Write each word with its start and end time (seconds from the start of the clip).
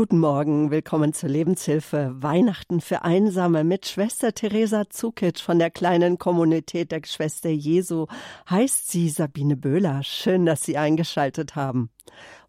Guten 0.00 0.20
Morgen, 0.20 0.70
willkommen 0.70 1.12
zur 1.12 1.28
Lebenshilfe 1.28 2.14
Weihnachten 2.14 2.80
für 2.80 3.02
Einsame 3.02 3.64
mit 3.64 3.84
Schwester 3.84 4.32
Theresa 4.32 4.88
Zukic 4.88 5.40
von 5.40 5.58
der 5.58 5.70
kleinen 5.70 6.16
Kommunität 6.16 6.90
der 6.90 7.02
Geschwister 7.02 7.50
Jesu. 7.50 8.06
Heißt 8.48 8.90
sie 8.90 9.10
Sabine 9.10 9.58
Böhler. 9.58 10.02
Schön, 10.02 10.46
dass 10.46 10.62
Sie 10.62 10.78
eingeschaltet 10.78 11.54
haben. 11.54 11.90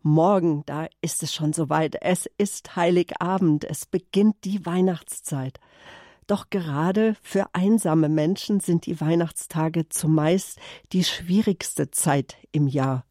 Morgen, 0.01 0.63
da 0.65 0.87
ist 1.01 1.23
es 1.23 1.33
schon 1.33 1.51
soweit. 1.51 1.97
Es 1.99 2.25
ist 2.37 2.77
Heiligabend. 2.77 3.65
Es 3.65 3.85
beginnt 3.85 4.37
die 4.45 4.65
Weihnachtszeit. 4.65 5.59
Doch 6.27 6.51
gerade 6.51 7.17
für 7.21 7.47
einsame 7.51 8.07
Menschen 8.07 8.61
sind 8.61 8.85
die 8.85 9.01
Weihnachtstage 9.01 9.89
zumeist 9.89 10.57
die 10.93 11.03
schwierigste 11.03 11.91
Zeit 11.91 12.37
im 12.53 12.69
Jahr. 12.69 13.03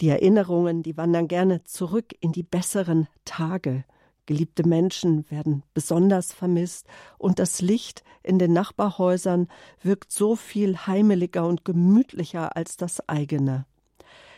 Die 0.00 0.08
Erinnerungen, 0.08 0.82
die 0.82 0.96
wandern 0.96 1.26
gerne 1.26 1.64
zurück 1.64 2.14
in 2.20 2.32
die 2.32 2.44
besseren 2.44 3.08
Tage. 3.24 3.84
Geliebte 4.26 4.66
Menschen 4.66 5.28
werden 5.30 5.62
besonders 5.74 6.32
vermisst 6.32 6.86
und 7.16 7.38
das 7.38 7.60
Licht 7.62 8.04
in 8.22 8.38
den 8.38 8.52
Nachbarhäusern 8.52 9.48
wirkt 9.82 10.12
so 10.12 10.36
viel 10.36 10.76
heimeliger 10.76 11.46
und 11.46 11.64
gemütlicher 11.64 12.56
als 12.56 12.76
das 12.76 13.08
eigene. 13.08 13.64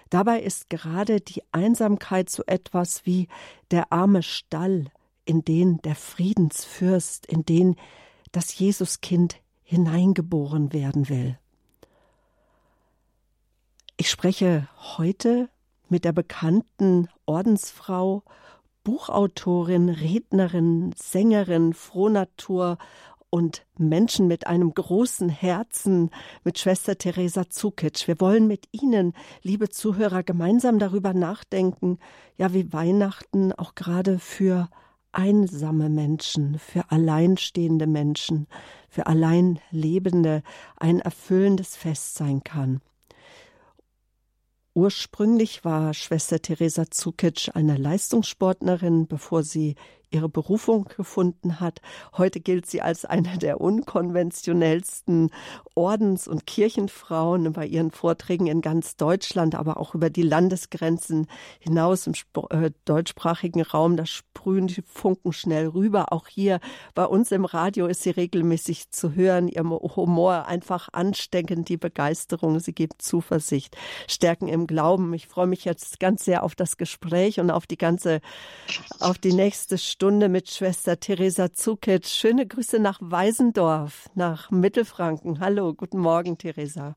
Dabei 0.08 0.40
ist 0.40 0.70
gerade 0.70 1.20
die 1.20 1.42
Einsamkeit 1.52 2.30
so 2.30 2.42
etwas 2.46 3.04
wie 3.04 3.28
der 3.70 3.92
arme 3.92 4.22
Stall, 4.22 4.86
in 5.24 5.44
den 5.44 5.78
der 5.82 5.94
Friedensfürst, 5.94 7.26
in 7.26 7.44
den 7.44 7.76
das 8.32 8.58
Jesuskind 8.58 9.40
hineingeboren 9.62 10.72
werden 10.72 11.08
will. 11.08 11.38
Ich 14.00 14.08
spreche 14.08 14.66
heute 14.96 15.50
mit 15.90 16.06
der 16.06 16.12
bekannten 16.12 17.08
Ordensfrau, 17.26 18.22
Buchautorin, 18.82 19.90
Rednerin, 19.90 20.94
Sängerin, 20.96 21.74
Frohnatur 21.74 22.78
und 23.28 23.66
Menschen 23.76 24.26
mit 24.26 24.46
einem 24.46 24.72
großen 24.72 25.28
Herzen, 25.28 26.08
mit 26.44 26.58
Schwester 26.58 26.96
Theresa 26.96 27.50
Zukic. 27.50 28.08
Wir 28.08 28.18
wollen 28.20 28.46
mit 28.46 28.68
Ihnen, 28.72 29.12
liebe 29.42 29.68
Zuhörer, 29.68 30.22
gemeinsam 30.22 30.78
darüber 30.78 31.12
nachdenken, 31.12 31.98
ja, 32.38 32.54
wie 32.54 32.72
Weihnachten 32.72 33.52
auch 33.52 33.74
gerade 33.74 34.18
für 34.18 34.70
einsame 35.12 35.90
Menschen, 35.90 36.58
für 36.58 36.90
alleinstehende 36.90 37.86
Menschen, 37.86 38.46
für 38.88 39.06
Alleinlebende 39.08 40.42
ein 40.78 41.00
erfüllendes 41.00 41.76
Fest 41.76 42.14
sein 42.14 42.42
kann. 42.42 42.80
Ursprünglich 44.74 45.64
war 45.64 45.94
Schwester 45.94 46.40
Theresa 46.40 46.90
Zukic 46.90 47.50
eine 47.54 47.76
Leistungssportlerin, 47.76 49.08
bevor 49.08 49.42
sie 49.42 49.74
ihre 50.10 50.28
Berufung 50.28 50.84
gefunden 50.96 51.60
hat. 51.60 51.80
Heute 52.16 52.40
gilt 52.40 52.66
sie 52.66 52.82
als 52.82 53.04
eine 53.04 53.38
der 53.38 53.60
unkonventionellsten 53.60 55.30
Ordens- 55.74 56.28
und 56.28 56.46
Kirchenfrauen 56.46 57.52
bei 57.52 57.66
ihren 57.66 57.90
Vorträgen 57.90 58.46
in 58.46 58.60
ganz 58.60 58.96
Deutschland, 58.96 59.54
aber 59.54 59.78
auch 59.78 59.94
über 59.94 60.10
die 60.10 60.22
Landesgrenzen 60.22 61.26
hinaus 61.60 62.06
im 62.06 62.14
äh, 62.50 62.70
deutschsprachigen 62.84 63.62
Raum. 63.62 63.96
Da 63.96 64.04
sprühen 64.04 64.66
die 64.66 64.82
Funken 64.82 65.32
schnell 65.32 65.68
rüber. 65.68 66.12
Auch 66.12 66.26
hier 66.26 66.60
bei 66.94 67.04
uns 67.04 67.30
im 67.30 67.44
Radio 67.44 67.86
ist 67.86 68.02
sie 68.02 68.10
regelmäßig 68.10 68.90
zu 68.90 69.14
hören. 69.14 69.48
Ihr 69.48 69.62
Humor 69.64 70.46
einfach 70.46 70.88
ansteckend, 70.92 71.68
die 71.68 71.76
Begeisterung. 71.76 72.58
Sie 72.58 72.74
gibt 72.74 73.02
Zuversicht, 73.02 73.76
Stärken 74.08 74.48
im 74.48 74.66
Glauben. 74.66 75.14
Ich 75.14 75.28
freue 75.28 75.46
mich 75.46 75.64
jetzt 75.64 76.00
ganz 76.00 76.24
sehr 76.24 76.42
auf 76.42 76.54
das 76.54 76.76
Gespräch 76.76 77.38
und 77.38 77.50
auf 77.50 77.66
die 77.66 77.78
ganze, 77.78 78.20
auf 78.98 79.18
die 79.18 79.32
nächste 79.32 79.78
Stunde. 79.78 79.99
Stunde 80.00 80.30
mit 80.30 80.48
Schwester 80.48 80.98
Theresa 80.98 81.52
Zukic. 81.52 82.06
Schöne 82.06 82.46
Grüße 82.46 82.78
nach 82.78 82.98
Weisendorf, 83.02 84.08
nach 84.14 84.50
Mittelfranken. 84.50 85.40
Hallo, 85.40 85.74
guten 85.74 85.98
Morgen, 85.98 86.38
Theresa. 86.38 86.96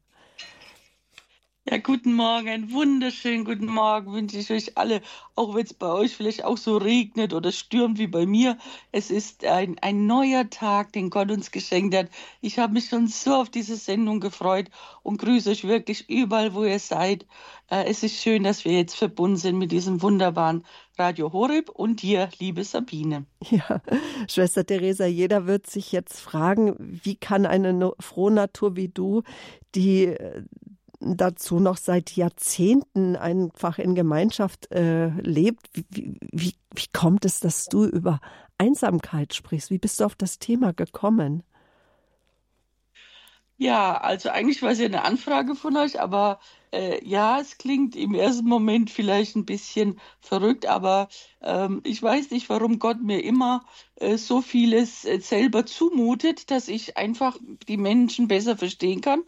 Ja, 1.70 1.78
guten 1.78 2.14
Morgen, 2.14 2.50
einen 2.50 2.72
wunderschönen 2.74 3.46
guten 3.46 3.68
Morgen 3.68 4.12
wünsche 4.12 4.38
ich 4.38 4.52
euch 4.52 4.78
alle, 4.78 5.02
auch 5.36 5.56
wenn 5.56 5.66
es 5.66 5.74
bei 5.74 5.88
euch 5.88 6.14
vielleicht 6.14 6.44
auch 6.44 6.58
so 6.58 6.76
regnet 6.76 7.34
oder 7.34 7.54
stürmt 7.54 7.98
wie 8.00 8.08
bei 8.08 8.26
mir. 8.26 8.58
Es 8.92 9.10
ist 9.10 9.46
ein, 9.46 9.80
ein 9.80 10.06
neuer 10.06 10.50
Tag, 10.50 10.92
den 10.92 11.10
Gott 11.10 11.32
uns 11.32 11.52
geschenkt 11.52 11.96
hat. 11.96 12.10
Ich 12.42 12.60
habe 12.60 12.74
mich 12.74 12.90
schon 12.90 13.08
so 13.08 13.36
auf 13.36 13.50
diese 13.50 13.78
Sendung 13.78 14.20
gefreut 14.20 14.70
und 15.04 15.20
grüße 15.20 15.52
euch 15.52 15.64
wirklich 15.66 16.10
überall, 16.10 16.54
wo 16.54 16.66
ihr 16.66 16.80
seid. 16.80 17.26
Äh, 17.70 17.86
es 17.86 18.04
ist 18.04 18.22
schön, 18.22 18.44
dass 18.44 18.66
wir 18.66 18.74
jetzt 18.74 18.96
verbunden 18.96 19.38
sind 19.38 19.58
mit 19.58 19.72
diesem 19.72 20.02
wunderbaren 20.02 20.66
Radio 20.98 21.34
Horeb 21.34 21.70
und 21.70 22.02
dir, 22.02 22.30
liebe 22.40 22.64
Sabine. 22.64 23.26
Ja, 23.50 23.82
Schwester 24.28 24.66
Theresa, 24.66 25.06
jeder 25.06 25.48
wird 25.48 25.68
sich 25.68 25.92
jetzt 25.92 26.20
fragen, 26.20 26.76
wie 26.80 27.16
kann 27.16 27.46
eine 27.46 27.94
Frohnatur 28.00 28.76
wie 28.76 28.90
du, 28.90 29.24
die 29.76 30.06
äh, 30.06 30.44
dazu 31.00 31.60
noch 31.60 31.78
seit 31.78 32.16
Jahrzehnten 32.16 33.16
einfach 33.16 33.80
in 33.80 33.96
Gemeinschaft 33.96 34.72
äh, 34.72 35.10
lebt, 35.22 35.70
wie, 35.74 36.18
wie, 36.32 36.54
wie 36.74 36.88
kommt 36.94 37.26
es, 37.26 37.40
dass 37.40 37.66
du 37.66 37.86
über 37.86 38.20
Einsamkeit 38.58 39.34
sprichst? 39.34 39.72
Wie 39.72 39.80
bist 39.80 40.00
du 40.00 40.06
auf 40.06 40.16
das 40.16 40.40
Thema 40.40 40.74
gekommen? 40.74 41.44
Ja, 43.64 43.96
also 43.96 44.30
eigentlich 44.30 44.62
war 44.62 44.72
es 44.72 44.80
ja 44.80 44.86
eine 44.88 45.04
Anfrage 45.06 45.56
von 45.56 45.78
euch, 45.78 46.02
aber 46.02 46.42
äh, 46.74 47.00
ja, 47.08 47.40
es 47.40 47.58
klingt 47.58 47.96
im 47.96 48.14
ersten 48.14 48.46
Moment 48.46 48.90
vielleicht 48.90 49.38
ein 49.38 49.46
bisschen 49.46 50.02
verrückt, 50.20 50.66
aber 50.66 51.08
ähm, 51.42 51.80
ich 51.86 52.04
weiß 52.04 52.32
nicht, 52.32 52.50
warum 52.50 52.78
Gott 52.78 53.02
mir 53.02 53.24
immer 53.24 53.66
äh, 53.96 54.18
so 54.18 54.42
vieles 54.42 55.06
äh, 55.06 55.22
selber 55.22 55.66
zumutet, 55.66 56.52
dass 56.52 56.68
ich 56.68 56.98
einfach 56.98 57.38
die 57.70 57.78
Menschen 57.78 58.28
besser 58.28 58.58
verstehen 58.58 59.00
kann. 59.00 59.24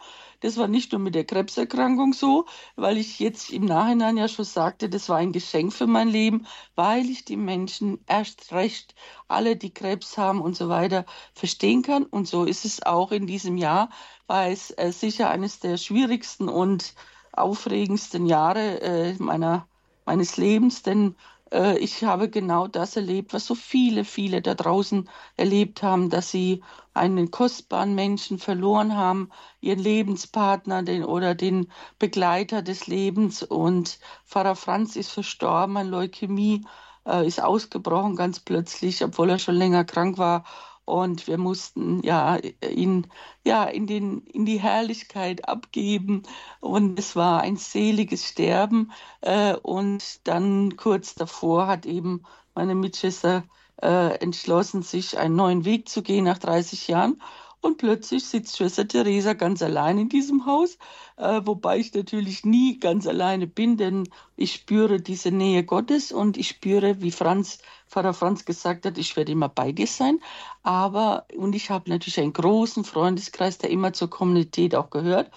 Das 0.46 0.58
war 0.58 0.68
nicht 0.68 0.92
nur 0.92 1.02
mit 1.02 1.16
der 1.16 1.24
Krebserkrankung 1.24 2.14
so, 2.14 2.46
weil 2.76 2.98
ich 3.00 3.20
jetzt 3.20 3.50
im 3.50 3.66
Nachhinein 3.66 4.16
ja 4.16 4.28
schon 4.28 4.46
sagte, 4.46 4.90
das 4.90 5.10
war 5.10 5.18
ein 5.18 5.32
Geschenk 5.32 5.74
für 5.74 5.88
mein 5.88 6.08
Leben, 6.08 6.46
weil 6.76 7.10
ich 7.10 7.26
die 7.26 7.36
Menschen 7.36 7.98
erst 8.06 8.54
recht, 8.54 8.94
alle, 9.28 9.56
die 9.56 9.74
Krebs 9.74 10.20
haben 10.20 10.42
und 10.42 10.56
so 10.56 10.70
weiter, 10.70 11.06
verstehen 11.34 11.82
kann. 11.82 12.04
Und 12.04 12.28
so 12.28 12.44
ist 12.46 12.64
es 12.64 12.84
auch 12.84 13.12
in 13.12 13.26
diesem 13.26 13.58
Jahr, 13.58 13.90
weil 14.28 14.54
es 14.54 14.70
äh, 14.78 14.92
sicher 14.92 15.32
eines 15.32 15.62
der 15.62 15.78
schwierigsten 15.78 16.48
und 16.48 16.94
aufregendsten 17.32 18.28
Jahre 18.28 18.82
äh, 18.82 19.16
meiner, 19.18 19.68
meines 20.06 20.38
Lebens, 20.38 20.84
denn 20.84 21.16
äh, 21.52 21.78
ich 21.80 22.04
habe 22.04 22.30
genau 22.30 22.68
das 22.68 22.96
erlebt, 22.96 23.34
was 23.34 23.46
so 23.46 23.56
viele, 23.56 24.06
viele 24.06 24.42
da 24.42 24.56
draußen 24.56 25.10
erlebt 25.38 25.84
haben, 25.84 26.10
dass 26.10 26.32
sie 26.32 26.64
einen 26.94 27.32
kostbaren 27.32 27.96
Menschen 27.96 28.40
verloren 28.40 28.96
haben, 28.96 29.30
ihren 29.62 29.80
Lebenspartner 29.80 30.84
den, 30.84 31.04
oder 31.04 31.36
den 31.36 31.72
Begleiter 32.00 32.62
des 32.62 32.88
Lebens. 32.88 33.44
Und 33.44 34.00
Pfarrer 34.26 34.56
Franz 34.56 34.96
ist 34.96 35.12
verstorben 35.12 35.78
an 35.78 35.88
Leukämie, 35.90 36.66
äh, 37.06 37.26
ist 37.28 37.42
ausgebrochen 37.42 38.16
ganz 38.16 38.40
plötzlich, 38.40 39.04
obwohl 39.04 39.30
er 39.30 39.40
schon 39.40 39.56
länger 39.56 39.86
krank 39.86 40.18
war 40.18 40.46
und 40.86 41.28
wir 41.28 41.38
mussten 41.38 42.02
ja 42.04 42.38
ihn 42.62 43.08
ja 43.44 43.66
in 43.66 43.88
den 43.88 44.22
in 44.28 44.46
die 44.46 44.60
Herrlichkeit 44.60 45.48
abgeben. 45.50 46.24
Und 46.62 46.98
es 47.00 47.16
war 47.16 47.42
ein 47.42 47.58
seliges 47.58 48.26
Sterben. 48.26 48.92
Äh, 49.22 49.56
und 49.56 50.28
dann 50.28 50.78
kurz 50.78 51.16
davor 51.16 51.68
hat 51.68 51.86
eben 51.86 52.24
meine 52.54 52.76
Mitschwester 52.76 53.44
äh, 53.82 54.16
entschlossen 54.20 54.84
sich 54.84 55.18
einen 55.18 55.36
neuen 55.36 55.66
Weg 55.66 55.90
zu 55.90 56.02
gehen 56.04 56.26
nach 56.26 56.38
30 56.38 56.88
Jahren. 56.88 57.20
Und 57.62 57.78
plötzlich 57.78 58.26
sitzt 58.26 58.58
Schwester 58.58 58.88
Theresa 58.88 59.34
ganz 59.34 59.64
allein 59.64 59.98
in 59.98 60.08
diesem 60.08 60.46
Haus, 60.46 60.78
äh, 61.18 61.42
wobei 61.46 61.80
ich 61.80 61.92
natürlich 61.96 62.46
nie 62.46 62.78
ganz 62.80 63.08
alleine 63.08 63.48
bin, 63.48 63.76
denn 63.76 64.08
ich 64.36 64.54
spüre 64.54 65.02
diese 65.02 65.32
Nähe 65.32 65.64
Gottes 65.64 66.12
und 66.12 66.38
ich 66.38 66.48
spüre, 66.50 67.02
wie 67.02 67.10
Franz, 67.10 67.58
Pfarrer 67.88 68.14
Franz 68.14 68.46
gesagt 68.46 68.86
hat, 68.86 68.98
ich 68.98 69.16
werde 69.16 69.32
immer 69.32 69.50
bei 69.50 69.72
dir 69.72 69.88
sein. 69.88 70.20
Aber, 70.64 71.26
und 71.36 71.56
ich 71.56 71.70
habe 71.70 71.90
natürlich 71.90 72.20
einen 72.20 72.34
großen 72.34 72.84
Freundeskreis, 72.84 73.58
der 73.58 73.70
immer 73.70 73.94
zur 73.94 74.10
Kommunität 74.10 74.76
auch 74.76 74.90
gehört. 74.90 75.32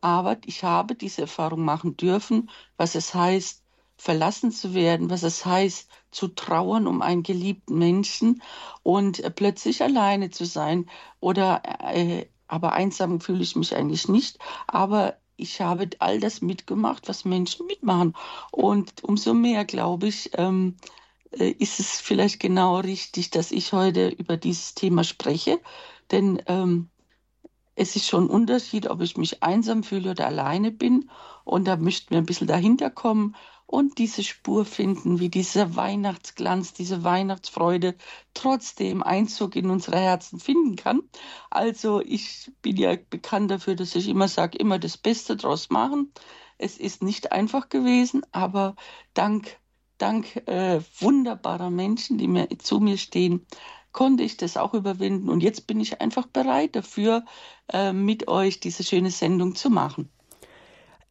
Aber 0.00 0.36
ich 0.44 0.64
habe 0.64 0.94
diese 0.94 1.22
Erfahrung 1.22 1.64
machen 1.64 1.96
dürfen, 1.96 2.50
was 2.76 2.94
es 2.94 3.14
heißt, 3.14 3.62
verlassen 3.96 4.52
zu 4.52 4.74
werden, 4.74 5.10
was 5.10 5.24
es 5.24 5.44
heißt, 5.44 5.90
zu 6.12 6.28
trauern 6.28 6.86
um 6.86 7.02
einen 7.02 7.24
geliebten 7.24 7.78
Menschen 7.78 8.42
und 8.84 9.18
äh, 9.20 9.30
plötzlich 9.30 9.82
alleine 9.82 10.30
zu 10.30 10.44
sein. 10.44 10.88
Oder 11.20 11.62
äh, 11.80 12.26
aber 12.46 12.72
einsam 12.72 13.20
fühle 13.20 13.42
ich 13.42 13.56
mich 13.56 13.76
eigentlich 13.76 14.08
nicht. 14.08 14.38
Aber 14.66 15.18
ich 15.36 15.60
habe 15.60 15.88
all 16.00 16.18
das 16.18 16.40
mitgemacht, 16.42 17.08
was 17.08 17.24
Menschen 17.24 17.66
mitmachen. 17.66 18.14
Und 18.50 19.04
umso 19.04 19.34
mehr, 19.34 19.64
glaube 19.64 20.08
ich, 20.08 20.30
ähm, 20.34 20.76
äh, 20.80 20.88
ist 21.30 21.80
es 21.80 22.00
vielleicht 22.00 22.40
genau 22.40 22.78
richtig, 22.78 23.30
dass 23.30 23.52
ich 23.52 23.72
heute 23.72 24.08
über 24.08 24.36
dieses 24.36 24.74
Thema 24.74 25.04
spreche. 25.04 25.60
Denn 26.10 26.42
ähm, 26.46 26.90
es 27.74 27.96
ist 27.96 28.08
schon 28.08 28.24
ein 28.24 28.30
Unterschied, 28.30 28.88
ob 28.88 29.00
ich 29.00 29.16
mich 29.16 29.42
einsam 29.42 29.82
fühle 29.82 30.10
oder 30.10 30.26
alleine 30.26 30.72
bin. 30.72 31.10
Und 31.44 31.66
da 31.66 31.76
möchten 31.76 32.10
wir 32.10 32.18
ein 32.18 32.26
bisschen 32.26 32.48
dahinter 32.48 32.90
kommen 32.90 33.36
und 33.70 33.98
diese 33.98 34.24
Spur 34.24 34.64
finden, 34.64 35.20
wie 35.20 35.28
dieser 35.28 35.76
Weihnachtsglanz, 35.76 36.72
diese 36.72 37.04
Weihnachtsfreude 37.04 37.96
trotzdem 38.32 39.02
Einzug 39.02 39.56
in 39.56 39.68
unsere 39.68 39.98
Herzen 39.98 40.40
finden 40.40 40.74
kann. 40.74 41.02
Also 41.50 42.00
ich 42.00 42.50
bin 42.62 42.76
ja 42.76 42.96
bekannt 43.10 43.50
dafür, 43.50 43.74
dass 43.74 43.94
ich 43.94 44.08
immer 44.08 44.26
sage, 44.28 44.56
immer 44.56 44.78
das 44.78 44.96
Beste 44.96 45.36
draus 45.36 45.68
machen. 45.68 46.12
Es 46.56 46.78
ist 46.78 47.02
nicht 47.02 47.30
einfach 47.30 47.68
gewesen, 47.68 48.22
aber 48.32 48.74
dank, 49.12 49.58
dank 49.98 50.36
äh, 50.46 50.80
wunderbarer 51.00 51.70
Menschen, 51.70 52.18
die 52.18 52.28
mir 52.28 52.48
zu 52.58 52.80
mir 52.80 52.96
stehen, 52.98 53.46
konnte 53.92 54.22
ich 54.22 54.36
das 54.36 54.56
auch 54.56 54.74
überwinden. 54.74 55.28
Und 55.28 55.42
jetzt 55.42 55.66
bin 55.66 55.80
ich 55.80 56.00
einfach 56.00 56.26
bereit 56.26 56.76
dafür, 56.76 57.24
äh, 57.72 57.92
mit 57.92 58.28
euch 58.28 58.60
diese 58.60 58.84
schöne 58.84 59.10
Sendung 59.10 59.54
zu 59.54 59.70
machen. 59.70 60.10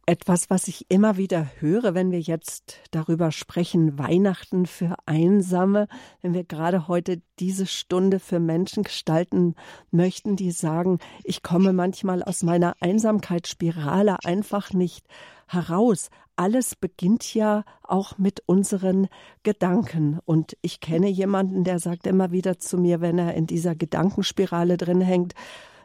Etwas, 0.06 0.48
was 0.48 0.68
ich 0.68 0.86
immer 0.88 1.18
wieder 1.18 1.50
höre, 1.58 1.92
wenn 1.92 2.10
wir 2.10 2.20
jetzt 2.20 2.78
darüber 2.92 3.30
sprechen, 3.30 3.98
Weihnachten 3.98 4.64
für 4.64 4.94
Einsame, 5.04 5.86
wenn 6.22 6.32
wir 6.32 6.44
gerade 6.44 6.88
heute 6.88 7.20
diese 7.38 7.66
Stunde 7.66 8.18
für 8.18 8.40
Menschen 8.40 8.84
gestalten 8.84 9.54
möchten, 9.90 10.34
die 10.34 10.50
sagen, 10.50 10.98
ich 11.24 11.42
komme 11.42 11.74
manchmal 11.74 12.22
aus 12.22 12.42
meiner 12.42 12.74
Einsamkeitsspirale 12.80 14.16
einfach 14.24 14.72
nicht 14.72 15.04
heraus. 15.46 16.08
Alles 16.38 16.76
beginnt 16.76 17.34
ja 17.34 17.64
auch 17.82 18.16
mit 18.16 18.44
unseren 18.46 19.08
Gedanken. 19.42 20.20
Und 20.24 20.56
ich 20.62 20.78
kenne 20.78 21.08
jemanden, 21.08 21.64
der 21.64 21.80
sagt 21.80 22.06
immer 22.06 22.30
wieder 22.30 22.60
zu 22.60 22.78
mir, 22.78 23.00
wenn 23.00 23.18
er 23.18 23.34
in 23.34 23.48
dieser 23.48 23.74
Gedankenspirale 23.74 24.76
drin 24.76 25.00
hängt, 25.00 25.34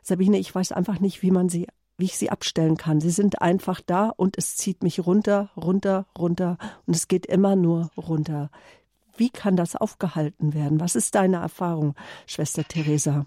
Sabine, 0.03 0.37
ich 0.37 0.53
weiß 0.53 0.71
einfach 0.71 0.99
nicht, 0.99 1.23
wie 1.23 1.31
man 1.31 1.49
sie 1.49 1.65
wie 1.97 2.05
ich 2.05 2.17
sie 2.17 2.29
abstellen 2.29 2.77
kann. 2.77 3.01
Sie 3.01 3.09
sind 3.09 3.41
einfach 3.41 3.81
da 3.81 4.09
und 4.09 4.37
es 4.37 4.55
zieht 4.55 4.83
mich 4.83 5.05
runter, 5.05 5.49
runter, 5.55 6.05
runter 6.17 6.57
und 6.85 6.95
es 6.95 7.07
geht 7.07 7.25
immer 7.25 7.55
nur 7.55 7.89
runter. 7.97 8.49
Wie 9.15 9.29
kann 9.29 9.55
das 9.55 9.75
aufgehalten 9.75 10.53
werden? 10.53 10.79
Was 10.79 10.95
ist 10.95 11.15
deine 11.15 11.37
Erfahrung, 11.37 11.95
Schwester 12.27 12.63
Theresa? 12.63 13.25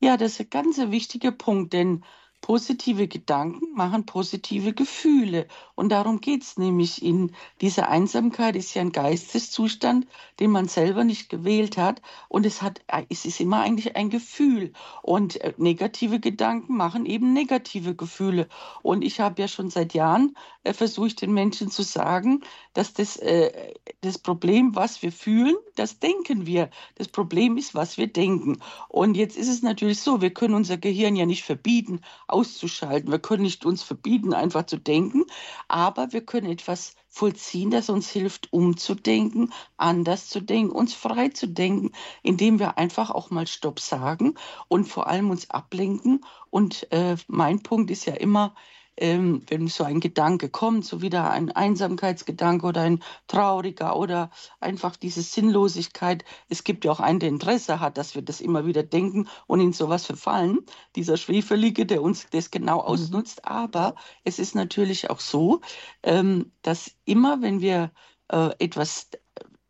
Ja, 0.00 0.16
das 0.16 0.32
ist 0.32 0.40
ein 0.40 0.50
ganz 0.50 0.78
wichtiger 0.78 1.32
Punkt, 1.32 1.72
denn 1.72 2.04
Positive 2.40 3.08
Gedanken 3.08 3.74
machen 3.74 4.06
positive 4.06 4.72
Gefühle. 4.72 5.48
Und 5.74 5.90
darum 5.90 6.20
geht 6.20 6.42
es 6.42 6.56
nämlich 6.56 7.02
in 7.02 7.32
dieser 7.60 7.88
Einsamkeit 7.88 8.54
ist 8.54 8.72
ja 8.74 8.82
ein 8.82 8.92
Geisteszustand, 8.92 10.06
den 10.38 10.50
man 10.52 10.68
selber 10.68 11.02
nicht 11.02 11.28
gewählt 11.28 11.76
hat. 11.76 12.00
Und 12.28 12.46
es 12.46 12.62
hat, 12.62 12.80
es 13.08 13.24
ist 13.24 13.40
immer 13.40 13.60
eigentlich 13.62 13.96
ein 13.96 14.10
Gefühl. 14.10 14.72
Und 15.02 15.40
äh, 15.40 15.54
negative 15.56 16.20
Gedanken 16.20 16.76
machen 16.76 17.04
eben 17.04 17.32
negative 17.32 17.96
Gefühle. 17.96 18.48
Und 18.82 19.02
ich 19.02 19.18
habe 19.18 19.42
ja 19.42 19.48
schon 19.48 19.70
seit 19.70 19.92
Jahren 19.94 20.36
äh, 20.62 20.72
versucht, 20.72 21.22
den 21.22 21.32
Menschen 21.32 21.70
zu 21.70 21.82
sagen, 21.82 22.42
dass 22.74 22.92
das, 22.92 23.16
äh, 23.16 23.74
das 24.02 24.18
Problem, 24.18 24.76
was 24.76 25.02
wir 25.02 25.10
fühlen, 25.10 25.56
das 25.74 25.98
denken 25.98 26.46
wir. 26.46 26.70
Das 26.94 27.08
Problem 27.08 27.56
ist, 27.56 27.74
was 27.74 27.98
wir 27.98 28.06
denken. 28.06 28.58
Und 28.88 29.16
jetzt 29.16 29.36
ist 29.36 29.48
es 29.48 29.62
natürlich 29.62 30.00
so, 30.00 30.20
wir 30.20 30.30
können 30.30 30.54
unser 30.54 30.76
Gehirn 30.76 31.16
ja 31.16 31.26
nicht 31.26 31.44
verbieten, 31.44 32.00
auszuschalten. 32.28 33.10
Wir 33.10 33.18
können 33.18 33.42
nicht 33.42 33.64
uns 33.64 33.82
verbieten, 33.82 34.34
einfach 34.34 34.66
zu 34.66 34.78
denken, 34.78 35.24
aber 35.68 36.12
wir 36.12 36.24
können 36.24 36.50
etwas 36.50 36.94
vollziehen, 37.08 37.70
das 37.70 37.88
uns 37.88 38.10
hilft, 38.10 38.52
umzudenken, 38.52 39.52
anders 39.76 40.28
zu 40.28 40.40
denken, 40.40 40.70
uns 40.70 40.94
frei 40.94 41.28
zu 41.28 41.48
denken, 41.48 41.92
indem 42.22 42.58
wir 42.58 42.78
einfach 42.78 43.10
auch 43.10 43.30
mal 43.30 43.46
Stopp 43.46 43.80
sagen 43.80 44.34
und 44.68 44.86
vor 44.86 45.06
allem 45.06 45.30
uns 45.30 45.50
ablenken. 45.50 46.24
Und 46.50 46.90
äh, 46.92 47.16
mein 47.26 47.62
Punkt 47.62 47.90
ist 47.90 48.04
ja 48.04 48.14
immer, 48.14 48.54
ähm, 48.96 49.42
wenn 49.48 49.68
so 49.68 49.84
ein 49.84 50.00
Gedanke 50.00 50.48
kommt, 50.48 50.84
so 50.84 51.02
wieder 51.02 51.30
ein 51.30 51.52
Einsamkeitsgedanke 51.52 52.66
oder 52.66 52.82
ein 52.82 53.02
trauriger 53.26 53.96
oder 53.96 54.30
einfach 54.60 54.96
diese 54.96 55.22
Sinnlosigkeit. 55.22 56.24
Es 56.48 56.64
gibt 56.64 56.84
ja 56.84 56.92
auch 56.92 57.00
einen, 57.00 57.20
der 57.20 57.28
Interesse 57.28 57.80
hat, 57.80 57.98
dass 57.98 58.14
wir 58.14 58.22
das 58.22 58.40
immer 58.40 58.66
wieder 58.66 58.82
denken 58.82 59.28
und 59.46 59.60
in 59.60 59.72
sowas 59.72 60.06
verfallen. 60.06 60.60
Dieser 60.94 61.16
Schwefelige, 61.16 61.86
der 61.86 62.02
uns 62.02 62.26
das 62.30 62.50
genau 62.50 62.76
mhm. 62.82 62.86
ausnutzt. 62.86 63.44
Aber 63.44 63.94
es 64.24 64.38
ist 64.38 64.54
natürlich 64.54 65.10
auch 65.10 65.20
so, 65.20 65.60
ähm, 66.02 66.52
dass 66.62 66.90
immer, 67.04 67.42
wenn 67.42 67.60
wir 67.60 67.92
äh, 68.28 68.50
etwas 68.58 69.08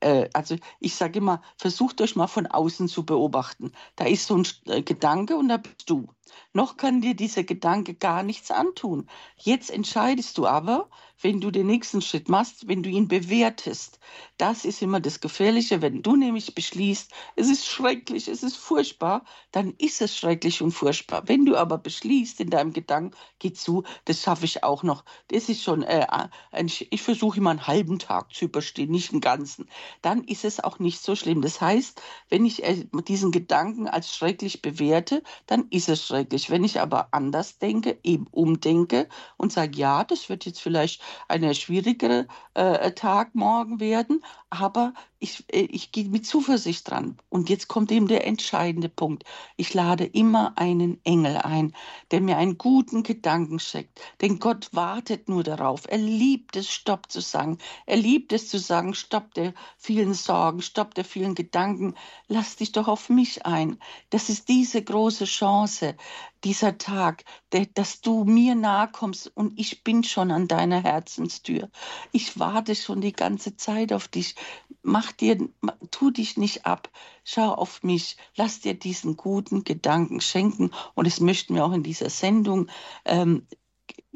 äh, 0.00 0.28
also 0.32 0.56
ich 0.81 0.94
sage 0.94 1.19
immer, 1.19 1.43
versucht 1.56 2.00
euch 2.00 2.17
mal 2.17 2.26
von 2.26 2.46
außen 2.46 2.88
zu 2.88 3.05
beobachten. 3.05 3.73
Da 3.96 4.06
ist 4.06 4.26
so 4.26 4.37
ein 4.37 4.46
äh, 4.67 4.82
Gedanke 4.82 5.37
und 5.37 5.49
da 5.49 5.58
bist 5.58 5.88
du. 5.88 6.08
Noch 6.52 6.76
kann 6.76 7.00
dir 7.00 7.14
dieser 7.14 7.44
Gedanke 7.44 7.94
gar 7.94 8.23
nichts 8.23 8.50
antun. 8.50 9.08
Jetzt 9.37 9.70
entscheidest 9.70 10.38
du 10.38 10.46
aber, 10.46 10.88
wenn 11.20 11.40
du 11.40 11.50
den 11.50 11.67
nächsten 11.67 12.02
Schritt 12.02 12.28
machst, 12.28 12.69
wenn 12.69 12.82
du 12.82 12.90
ihn 12.90 13.08
bewertest. 13.08 13.99
Das 14.37 14.64
ist 14.64 14.82
immer 14.82 15.00
das 15.00 15.20
Gefährliche. 15.20 15.81
Wenn 15.81 16.02
du 16.02 16.17
nämlich 16.17 16.55
beschließt, 16.55 17.11
es 17.37 17.49
ist 17.49 17.67
schrecklich, 17.67 18.28
es 18.28 18.43
ist 18.43 18.56
furchtbar, 18.56 19.25
dann 19.50 19.75
ist 19.78 20.02
es 20.02 20.17
schrecklich 20.17 20.61
und 20.61 20.73
furchtbar. 20.73 21.23
Wenn 21.26 21.46
du 21.46 21.56
aber 21.56 21.78
beschließt 21.78 22.40
in 22.40 22.50
deinem 22.50 22.73
Gedanken, 22.73 23.17
geh 23.38 23.52
zu, 23.52 23.84
das 24.05 24.20
schaffe 24.20 24.44
ich 24.44 24.62
auch 24.62 24.82
noch. 24.82 25.05
Das 25.28 25.49
ist 25.49 25.62
schon, 25.62 25.82
äh, 25.82 26.06
ein, 26.52 26.70
ich 26.90 27.02
versuche 27.02 27.38
immer 27.38 27.50
einen 27.50 27.67
halben 27.67 27.99
Tag 27.99 28.34
zu 28.34 28.46
überstehen, 28.46 28.90
nicht 28.90 29.12
einen 29.12 29.20
ganzen. 29.20 29.69
Dann 30.02 30.25
ist 30.25 30.44
es 30.44 30.62
auch 30.62 30.78
nicht 30.78 31.00
so 31.02 31.17
schlimm. 31.17 31.40
Das 31.40 31.61
heißt, 31.61 32.00
wenn 32.28 32.44
ich 32.44 32.62
äh, 32.62 32.84
diesen 33.08 33.32
Gedanken 33.32 33.88
als 33.88 34.14
schrecklich 34.14 34.61
bewerte, 34.61 35.23
dann 35.46 35.67
ist 35.70 35.88
es 35.88 36.06
schrecklich. 36.06 36.15
Wenn 36.48 36.64
ich 36.64 36.80
aber 36.80 37.08
anders 37.12 37.58
denke, 37.58 37.98
eben 38.02 38.26
umdenke 38.30 39.08
und 39.36 39.52
sage, 39.52 39.76
ja, 39.78 40.04
das 40.04 40.28
wird 40.28 40.44
jetzt 40.46 40.60
vielleicht 40.60 41.02
ein 41.28 41.54
schwieriger 41.54 42.26
äh, 42.54 42.92
Tag 42.92 43.34
morgen 43.34 43.80
werden, 43.80 44.22
aber 44.50 44.94
ich, 45.19 45.44
äh, 45.52 45.62
ich 45.62 45.93
gehe 45.93 46.08
mit 46.08 46.26
Zuversicht 46.26 46.90
dran. 46.90 47.19
Und 47.28 47.48
jetzt 47.48 47.69
kommt 47.69 47.90
eben 47.90 48.06
der 48.06 48.26
entscheidende 48.26 48.88
Punkt. 48.88 49.25
Ich 49.56 49.75
lade 49.75 50.04
immer 50.04 50.56
einen 50.56 51.00
Engel 51.04 51.38
ein, 51.38 51.75
der 52.10 52.20
mir 52.20 52.37
einen 52.37 52.56
guten 52.56 53.02
Gedanken 53.02 53.58
schickt. 53.58 54.00
Denn 54.20 54.38
Gott 54.38 54.69
wartet 54.72 55.28
nur 55.28 55.43
darauf. 55.43 55.82
Er 55.88 55.98
liebt 55.98 56.56
es, 56.56 56.70
Stopp 56.70 57.10
zu 57.10 57.20
sagen. 57.20 57.58
Er 57.87 57.96
liebt 57.96 58.32
es 58.32 58.48
zu 58.48 58.58
sagen, 58.58 58.94
Stopp 58.94 59.34
der 59.34 59.52
vielen 59.78 60.14
Sorgen, 60.14 60.62
Stopp 60.62 60.94
der 60.94 61.04
vielen 61.04 61.34
Gedanken. 61.34 61.94
Lass 62.28 62.56
dich 62.56 62.72
doch 62.72 62.88
auf 62.88 63.08
mich 63.08 63.46
ein. 63.46 63.78
Das 64.10 64.28
ist 64.28 64.49
diese 64.49 64.82
große 64.82 65.25
Chance, 65.25 65.96
dieser 66.44 66.78
Tag, 66.78 67.25
dass 67.64 68.00
du 68.00 68.25
mir 68.25 68.55
nahe 68.55 68.88
kommst 68.88 69.35
und 69.35 69.58
ich 69.58 69.82
bin 69.82 70.05
schon 70.05 70.31
an 70.31 70.49
deiner 70.49 70.82
Herzenstür. 70.82 71.70
Ich 72.12 72.38
warte 72.38 72.75
schon 72.75 73.00
die 73.00 73.12
ganze 73.12 73.56
Zeit 73.56 73.93
auf 73.93 74.08
dich. 74.08 74.35
Mach 74.82 75.12
dir, 75.12 75.49
tu 75.91 76.11
dich 76.11 76.37
nicht 76.37 76.67
ab. 76.67 76.90
Schau 77.25 77.52
auf 77.54 77.83
mich. 77.83 78.16
Lass 78.37 78.61
dir 78.61 78.75
diesen 78.75 79.16
guten 79.16 79.64
Gedanken 79.64 80.21
schenken. 80.21 80.71
Und 80.95 81.07
das 81.07 81.21
möchten 81.21 81.54
wir 81.54 81.64
auch 81.64 81.73
in 81.73 81.83
dieser 81.83 82.11
Sendung 82.11 82.69
ähm, 83.04 83.47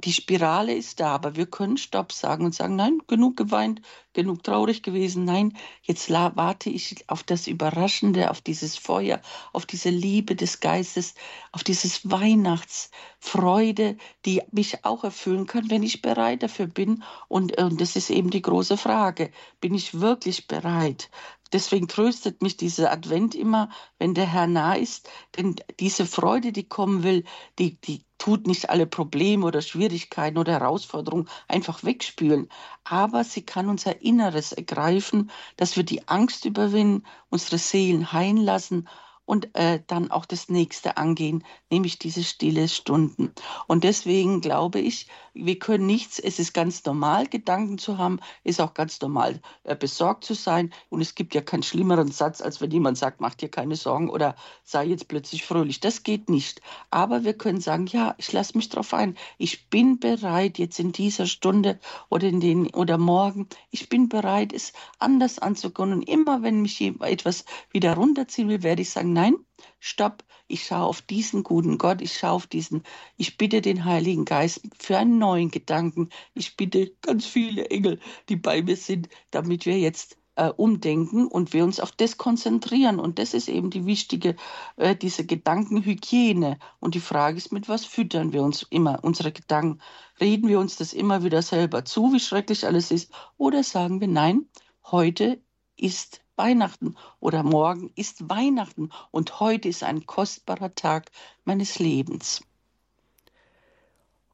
die 0.01 0.13
Spirale 0.13 0.75
ist 0.75 1.01
da, 1.01 1.15
aber 1.15 1.37
wir 1.37 1.47
können 1.47 1.77
Stopp 1.77 2.13
sagen 2.13 2.45
und 2.45 2.55
sagen, 2.55 2.77
nein, 2.77 2.99
genug 3.07 3.37
geweint, 3.37 3.83
genug 4.13 4.43
traurig 4.43 4.83
gewesen, 4.83 5.25
nein, 5.25 5.57
jetzt 5.83 6.11
warte 6.11 6.71
ich 6.71 7.05
auf 7.09 7.23
das 7.23 7.47
Überraschende, 7.47 8.31
auf 8.31 8.41
dieses 8.41 8.77
Feuer, 8.77 9.21
auf 9.53 9.67
diese 9.67 9.91
Liebe 9.91 10.37
des 10.37 10.61
Geistes, 10.61 11.15
auf 11.53 11.65
dieses 11.65 12.11
Weihnachtsfreude, 12.11 13.97
die 14.25 14.43
mich 14.53 14.85
auch 14.85 15.05
erfüllen 15.05 15.47
kann, 15.47 15.71
wenn 15.71 15.83
ich 15.83 16.03
bereit 16.03 16.43
dafür 16.43 16.67
bin. 16.67 17.03
Und, 17.29 17.57
und 17.59 17.81
das 17.81 17.97
ist 17.97 18.11
eben 18.11 18.31
die 18.31 18.43
große 18.43 18.77
Frage, 18.77 19.31
bin 19.61 19.75
ich 19.75 20.01
wirklich 20.01 20.47
bereit? 20.49 21.11
Deswegen 21.53 21.89
tröstet 21.89 22.43
mich 22.43 22.57
dieser 22.57 22.93
Advent 22.93 23.35
immer, 23.35 23.71
wenn 23.99 24.15
der 24.15 24.27
Herr 24.27 24.47
nah 24.47 24.75
ist, 24.75 25.09
denn 25.37 25.57
diese 25.81 26.07
Freude, 26.07 26.53
die 26.53 26.69
kommen 26.69 27.03
will, 27.03 27.25
die, 27.59 27.81
die 27.81 28.05
tut 28.19 28.47
nicht 28.47 28.71
alle 28.71 28.87
Probleme 28.87 29.47
oder 29.47 29.63
Schwierigkeiten 29.63 30.39
oder 30.39 30.53
Herausforderungen 30.53 31.29
einfach 31.49 31.83
wegspülen, 31.83 32.49
aber 32.85 33.25
sie 33.25 33.43
kann 33.43 33.69
unser 33.69 34.03
Inneres 34.03 34.53
ergreifen, 34.53 35.31
dass 35.57 35.77
wir 35.77 35.85
die 35.85 36.07
Angst 36.07 36.45
überwinden, 36.45 37.05
unsere 37.31 37.59
Seelen 37.59 38.13
heilen 38.13 38.37
lassen 38.37 38.89
und 39.31 39.55
äh, 39.55 39.81
dann 39.87 40.11
auch 40.11 40.27
das 40.27 40.49
nächste 40.49 40.97
angehen, 40.97 41.45
nämlich 41.71 42.01
diese 42.01 42.25
stille 42.25 42.69
Stunden. 42.69 43.33
Und 43.69 43.85
deswegen 43.85 44.41
glaube 44.41 44.81
ich, 44.81 45.07
wir 45.35 45.59
können 45.59 45.87
nichts, 45.87 46.19
es 46.19 46.39
ist 46.39 46.53
ganz 46.53 46.85
normal, 46.85 47.27
Gedanken 47.27 47.79
zu 47.79 47.99
haben, 47.99 48.21
ist 48.45 48.61
auch 48.61 48.75
ganz 48.75 49.01
normal, 49.01 49.41
äh, 49.65 49.77
besorgt 49.77 50.25
zu 50.25 50.35
sein. 50.35 50.73
Und 50.89 51.01
es 51.01 51.15
gibt 51.15 51.35
ja 51.35 51.41
keinen 51.41 51.63
schlimmeren 51.63 52.11
Satz, 52.11 52.41
als 52.41 52.61
wenn 52.61 52.71
jemand 52.71 52.99
sagt, 52.99 53.21
mach 53.21 53.35
dir 53.35 53.49
keine 53.49 53.77
Sorgen 53.77 54.11
oder 54.11 54.35
sei 54.65 54.87
jetzt 54.87 55.09
plötzlich 55.09 55.45
fröhlich. 55.45 55.81
Das 55.81 56.03
geht 56.03 56.29
nicht. 56.29 56.61
Aber 56.91 57.25
wir 57.25 57.35
können 57.35 57.61
sagen, 57.61 57.87
ja, 57.87 58.15
ich 58.19 58.33
lasse 58.33 58.57
mich 58.57 58.69
darauf 58.69 58.95
ein. 58.95 59.17
Ich 59.39 59.69
bin 59.69 59.99
bereit, 59.99 60.59
jetzt 60.59 60.79
in 60.81 60.93
dieser 60.93 61.27
Stunde 61.27 61.79
oder 62.09 62.29
in 62.29 62.41
den 62.41 62.69
oder 62.75 62.99
morgen, 62.99 63.49
ich 63.71 63.89
bin 63.89 64.09
bereit, 64.09 64.53
es 64.53 64.73
anders 64.99 65.39
anzugehen. 65.39 65.93
Und 65.93 66.03
immer 66.03 66.43
wenn 66.43 66.63
mich 66.63 66.81
etwas 66.81 67.45
wieder 67.71 67.95
runterziehen 67.95 68.49
will, 68.49 68.63
werde 68.63 68.83
ich 68.83 68.91
sagen, 68.91 69.13
nein, 69.13 69.35
stopp, 69.79 70.25
ich 70.49 70.65
schaue 70.65 70.87
auf 70.87 71.03
diesen 71.03 71.43
guten 71.45 71.79
Gott, 71.79 72.01
ich 72.01 72.19
schaue 72.19 72.33
auf 72.33 72.47
diesen, 72.47 72.83
ich 73.17 73.37
bitte 73.37 73.61
den 73.61 73.85
Heiligen 73.85 74.25
Geist 74.25 74.63
für 74.79 74.99
einen 74.99 75.19
neuen 75.19 75.51
Gedanken. 75.51 76.11
Ich 76.35 76.57
bitte 76.57 76.93
ganz 77.03 77.27
viele 77.27 77.71
Engel, 77.71 78.01
die 78.29 78.37
bei 78.37 78.63
mir 78.63 78.77
sind, 78.77 79.09
damit 79.31 79.67
wir 79.67 79.79
jetzt 79.79 80.19
äh, 80.41 80.49
umdenken 80.49 81.29
und 81.29 81.53
wir 81.53 81.65
uns 81.65 81.81
auf 81.81 81.93
das 81.93 82.17
konzentrieren. 82.17 82.99
Und 82.99 83.19
das 83.19 83.35
ist 83.35 83.49
eben 83.49 83.71
die 83.71 83.87
wichtige, 83.87 84.37
äh, 84.77 84.97
diese 84.97 85.27
Gedankenhygiene. 85.27 86.59
Und 86.81 86.95
die 86.95 87.01
Frage 87.01 87.37
ist, 87.37 87.53
mit 87.53 87.69
was 87.69 87.85
füttern 87.85 88.33
wir 88.33 88.43
uns 88.43 88.67
immer 88.71 89.05
unsere 89.05 89.33
Gedanken? 89.33 89.81
Reden 90.21 90.49
wir 90.49 90.59
uns 90.59 90.77
das 90.77 90.93
immer 90.93 91.25
wieder 91.25 91.43
selber 91.43 91.85
zu, 91.85 92.13
wie 92.13 92.21
schrecklich 92.21 92.67
alles 92.67 92.91
ist? 92.91 93.13
Oder 93.37 93.63
sagen 93.63 94.01
wir, 94.01 94.09
nein, 94.09 94.47
heute 94.91 95.43
ist 95.77 96.23
Weihnachten 96.41 96.97
oder 97.21 97.43
morgen 97.43 97.93
ist 97.97 98.31
Weihnachten 98.31 98.89
und 99.11 99.41
heute 99.41 99.69
ist 99.69 99.83
ein 99.83 100.07
kostbarer 100.07 100.75
Tag 100.75 101.11
meines 101.45 101.79
Lebens. 101.79 102.41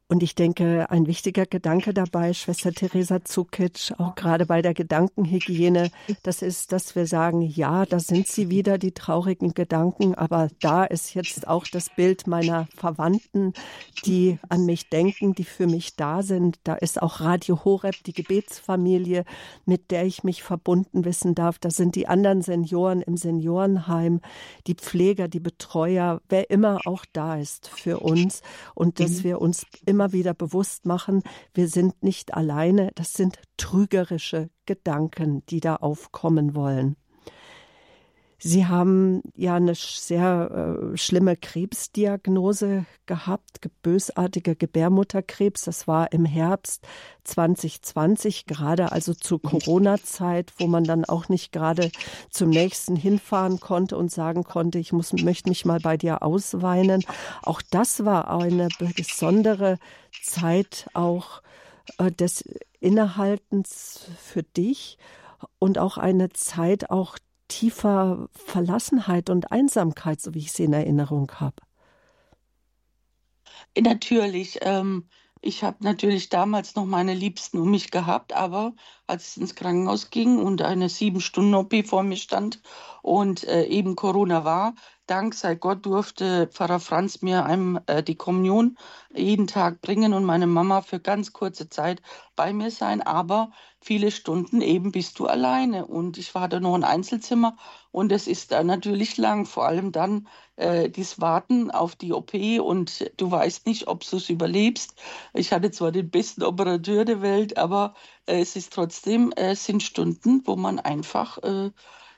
Und 0.09 0.23
ich 0.23 0.35
denke, 0.35 0.89
ein 0.89 1.05
wichtiger 1.05 1.45
Gedanke 1.45 1.93
dabei, 1.93 2.31
Schwester 2.31 2.71
Theresa 2.71 3.25
Zukic, 3.25 3.91
auch 3.97 4.15
gerade 4.15 4.45
bei 4.45 4.61
der 4.61 4.73
Gedankenhygiene, 4.73 5.91
das 6.23 6.41
ist, 6.41 6.71
dass 6.71 6.95
wir 6.95 7.05
sagen, 7.07 7.41
ja, 7.41 7.85
da 7.85 7.99
sind 7.99 8.25
sie 8.25 8.49
wieder, 8.49 8.77
die 8.77 8.93
traurigen 8.93 9.53
Gedanken, 9.53 10.15
aber 10.15 10.47
da 10.61 10.85
ist 10.85 11.13
jetzt 11.13 11.45
auch 11.45 11.65
das 11.67 11.89
Bild 11.93 12.25
meiner 12.25 12.69
Verwandten, 12.73 13.51
die 14.05 14.39
an 14.47 14.65
mich 14.65 14.89
denken, 14.89 15.35
die 15.35 15.43
für 15.43 15.67
mich 15.67 15.97
da 15.97 16.23
sind. 16.23 16.57
Da 16.63 16.75
ist 16.75 17.01
auch 17.01 17.19
Radio 17.19 17.65
Horeb, 17.65 18.01
die 18.05 18.13
Gebetsfamilie, 18.13 19.25
mit 19.65 19.91
der 19.91 20.05
ich 20.05 20.23
mich 20.23 20.41
verbunden 20.41 21.03
wissen 21.03 21.35
darf. 21.35 21.59
Da 21.59 21.69
sind 21.69 21.95
die 21.95 22.07
anderen 22.07 22.41
Senioren 22.41 23.01
im 23.01 23.17
Seniorenheim, 23.17 24.21
die 24.67 24.75
Pfleger, 24.75 25.27
die 25.27 25.41
Betreuer, 25.41 26.21
wer 26.29 26.49
immer 26.49 26.79
auch 26.85 27.03
da 27.11 27.35
ist 27.35 27.67
für 27.67 27.99
uns 27.99 28.41
und 28.73 29.01
dass 29.01 29.11
mhm. 29.11 29.23
wir 29.23 29.41
uns 29.41 29.65
immer 29.85 29.96
immer 29.97 30.13
wieder 30.13 30.35
bewusst 30.35 30.85
machen, 30.85 31.23
wir 31.55 31.67
sind 31.67 32.03
nicht 32.03 32.35
alleine, 32.35 32.91
das 32.93 33.13
sind 33.13 33.39
trügerische 33.57 34.51
Gedanken, 34.67 35.43
die 35.47 35.59
da 35.59 35.77
aufkommen 35.77 36.53
wollen. 36.53 36.97
Sie 38.39 38.67
haben 38.67 39.23
ja 39.35 39.55
eine 39.55 39.73
sehr 39.73 40.91
äh, 40.93 40.97
schlimme 40.97 41.35
Krebsdiagnose 41.35 42.85
gehabt, 43.07 43.61
bösartige 43.81 44.55
Gebärmutterkrebs. 44.55 45.63
Das 45.63 45.87
war 45.87 46.11
im 46.11 46.23
Herbst 46.23 46.85
2020, 47.23 48.45
gerade 48.45 48.91
also 48.91 49.15
zur 49.15 49.41
Corona-Zeit, 49.41 50.53
wo 50.59 50.67
man 50.67 50.83
dann 50.83 51.03
auch 51.03 51.29
nicht 51.29 51.51
gerade 51.51 51.89
zum 52.29 52.51
nächsten 52.51 52.95
hinfahren 52.95 53.59
konnte 53.59 53.97
und 53.97 54.11
sagen 54.11 54.43
konnte, 54.43 54.77
ich 54.77 54.93
muss, 54.93 55.13
möchte 55.13 55.49
mich 55.49 55.65
mal 55.65 55.79
bei 55.79 55.97
dir 55.97 56.21
ausweinen. 56.21 57.03
Auch 57.41 57.63
das 57.71 58.05
war 58.05 58.29
eine 58.29 58.67
besondere 58.95 59.79
Zeit 60.21 60.87
auch 60.93 61.41
äh, 61.97 62.11
des 62.11 62.43
Innehaltens 62.79 64.11
für 64.19 64.43
dich 64.43 64.99
und 65.57 65.79
auch 65.79 65.97
eine 65.97 66.29
Zeit 66.29 66.91
auch 66.91 67.17
tiefer 67.47 68.27
Verlassenheit 68.31 69.29
und 69.29 69.51
Einsamkeit, 69.51 70.21
so 70.21 70.33
wie 70.33 70.39
ich 70.39 70.51
sie 70.51 70.65
in 70.65 70.73
Erinnerung 70.73 71.31
habe. 71.39 71.55
Natürlich. 73.79 74.59
Ähm, 74.61 75.07
ich 75.41 75.63
habe 75.63 75.83
natürlich 75.83 76.29
damals 76.29 76.75
noch 76.75 76.85
meine 76.85 77.13
Liebsten 77.13 77.59
um 77.59 77.69
mich 77.69 77.91
gehabt, 77.91 78.33
aber 78.33 78.73
als 79.05 79.29
es 79.29 79.37
ins 79.37 79.55
Krankenhaus 79.55 80.09
ging 80.09 80.39
und 80.39 80.61
eine 80.61 80.89
sieben 80.89 81.21
Stunden 81.21 81.53
OP 81.53 81.73
vor 81.85 82.03
mir 82.03 82.17
stand 82.17 82.61
und 83.01 83.43
äh, 83.43 83.65
eben 83.65 83.95
Corona 83.95 84.43
war, 84.45 84.73
Dank 85.07 85.35
sei 85.35 85.55
Gott 85.55 85.85
durfte 85.85 86.47
Pfarrer 86.47 86.81
Franz 86.81 87.21
mir 87.21 87.45
einem 87.45 87.79
äh, 87.87 88.03
die 88.03 88.15
Kommunion 88.15 88.77
jeden 89.15 89.47
Tag 89.47 89.79
bringen 89.79 90.13
und 90.13 90.25
meine 90.25 90.47
Mama 90.47 90.81
für 90.81 90.99
ganz 90.99 91.31
kurze 91.31 91.69
Zeit 91.69 92.01
bei 92.35 92.51
mir 92.51 92.71
sein. 92.71 93.01
Aber 93.01 93.51
viele 93.79 94.11
Stunden 94.11 94.61
eben 94.61 94.91
bist 94.91 95.17
du 95.19 95.25
alleine. 95.25 95.85
Und 95.85 96.17
ich 96.17 96.35
war 96.35 96.49
da 96.49 96.59
noch 96.59 96.75
ein 96.75 96.83
Einzelzimmer 96.83 97.55
und 97.91 98.11
es 98.11 98.27
ist 98.27 98.51
da 98.51 98.63
natürlich 98.63 99.15
lang. 99.15 99.45
Vor 99.45 99.65
allem 99.65 99.93
dann 99.93 100.27
äh, 100.57 100.89
dieses 100.89 101.21
Warten 101.21 101.71
auf 101.71 101.95
die 101.95 102.11
OP 102.11 102.33
und 102.61 103.09
du 103.15 103.31
weißt 103.31 103.65
nicht, 103.65 103.87
ob 103.87 104.03
du 104.09 104.17
es 104.17 104.29
überlebst. 104.29 104.93
Ich 105.33 105.53
hatte 105.53 105.71
zwar 105.71 105.93
den 105.93 106.09
besten 106.09 106.43
Operateur 106.43 107.05
der 107.05 107.21
Welt, 107.21 107.57
aber 107.57 107.93
äh, 108.25 108.41
es 108.41 108.57
ist 108.57 108.73
trotzdem, 108.73 109.31
äh, 109.37 109.51
es 109.51 109.63
sind 109.65 109.83
Stunden, 109.83 110.41
wo 110.45 110.57
man 110.57 110.79
einfach 110.79 111.37
äh, 111.43 111.71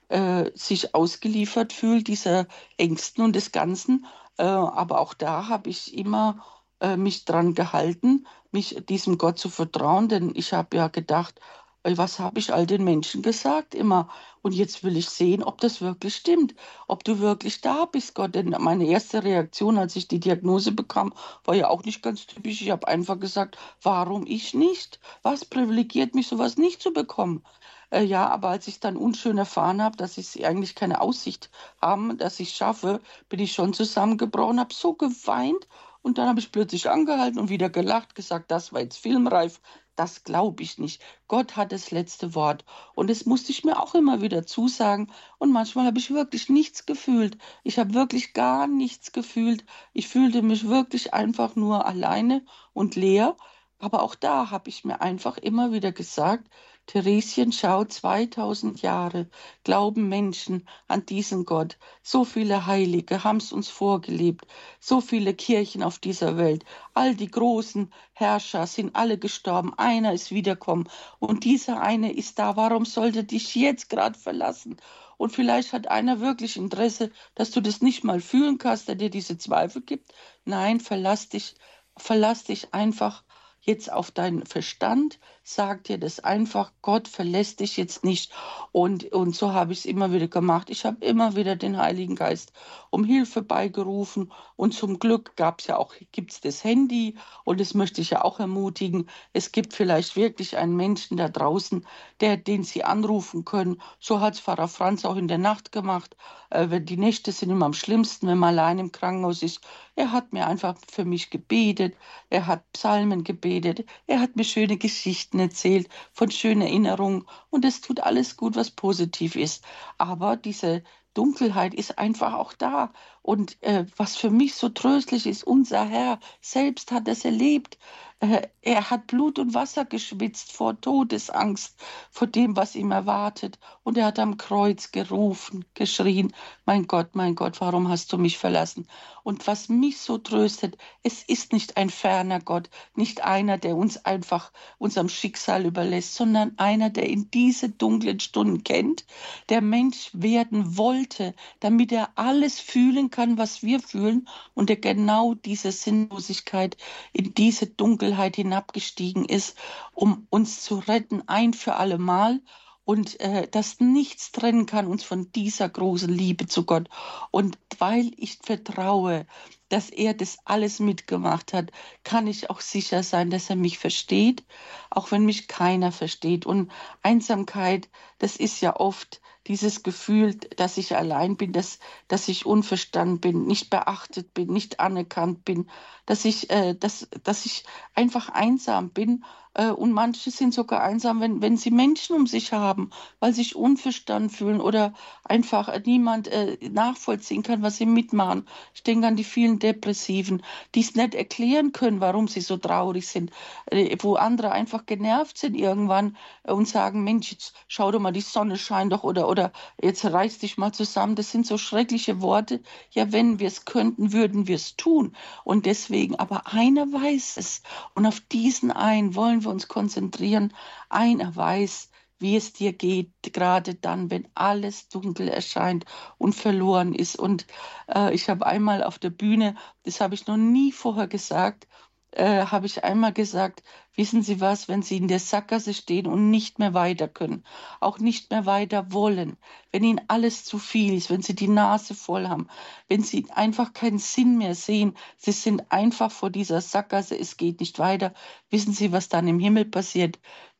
äh, 0.09 0.51
sich 0.55 0.93
ausgeliefert 0.95 1.73
fühlt, 1.73 2.07
dieser 2.07 2.47
Ängsten 2.77 3.23
und 3.23 3.35
des 3.35 3.51
Ganzen. 3.51 4.05
Äh, 4.37 4.43
aber 4.43 4.99
auch 4.99 5.13
da 5.13 5.47
habe 5.47 5.69
ich 5.69 5.97
immer 5.97 6.43
äh, 6.81 6.97
mich 6.97 7.25
dran 7.25 7.53
gehalten, 7.55 8.25
mich 8.51 8.83
diesem 8.87 9.17
Gott 9.17 9.39
zu 9.39 9.49
vertrauen, 9.49 10.09
denn 10.09 10.31
ich 10.35 10.53
habe 10.53 10.77
ja 10.77 10.87
gedacht, 10.87 11.39
was 11.83 12.19
habe 12.19 12.39
ich 12.39 12.53
all 12.53 12.65
den 12.65 12.83
Menschen 12.83 13.21
gesagt 13.21 13.73
immer? 13.73 14.09
Und 14.41 14.53
jetzt 14.53 14.83
will 14.83 14.97
ich 14.97 15.09
sehen, 15.09 15.43
ob 15.43 15.59
das 15.61 15.81
wirklich 15.81 16.15
stimmt, 16.15 16.53
ob 16.87 17.03
du 17.03 17.19
wirklich 17.19 17.61
da 17.61 17.85
bist, 17.85 18.15
Gott. 18.15 18.35
Denn 18.35 18.55
meine 18.59 18.85
erste 18.85 19.23
Reaktion, 19.23 19.77
als 19.77 19.95
ich 19.95 20.07
die 20.07 20.19
Diagnose 20.19 20.71
bekam, 20.73 21.13
war 21.45 21.55
ja 21.55 21.69
auch 21.69 21.83
nicht 21.83 22.01
ganz 22.01 22.25
typisch. 22.25 22.61
Ich 22.61 22.69
habe 22.71 22.87
einfach 22.87 23.19
gesagt, 23.19 23.57
warum 23.81 24.25
ich 24.27 24.53
nicht? 24.53 24.99
Was 25.23 25.45
privilegiert 25.45 26.15
mich, 26.15 26.27
sowas 26.27 26.57
nicht 26.57 26.81
zu 26.81 26.91
bekommen? 26.93 27.43
Äh, 27.91 28.03
ja, 28.03 28.27
aber 28.29 28.49
als 28.49 28.67
ich 28.67 28.79
dann 28.79 28.97
unschön 28.97 29.37
erfahren 29.37 29.81
habe, 29.81 29.97
dass 29.97 30.17
ich 30.17 30.45
eigentlich 30.45 30.75
keine 30.75 31.01
Aussicht 31.01 31.49
haben, 31.81 32.17
dass 32.17 32.39
ich 32.39 32.51
schaffe, 32.51 33.01
bin 33.29 33.39
ich 33.39 33.53
schon 33.53 33.73
zusammengebrochen, 33.73 34.59
habe 34.59 34.73
so 34.73 34.93
geweint 34.93 35.67
und 36.01 36.17
dann 36.17 36.27
habe 36.27 36.39
ich 36.39 36.51
plötzlich 36.51 36.89
angehalten 36.89 37.39
und 37.39 37.49
wieder 37.49 37.69
gelacht, 37.69 38.15
gesagt, 38.15 38.51
das 38.51 38.71
war 38.73 38.81
jetzt 38.81 38.97
filmreif. 38.97 39.59
Das 39.95 40.23
glaube 40.23 40.63
ich 40.63 40.77
nicht. 40.77 41.01
Gott 41.27 41.57
hat 41.57 41.73
das 41.73 41.91
letzte 41.91 42.33
Wort. 42.33 42.63
Und 42.95 43.09
das 43.09 43.25
musste 43.25 43.51
ich 43.51 43.65
mir 43.65 43.77
auch 43.81 43.95
immer 43.95 44.21
wieder 44.21 44.45
zusagen. 44.45 45.11
Und 45.39 45.51
manchmal 45.51 45.85
habe 45.87 45.99
ich 45.99 46.09
wirklich 46.11 46.47
nichts 46.47 46.85
gefühlt. 46.85 47.37
Ich 47.63 47.77
habe 47.79 47.93
wirklich 47.93 48.33
gar 48.33 48.65
nichts 48.67 49.11
gefühlt. 49.11 49.65
Ich 49.91 50.07
fühlte 50.07 50.41
mich 50.41 50.67
wirklich 50.69 51.13
einfach 51.13 51.55
nur 51.57 51.85
alleine 51.85 52.45
und 52.71 52.95
leer. 52.95 53.35
Aber 53.77 54.01
auch 54.03 54.15
da 54.15 54.51
habe 54.51 54.69
ich 54.69 54.85
mir 54.85 55.01
einfach 55.01 55.37
immer 55.37 55.73
wieder 55.73 55.91
gesagt, 55.91 56.49
Theresien 56.89 57.51
schaut 57.51 57.93
2000 57.93 58.81
Jahre, 58.81 59.29
glauben 59.63 60.09
Menschen 60.09 60.67
an 60.87 61.05
diesen 61.05 61.45
Gott. 61.45 61.77
So 62.01 62.25
viele 62.25 62.65
Heilige 62.65 63.23
haben 63.23 63.37
es 63.37 63.51
uns 63.51 63.69
vorgelebt, 63.69 64.47
so 64.79 64.99
viele 64.99 65.35
Kirchen 65.35 65.83
auf 65.83 65.99
dieser 65.99 66.35
Welt. 66.37 66.65
All 66.95 67.13
die 67.13 67.29
großen 67.29 67.93
Herrscher 68.13 68.65
sind 68.65 68.95
alle 68.95 69.19
gestorben, 69.19 69.71
einer 69.77 70.13
ist 70.13 70.31
wiederkommen 70.31 70.89
und 71.19 71.43
dieser 71.43 71.79
eine 71.79 72.11
ist 72.11 72.39
da. 72.39 72.55
Warum 72.55 72.85
sollte 72.85 73.23
dich 73.23 73.53
jetzt 73.53 73.91
gerade 73.91 74.17
verlassen? 74.17 74.77
Und 75.17 75.31
vielleicht 75.31 75.73
hat 75.73 75.89
einer 75.89 76.21
wirklich 76.21 76.57
Interesse, 76.57 77.11
dass 77.35 77.51
du 77.51 77.61
das 77.61 77.83
nicht 77.83 78.03
mal 78.03 78.19
fühlen 78.19 78.57
kannst, 78.57 78.87
der 78.87 78.95
dir 78.95 79.11
diese 79.11 79.37
Zweifel 79.37 79.83
gibt. 79.83 80.11
Nein, 80.43 80.79
verlass 80.79 81.29
dich, 81.29 81.53
verlass 81.97 82.45
dich 82.45 82.73
einfach 82.73 83.23
jetzt 83.69 83.91
auf 83.91 84.09
deinen 84.09 84.45
Verstand, 84.45 85.19
sag 85.43 85.83
dir 85.83 85.99
das 85.99 86.19
einfach, 86.19 86.71
Gott 86.81 87.07
verlässt 87.07 87.59
dich 87.59 87.77
jetzt 87.77 88.03
nicht. 88.03 88.33
Und, 88.71 89.05
und 89.11 89.35
so 89.35 89.53
habe 89.53 89.73
ich 89.73 89.79
es 89.79 89.85
immer 89.85 90.11
wieder 90.11 90.27
gemacht. 90.27 90.69
Ich 90.71 90.85
habe 90.85 91.05
immer 91.05 91.35
wieder 91.35 91.55
den 91.55 91.77
Heiligen 91.77 92.15
Geist 92.15 92.51
um 92.89 93.03
Hilfe 93.03 93.41
beigerufen. 93.41 94.31
Und 94.55 94.73
zum 94.73 94.99
Glück 94.99 95.35
gab 95.35 95.59
es 95.59 95.67
ja 95.67 95.77
auch, 95.77 95.93
gibt 96.11 96.31
es 96.31 96.41
das 96.41 96.63
Handy. 96.63 97.15
Und 97.43 97.59
das 97.59 97.73
möchte 97.73 98.01
ich 98.01 98.11
ja 98.11 98.23
auch 98.23 98.39
ermutigen. 98.39 99.09
Es 99.33 99.51
gibt 99.51 99.73
vielleicht 99.73 100.15
wirklich 100.15 100.57
einen 100.57 100.75
Menschen 100.75 101.17
da 101.17 101.29
draußen, 101.29 101.85
der, 102.19 102.37
den 102.37 102.63
Sie 102.63 102.83
anrufen 102.83 103.45
können. 103.45 103.81
So 103.99 104.19
hat 104.19 104.35
es 104.35 104.39
Pfarrer 104.39 104.67
Franz 104.67 105.05
auch 105.05 105.15
in 105.15 105.27
der 105.27 105.37
Nacht 105.37 105.71
gemacht. 105.71 106.15
Äh, 106.49 106.81
die 106.81 106.97
Nächte 106.97 107.31
sind 107.31 107.49
immer 107.49 107.65
am 107.65 107.73
schlimmsten, 107.73 108.27
wenn 108.27 108.37
man 108.37 108.57
allein 108.57 108.79
im 108.79 108.91
Krankenhaus 108.91 109.43
ist. 109.43 109.61
Er 109.95 110.11
hat 110.11 110.33
mir 110.33 110.47
einfach 110.47 110.77
für 110.89 111.05
mich 111.05 111.29
gebetet. 111.29 111.95
Er 112.29 112.47
hat 112.47 112.71
Psalmen 112.71 113.23
gebetet. 113.23 113.85
Er 114.07 114.19
hat 114.21 114.35
mir 114.35 114.45
schöne 114.45 114.77
Geschichten 114.77 115.39
erzählt 115.39 115.89
von 116.13 116.31
schönen 116.31 116.61
Erinnerungen. 116.61 117.25
Und 117.49 117.65
es 117.65 117.81
tut 117.81 117.99
alles 117.99 118.37
gut, 118.37 118.55
was 118.55 118.71
positiv 118.71 119.35
ist. 119.35 119.63
Aber 119.97 120.37
diese 120.37 120.83
Dunkelheit 121.19 121.73
ist 121.73 121.97
einfach 121.99 122.33
auch 122.33 122.53
da. 122.53 122.93
Und 123.21 123.61
äh, 123.61 123.85
was 123.97 124.15
für 124.15 124.29
mich 124.29 124.55
so 124.55 124.69
tröstlich 124.69 125.25
ist, 125.25 125.43
unser 125.43 125.85
Herr 125.85 126.19
selbst 126.41 126.91
hat 126.91 127.07
es 127.07 127.25
erlebt. 127.25 127.77
Äh, 128.19 128.47
er 128.61 128.89
hat 128.89 129.07
Blut 129.07 129.39
und 129.39 129.53
Wasser 129.53 129.85
geschwitzt 129.85 130.51
vor 130.51 130.79
Todesangst, 130.79 131.75
vor 132.11 132.27
dem, 132.27 132.55
was 132.55 132.75
ihm 132.75 132.91
erwartet. 132.91 133.59
Und 133.83 133.97
er 133.97 134.05
hat 134.07 134.19
am 134.19 134.37
Kreuz 134.37 134.91
gerufen, 134.91 135.65
geschrien, 135.73 136.33
mein 136.65 136.87
Gott, 136.87 137.15
mein 137.15 137.35
Gott, 137.35 137.61
warum 137.61 137.87
hast 137.87 138.11
du 138.11 138.17
mich 138.17 138.37
verlassen? 138.37 138.87
Und 139.23 139.47
was 139.47 139.69
mich 139.69 139.99
so 139.99 140.17
tröstet, 140.17 140.77
es 141.03 141.23
ist 141.23 141.53
nicht 141.53 141.77
ein 141.77 141.89
ferner 141.89 142.39
Gott, 142.39 142.69
nicht 142.95 143.23
einer, 143.23 143.57
der 143.57 143.75
uns 143.75 144.03
einfach 144.05 144.51
unserem 144.77 145.07
Schicksal 145.07 145.65
überlässt, 145.65 146.15
sondern 146.15 146.57
einer, 146.57 146.89
der 146.89 147.07
in 147.07 147.29
diese 147.31 147.69
dunklen 147.69 148.19
Stunden 148.19 148.63
kennt, 148.63 149.05
der 149.49 149.61
Mensch 149.61 150.09
werden 150.13 150.77
wollte 150.77 151.33
damit 151.59 151.91
er 151.91 152.09
alles 152.15 152.59
fühlen 152.59 153.08
kann, 153.09 153.37
was 153.37 153.63
wir 153.63 153.79
fühlen 153.79 154.27
und 154.53 154.69
er 154.69 154.75
genau 154.77 155.33
diese 155.33 155.71
Sinnlosigkeit 155.71 156.77
in 157.13 157.33
diese 157.33 157.67
Dunkelheit 157.67 158.35
hinabgestiegen 158.35 159.25
ist, 159.25 159.57
um 159.93 160.27
uns 160.29 160.61
zu 160.61 160.79
retten, 160.79 161.23
ein 161.27 161.53
für 161.53 161.75
alle 161.75 161.97
Mal 161.97 162.41
und 162.89 163.19
äh, 163.19 163.47
dass 163.47 163.79
nichts 163.79 164.31
trennen 164.31 164.65
kann 164.65 164.87
uns 164.87 165.03
von 165.03 165.31
dieser 165.31 165.69
großen 165.69 166.09
Liebe 166.09 166.47
zu 166.47 166.65
Gott. 166.65 166.89
Und 167.29 167.59
weil 167.77 168.11
ich 168.17 168.39
vertraue, 168.41 169.27
dass 169.69 169.91
er 169.91 170.15
das 170.15 170.39
alles 170.43 170.79
mitgemacht 170.79 171.53
hat, 171.53 171.71
kann 172.03 172.25
ich 172.25 172.49
auch 172.49 172.61
sicher 172.61 173.03
sein, 173.03 173.29
dass 173.29 173.47
er 173.51 173.57
mich 173.57 173.77
versteht, 173.77 174.43
auch 174.89 175.11
wenn 175.11 175.23
mich 175.23 175.47
keiner 175.47 175.91
versteht. 175.91 176.47
Und 176.47 176.71
Einsamkeit, 177.03 177.89
das 178.17 178.35
ist 178.35 178.59
ja 178.59 178.75
oft 178.75 179.21
dieses 179.49 179.81
Gefühl, 179.81 180.35
dass 180.57 180.77
ich 180.77 180.95
allein 180.95 181.35
bin, 181.35 181.51
dass, 181.51 181.79
dass 182.07 182.27
ich 182.27 182.45
unverstanden 182.45 183.19
bin, 183.19 183.45
nicht 183.47 183.71
beachtet 183.71 184.33
bin, 184.35 184.53
nicht 184.53 184.79
anerkannt 184.79 185.43
bin, 185.43 185.67
dass 186.05 186.23
ich, 186.23 186.51
äh, 186.51 186.75
dass, 186.75 187.09
dass 187.23 187.45
ich 187.45 187.65
einfach 187.95 188.29
einsam 188.29 188.91
bin 188.91 189.25
und 189.55 189.91
manche 189.91 190.31
sind 190.31 190.53
sogar 190.53 190.81
einsam, 190.83 191.19
wenn, 191.21 191.41
wenn 191.41 191.57
sie 191.57 191.71
Menschen 191.71 192.15
um 192.15 192.27
sich 192.27 192.53
haben, 192.53 192.91
weil 193.19 193.33
sie 193.33 193.39
sich 193.39 193.55
unverstanden 193.55 194.29
fühlen 194.29 194.61
oder 194.61 194.93
einfach 195.23 195.73
niemand 195.85 196.27
äh, 196.27 196.57
nachvollziehen 196.69 197.41
kann, 197.41 197.61
was 197.61 197.77
sie 197.77 197.85
mitmachen. 197.85 198.47
Ich 198.73 198.83
denke 198.83 199.07
an 199.07 199.15
die 199.15 199.23
vielen 199.23 199.59
Depressiven, 199.59 200.43
die 200.75 200.81
es 200.81 200.95
nicht 200.95 201.15
erklären 201.15 201.71
können, 201.71 202.01
warum 202.01 202.27
sie 202.27 202.41
so 202.41 202.57
traurig 202.57 203.07
sind, 203.07 203.31
äh, 203.67 203.95
wo 204.01 204.15
andere 204.15 204.51
einfach 204.51 204.85
genervt 204.85 205.37
sind 205.37 205.55
irgendwann 205.55 206.17
und 206.43 206.67
sagen, 206.67 207.03
Mensch, 207.03 207.31
jetzt 207.31 207.53
schau 207.67 207.91
doch 207.91 207.99
mal, 207.99 208.11
die 208.11 208.21
Sonne 208.21 208.57
scheint 208.57 208.91
doch 208.91 209.03
oder, 209.03 209.29
oder 209.29 209.51
jetzt 209.81 210.05
reiß 210.05 210.39
dich 210.39 210.57
mal 210.57 210.73
zusammen. 210.73 211.15
Das 211.15 211.31
sind 211.31 211.47
so 211.47 211.57
schreckliche 211.57 212.21
Worte. 212.21 212.61
Ja, 212.91 213.11
wenn 213.11 213.39
wir 213.39 213.47
es 213.47 213.65
könnten, 213.65 214.13
würden 214.13 214.47
wir 214.47 214.55
es 214.55 214.75
tun. 214.75 215.15
Und 215.43 215.65
deswegen, 215.65 216.15
aber 216.15 216.53
einer 216.53 216.91
weiß 216.91 217.37
es. 217.37 217.61
Und 217.95 218.05
auf 218.05 218.19
diesen 218.19 218.71
einen 218.71 219.15
wollen 219.15 219.38
wir 219.43 219.49
wir 219.49 219.51
uns 219.51 219.67
konzentrieren. 219.67 220.53
Einer 220.89 221.35
weiß, 221.35 221.89
wie 222.19 222.35
es 222.35 222.53
dir 222.53 222.73
geht, 222.73 223.11
gerade 223.23 223.75
dann, 223.75 224.11
wenn 224.11 224.27
alles 224.35 224.89
dunkel 224.89 225.29
erscheint 225.29 225.85
und 226.17 226.33
verloren 226.35 226.93
ist. 226.93 227.17
Und 227.17 227.47
äh, 227.87 228.13
ich 228.13 228.29
habe 228.29 228.45
einmal 228.45 228.83
auf 228.83 228.99
der 228.99 229.09
Bühne, 229.09 229.55
das 229.83 230.01
habe 230.01 230.15
ich 230.15 230.27
noch 230.27 230.37
nie 230.37 230.71
vorher 230.71 231.07
gesagt, 231.07 231.67
äh, 232.11 232.45
habe 232.45 232.65
ich 232.65 232.83
einmal 232.83 233.13
gesagt, 233.13 233.63
wissen 233.95 234.21
Sie 234.23 234.39
was, 234.41 234.67
wenn 234.67 234.81
Sie 234.81 234.97
in 234.97 235.07
der 235.07 235.19
Sackgasse 235.19 235.73
stehen 235.73 236.07
und 236.07 236.29
nicht 236.29 236.59
mehr 236.59 236.73
weiter 236.73 237.07
können, 237.07 237.43
auch 237.79 237.99
nicht 237.99 238.31
mehr 238.31 238.45
weiter 238.45 238.91
wollen, 238.91 239.37
wenn 239.71 239.83
Ihnen 239.83 240.01
alles 240.07 240.45
zu 240.45 240.57
viel 240.59 240.93
ist, 240.95 241.09
wenn 241.09 241.21
Sie 241.21 241.35
die 241.35 241.47
Nase 241.47 241.93
voll 241.95 242.27
haben, 242.27 242.47
wenn 242.87 243.03
Sie 243.03 243.25
einfach 243.31 243.73
keinen 243.73 243.99
Sinn 243.99 244.37
mehr 244.37 244.55
sehen, 244.55 244.95
Sie 245.17 245.31
sind 245.31 245.71
einfach 245.71 246.11
vor 246.11 246.29
dieser 246.29 246.61
Sackgasse, 246.61 247.17
es 247.19 247.37
geht 247.37 247.59
nicht 247.59 247.79
weiter, 247.79 248.13
wissen 248.49 248.73
Sie, 248.73 248.91
was 248.91 249.09
dann 249.09 249.27
im 249.27 249.39
Himmel 249.39 249.65
passiert? 249.65 250.19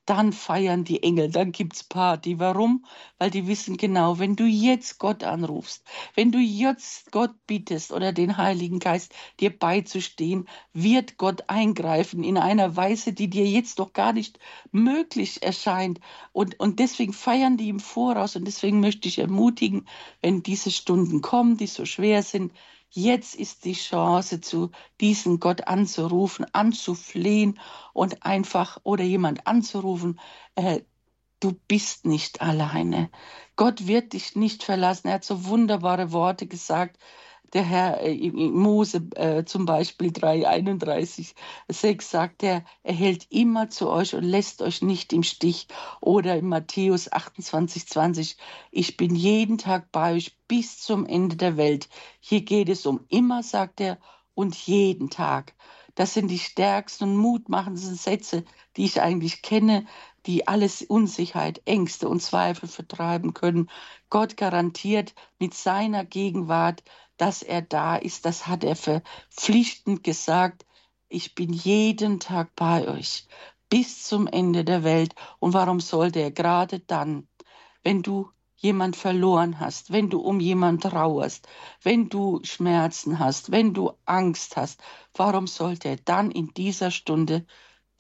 Dann 0.10 0.34
feiern 0.34 0.84
die 0.84 1.04
Engel, 1.04 1.30
dann 1.30 1.52
gibt's 1.52 1.84
Party. 1.84 2.40
Warum? 2.40 2.86
Weil 3.20 3.30
die 3.30 3.48
wissen 3.48 3.78
genau, 3.78 4.18
wenn 4.18 4.36
du 4.36 4.46
jetzt 4.46 4.98
Gott 4.98 5.24
anrufst, 5.24 5.84
wenn 6.16 6.32
du 6.32 6.40
jetzt 6.40 7.12
Gott 7.12 7.36
bittest 7.46 7.92
oder 7.92 8.12
den 8.12 8.38
Heiligen 8.38 8.80
Geist 8.80 9.14
dir 9.40 9.56
beizustehen, 9.56 10.48
wird 10.74 11.18
Gott 11.18 11.44
eingreifen 11.48 12.24
in 12.24 12.40
einer 12.40 12.76
Weise, 12.76 13.14
die 13.14 13.30
dir 13.30 13.46
jetzt 13.46 13.78
doch 13.78 13.94
gar 13.94 14.14
nicht 14.14 14.40
möglich 14.72 15.44
erscheint. 15.44 16.00
Und, 16.32 16.60
und 16.60 16.80
deswegen 16.80 17.14
feiern 17.14 17.58
die 17.58 17.70
im 17.70 17.80
Voraus 17.80 18.36
und 18.36 18.46
deswegen 18.46 18.80
möchte 18.80 19.08
ich 19.08 19.20
ermutigen, 19.20 19.88
wenn 20.22 20.42
diese 20.42 20.72
Stunden 20.72 21.22
kommen, 21.22 21.58
die 21.58 21.68
so 21.68 21.86
schwer 21.86 22.24
sind, 22.24 22.52
Jetzt 22.92 23.36
ist 23.36 23.66
die 23.66 23.74
Chance, 23.74 24.42
zu 24.42 24.72
diesem 25.00 25.40
Gott 25.40 25.68
anzurufen, 25.68 26.46
anzuflehen 26.54 27.60
und 27.94 28.24
einfach 28.26 28.80
oder 28.84 29.04
jemand 29.04 29.46
anzurufen, 29.48 30.20
äh, 30.56 30.82
du 31.40 31.54
bist 31.68 32.06
nicht 32.06 32.42
alleine. 32.42 33.12
Gott 33.56 33.88
wird 33.88 34.14
dich 34.14 34.36
nicht 34.36 34.64
verlassen. 34.64 35.08
Er 35.08 35.16
hat 35.16 35.24
so 35.24 35.46
wunderbare 35.46 36.12
Worte 36.12 36.48
gesagt 36.48 36.98
der 37.54 37.64
Herr 37.64 38.02
äh, 38.02 38.32
Mose 38.32 39.10
äh, 39.16 39.44
zum 39.46 39.66
Beispiel 39.66 40.10
3,31, 40.10 41.34
6 41.68 42.12
sagt 42.12 42.44
er, 42.44 42.64
er 42.84 42.94
hält 42.94 43.28
immer 43.30 43.70
zu 43.70 43.90
euch 43.90 44.16
und 44.16 44.24
lässt 44.24 44.62
euch 44.62 44.82
nicht 44.82 45.14
im 45.14 45.24
Stich. 45.24 45.68
Oder 46.02 46.36
in 46.38 46.48
Matthäus 46.48 47.12
28, 47.12 47.88
20, 47.88 48.38
ich 48.72 48.98
bin 48.98 49.16
jeden 49.16 49.58
Tag 49.58 49.92
bei 49.92 50.14
euch 50.14 50.38
bis 50.48 50.80
zum 50.80 51.06
Ende 51.06 51.36
der 51.36 51.58
Welt. 51.58 51.90
Hier 52.20 52.42
geht 52.42 52.70
es 52.70 52.86
um 52.86 53.06
immer, 53.10 53.44
sagt 53.44 53.82
er, 53.82 53.98
und 54.34 54.56
jeden 54.56 55.10
Tag. 55.10 55.54
Das 55.96 56.14
sind 56.14 56.30
die 56.30 56.40
stärksten 56.40 57.06
und 57.06 57.18
mutmachendsten 57.18 57.96
Sätze, 57.96 58.46
die 58.78 58.86
ich 58.86 59.02
eigentlich 59.02 59.42
kenne, 59.42 59.86
die 60.30 60.48
alles 60.48 60.82
Unsicherheit, 60.82 61.62
Ängste 61.66 62.08
und 62.08 62.22
Zweifel 62.22 62.70
vertreiben 62.70 63.34
können. 63.34 63.70
Gott 64.10 64.38
garantiert 64.38 65.14
mit 65.40 65.54
seiner 65.54 66.06
Gegenwart 66.06 66.84
dass 67.20 67.44
er 67.44 67.62
da 67.62 67.98
ist, 67.98 68.26
das 68.26 68.48
hat 68.48 68.64
er 68.64 68.76
verpflichtend 68.76 70.04
gesagt. 70.04 70.66
Ich 71.10 71.36
bin 71.36 71.52
jeden 71.52 72.20
Tag 72.20 72.56
bei 72.56 72.88
euch 72.88 73.28
bis 73.70 74.04
zum 74.04 74.26
Ende 74.26 74.64
der 74.64 74.84
Welt. 74.84 75.14
Und 75.40 75.54
warum 75.54 75.80
sollte 75.82 76.20
er 76.20 76.32
gerade 76.32 76.80
dann, 76.80 77.28
wenn 77.84 78.02
du 78.02 78.32
jemand 78.56 78.96
verloren 78.96 79.60
hast, 79.60 79.92
wenn 79.92 80.10
du 80.10 80.22
um 80.22 80.40
jemand 80.40 80.84
trauerst, 80.84 81.48
wenn 81.84 82.10
du 82.10 82.40
Schmerzen 82.44 83.20
hast, 83.20 83.52
wenn 83.52 83.74
du 83.74 83.92
Angst 84.06 84.56
hast, 84.56 84.82
warum 85.14 85.46
sollte 85.48 85.90
er 85.90 85.98
dann 85.98 86.32
in 86.32 86.54
dieser 86.54 86.90
Stunde 86.92 87.46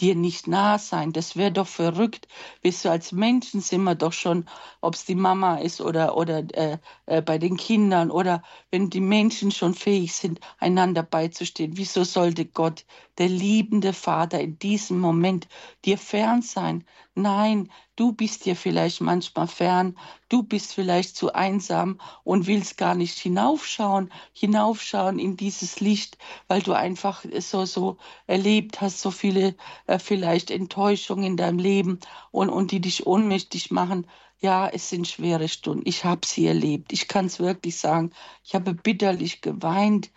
dir 0.01 0.15
nicht 0.15 0.47
nah 0.47 0.77
sein. 0.79 1.11
Das 1.13 1.35
wäre 1.35 1.51
doch 1.51 1.67
verrückt. 1.67 2.27
Wisst 2.61 2.85
du, 2.85 2.89
als 2.91 3.11
Menschen 3.11 3.61
sind 3.61 3.83
wir 3.83 3.95
doch 3.95 4.13
schon, 4.13 4.45
ob 4.81 4.95
es 4.95 5.05
die 5.05 5.15
Mama 5.15 5.57
ist 5.57 5.81
oder, 5.81 6.15
oder 6.17 6.39
äh, 6.55 6.77
äh, 7.05 7.21
bei 7.21 7.37
den 7.37 7.57
Kindern 7.57 8.11
oder 8.11 8.43
wenn 8.71 8.89
die 8.89 9.01
Menschen 9.01 9.51
schon 9.51 9.73
fähig 9.73 10.13
sind, 10.13 10.39
einander 10.59 11.03
beizustehen. 11.03 11.77
Wieso 11.77 12.03
sollte 12.03 12.45
Gott, 12.45 12.85
der 13.17 13.29
liebende 13.29 13.93
Vater, 13.93 14.39
in 14.39 14.57
diesem 14.59 14.99
Moment 14.99 15.47
dir 15.85 15.97
fern 15.97 16.41
sein? 16.41 16.85
Nein, 17.15 17.69
du 17.99 18.13
bist 18.13 18.45
dir 18.45 18.55
vielleicht 18.55 19.01
manchmal 19.01 19.47
fern, 19.47 19.97
du 20.29 20.41
bist 20.41 20.73
vielleicht 20.73 21.17
zu 21.17 21.33
einsam 21.33 21.99
und 22.23 22.47
willst 22.47 22.77
gar 22.77 22.95
nicht 22.95 23.19
hinaufschauen, 23.19 24.09
hinaufschauen 24.31 25.19
in 25.19 25.35
dieses 25.35 25.81
Licht, 25.81 26.17
weil 26.47 26.61
du 26.61 26.71
einfach 26.71 27.25
so, 27.39 27.65
so 27.65 27.97
erlebt 28.25 28.79
hast, 28.79 29.01
so 29.01 29.11
viele 29.11 29.55
äh, 29.87 29.99
vielleicht 29.99 30.49
Enttäuschungen 30.49 31.25
in 31.25 31.37
deinem 31.37 31.59
Leben 31.59 31.99
und, 32.31 32.49
und 32.49 32.71
die 32.71 32.79
dich 32.79 33.05
ohnmächtig 33.05 33.69
machen. 33.69 34.07
Ja, 34.39 34.69
es 34.69 34.89
sind 34.89 35.05
schwere 35.05 35.49
Stunden. 35.49 35.83
Ich 35.85 36.05
habe 36.05 36.25
sie 36.25 36.47
erlebt. 36.47 36.93
Ich 36.93 37.09
kann 37.09 37.25
es 37.25 37.39
wirklich 37.39 37.75
sagen. 37.75 38.11
Ich 38.45 38.55
habe 38.55 38.73
bitterlich 38.73 39.41
geweint. 39.41 40.09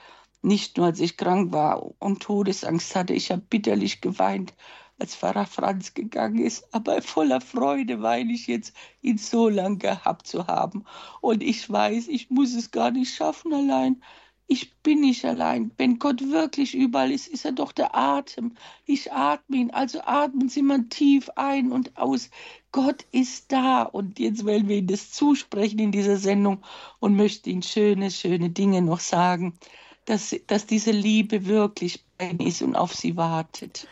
Nicht 0.43 0.77
nur, 0.77 0.87
als 0.87 1.01
ich 1.01 1.17
krank 1.17 1.53
war 1.53 1.83
und 2.01 2.23
Todesangst 2.23 2.95
hatte. 2.95 3.15
Ich 3.15 3.33
habe 3.33 3.43
bitterlich 3.43 4.01
geweint, 4.01 4.55
als 5.03 5.17
Pfarrer 5.17 5.47
Franz 5.47 5.95
gegangen 5.95 6.39
ist, 6.39 6.73
aber 6.73 7.03
voller 7.03 7.41
Freude, 7.41 8.03
weil 8.03 8.31
ich 8.31 8.47
jetzt 8.47 8.73
ihn 9.01 9.19
so 9.19 9.49
lange 9.49 9.79
gehabt 9.79 10.29
zu 10.29 10.47
haben. 10.47 10.85
Und 11.21 11.43
ich 11.43 11.69
weiß, 11.69 12.07
ich 12.07 12.31
muss 12.31 12.55
es 12.55 12.71
gar 12.71 12.93
nicht 12.93 13.13
schaffen 13.13 13.53
allein. 13.53 14.01
Ich 14.47 14.77
bin 14.77 15.01
nicht 15.01 15.25
allein. 15.25 15.73
Wenn 15.77 15.99
Gott 15.99 16.21
wirklich 16.31 16.77
überall 16.77 17.11
ist, 17.11 17.27
ist 17.27 17.45
er 17.45 17.51
doch 17.51 17.73
der 17.73 17.97
Atem. 17.97 18.55
Ich 18.87 19.13
atme 19.13 19.57
ihn. 19.57 19.71
Also 19.73 20.03
atmen 20.03 20.49
Sie 20.49 20.63
mal 20.63 20.85
tief 20.89 21.31
ein 21.35 21.73
und 21.73 21.97
aus. 21.97 22.31
Gott 22.71 23.05
ist 23.11 23.51
da. 23.51 23.83
Und 23.83 24.21
jetzt 24.21 24.45
wollen 24.45 24.69
wir 24.69 24.77
Ihnen 24.77 24.87
das 24.87 25.11
zusprechen 25.11 25.81
in 25.81 25.91
dieser 25.91 26.17
Sendung 26.17 26.63
und 27.01 27.17
möchten 27.17 27.51
Ihnen 27.51 27.63
schöne, 27.63 28.13
schöne 28.13 28.51
Dinge 28.51 28.83
noch 28.83 29.01
sagen, 29.01 29.59
dass, 30.05 30.37
dass 30.47 30.67
diese 30.67 30.93
Liebe 30.93 31.47
wirklich 31.47 32.05
bei 32.19 32.31
Ihnen 32.31 32.41
ist 32.41 32.63
und 32.63 32.77
auf 32.77 32.95
Sie 32.95 33.17
wartet. 33.17 33.89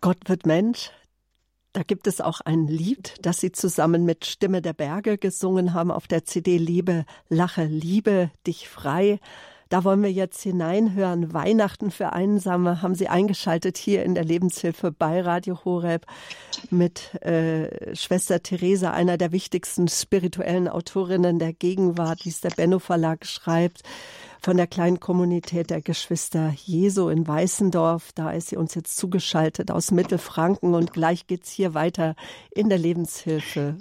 Gott 0.00 0.28
wird 0.28 0.46
Mensch. 0.46 0.90
Da 1.72 1.82
gibt 1.82 2.06
es 2.06 2.20
auch 2.22 2.40
ein 2.40 2.66
Lied, 2.66 3.14
das 3.20 3.40
Sie 3.40 3.52
zusammen 3.52 4.04
mit 4.04 4.24
Stimme 4.24 4.62
der 4.62 4.72
Berge 4.72 5.18
gesungen 5.18 5.74
haben 5.74 5.90
auf 5.90 6.06
der 6.06 6.24
CD 6.24 6.56
Liebe, 6.56 7.04
Lache, 7.28 7.64
Liebe, 7.64 8.30
dich 8.46 8.68
frei. 8.68 9.20
Da 9.68 9.82
wollen 9.82 10.02
wir 10.02 10.12
jetzt 10.12 10.42
hineinhören. 10.42 11.32
Weihnachten 11.32 11.90
für 11.90 12.12
Einsame 12.12 12.82
haben 12.82 12.94
Sie 12.94 13.08
eingeschaltet 13.08 13.76
hier 13.76 14.04
in 14.04 14.14
der 14.14 14.24
Lebenshilfe 14.24 14.92
bei 14.92 15.20
Radio 15.20 15.64
Horeb 15.64 16.06
mit 16.70 17.14
äh, 17.22 17.94
Schwester 17.96 18.42
Theresa, 18.42 18.92
einer 18.92 19.16
der 19.18 19.32
wichtigsten 19.32 19.88
spirituellen 19.88 20.68
Autorinnen 20.68 21.38
der 21.38 21.52
Gegenwart, 21.52 22.24
die 22.24 22.28
es 22.28 22.40
der 22.40 22.50
Benno 22.50 22.78
Verlag 22.78 23.26
schreibt 23.26 23.82
von 24.40 24.56
der 24.56 24.68
kleinen 24.68 25.00
Kommunität 25.00 25.70
der 25.70 25.82
Geschwister 25.82 26.52
Jesu 26.54 27.08
in 27.08 27.26
Weißendorf. 27.26 28.12
Da 28.14 28.30
ist 28.30 28.50
sie 28.50 28.56
uns 28.56 28.76
jetzt 28.76 28.96
zugeschaltet 28.96 29.72
aus 29.72 29.90
Mittelfranken 29.90 30.74
und 30.74 30.92
gleich 30.92 31.26
geht's 31.26 31.50
hier 31.50 31.74
weiter 31.74 32.14
in 32.52 32.68
der 32.68 32.78
Lebenshilfe. 32.78 33.78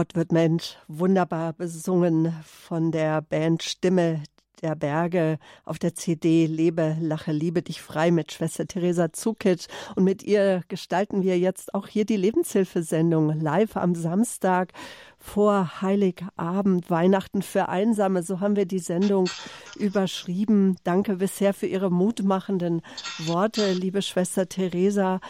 Gott 0.00 0.14
wird 0.14 0.32
Mensch, 0.32 0.78
wunderbar 0.88 1.52
besungen 1.52 2.34
von 2.42 2.90
der 2.90 3.20
Band 3.20 3.62
Stimme 3.62 4.22
der 4.62 4.74
Berge 4.74 5.38
auf 5.66 5.78
der 5.78 5.94
CD 5.94 6.46
Lebe, 6.46 6.96
Lache, 7.02 7.32
Liebe 7.32 7.60
dich 7.60 7.82
frei 7.82 8.10
mit 8.10 8.32
Schwester 8.32 8.66
Theresa 8.66 9.12
Zukic. 9.12 9.66
Und 9.96 10.04
mit 10.04 10.22
ihr 10.22 10.62
gestalten 10.68 11.22
wir 11.22 11.38
jetzt 11.38 11.74
auch 11.74 11.86
hier 11.86 12.06
die 12.06 12.16
Lebenshilfesendung 12.16 13.40
live 13.40 13.76
am 13.76 13.94
Samstag 13.94 14.72
vor 15.20 15.82
Heiligabend, 15.82 16.90
Weihnachten 16.90 17.42
für 17.42 17.68
Einsame. 17.68 18.22
So 18.22 18.40
haben 18.40 18.56
wir 18.56 18.66
die 18.66 18.78
Sendung 18.78 19.28
überschrieben. 19.76 20.76
Danke 20.82 21.16
bisher 21.16 21.54
für 21.54 21.66
Ihre 21.66 21.90
mutmachenden 21.90 22.82
Worte, 23.26 23.72
liebe 23.72 24.02
Schwester 24.02 24.48
Theresa. 24.48 25.20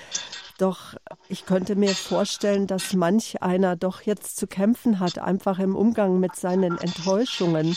Doch 0.58 0.94
ich 1.28 1.46
könnte 1.46 1.74
mir 1.74 1.94
vorstellen, 1.94 2.66
dass 2.66 2.92
manch 2.92 3.42
einer 3.42 3.76
doch 3.76 4.02
jetzt 4.02 4.36
zu 4.36 4.46
kämpfen 4.46 5.00
hat, 5.00 5.18
einfach 5.18 5.58
im 5.58 5.74
Umgang 5.74 6.20
mit 6.20 6.36
seinen 6.36 6.76
Enttäuschungen, 6.76 7.76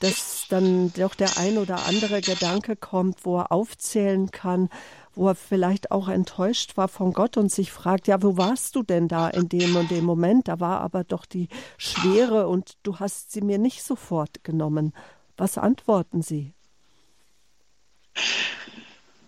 dass 0.00 0.46
dann 0.50 0.92
doch 0.94 1.14
der 1.14 1.38
ein 1.38 1.58
oder 1.58 1.86
andere 1.86 2.20
Gedanke 2.20 2.74
kommt, 2.74 3.24
wo 3.24 3.38
er 3.38 3.52
aufzählen 3.52 4.32
kann, 4.32 4.68
wo 5.16 5.28
er 5.28 5.34
vielleicht 5.34 5.90
auch 5.90 6.08
enttäuscht 6.08 6.76
war 6.76 6.88
von 6.88 7.12
Gott 7.12 7.36
und 7.36 7.50
sich 7.50 7.70
fragt, 7.72 8.08
ja, 8.08 8.22
wo 8.22 8.36
warst 8.36 8.76
du 8.76 8.82
denn 8.82 9.08
da 9.08 9.28
in 9.28 9.48
dem 9.48 9.76
und 9.76 9.90
dem 9.90 10.04
Moment? 10.04 10.48
Da 10.48 10.60
war 10.60 10.80
aber 10.80 11.04
doch 11.04 11.26
die 11.26 11.48
Schwere 11.78 12.48
und 12.48 12.76
du 12.82 12.98
hast 12.98 13.32
sie 13.32 13.40
mir 13.40 13.58
nicht 13.58 13.82
sofort 13.82 14.44
genommen. 14.44 14.92
Was 15.36 15.58
antworten 15.58 16.22
Sie? 16.22 16.54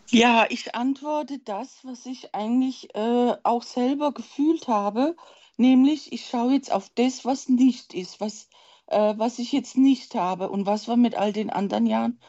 Ja, 0.08 0.46
ich 0.48 0.74
antworte 0.74 1.38
das, 1.40 1.80
was 1.82 2.06
ich 2.06 2.32
eigentlich 2.34 2.94
äh, 2.94 3.34
auch 3.42 3.64
selber 3.64 4.12
gefühlt 4.12 4.68
habe, 4.68 5.16
nämlich 5.56 6.12
ich 6.12 6.26
schaue 6.26 6.52
jetzt 6.52 6.70
auf 6.70 6.90
das, 6.94 7.24
was 7.24 7.48
nicht 7.48 7.92
ist, 7.92 8.20
was, 8.20 8.48
äh, 8.86 9.14
was 9.16 9.40
ich 9.40 9.50
jetzt 9.50 9.76
nicht 9.76 10.14
habe 10.14 10.48
und 10.48 10.64
was 10.64 10.86
war 10.86 10.96
mit 10.96 11.16
all 11.16 11.32
den 11.32 11.50
anderen 11.50 11.86
Jahren. 11.86 12.20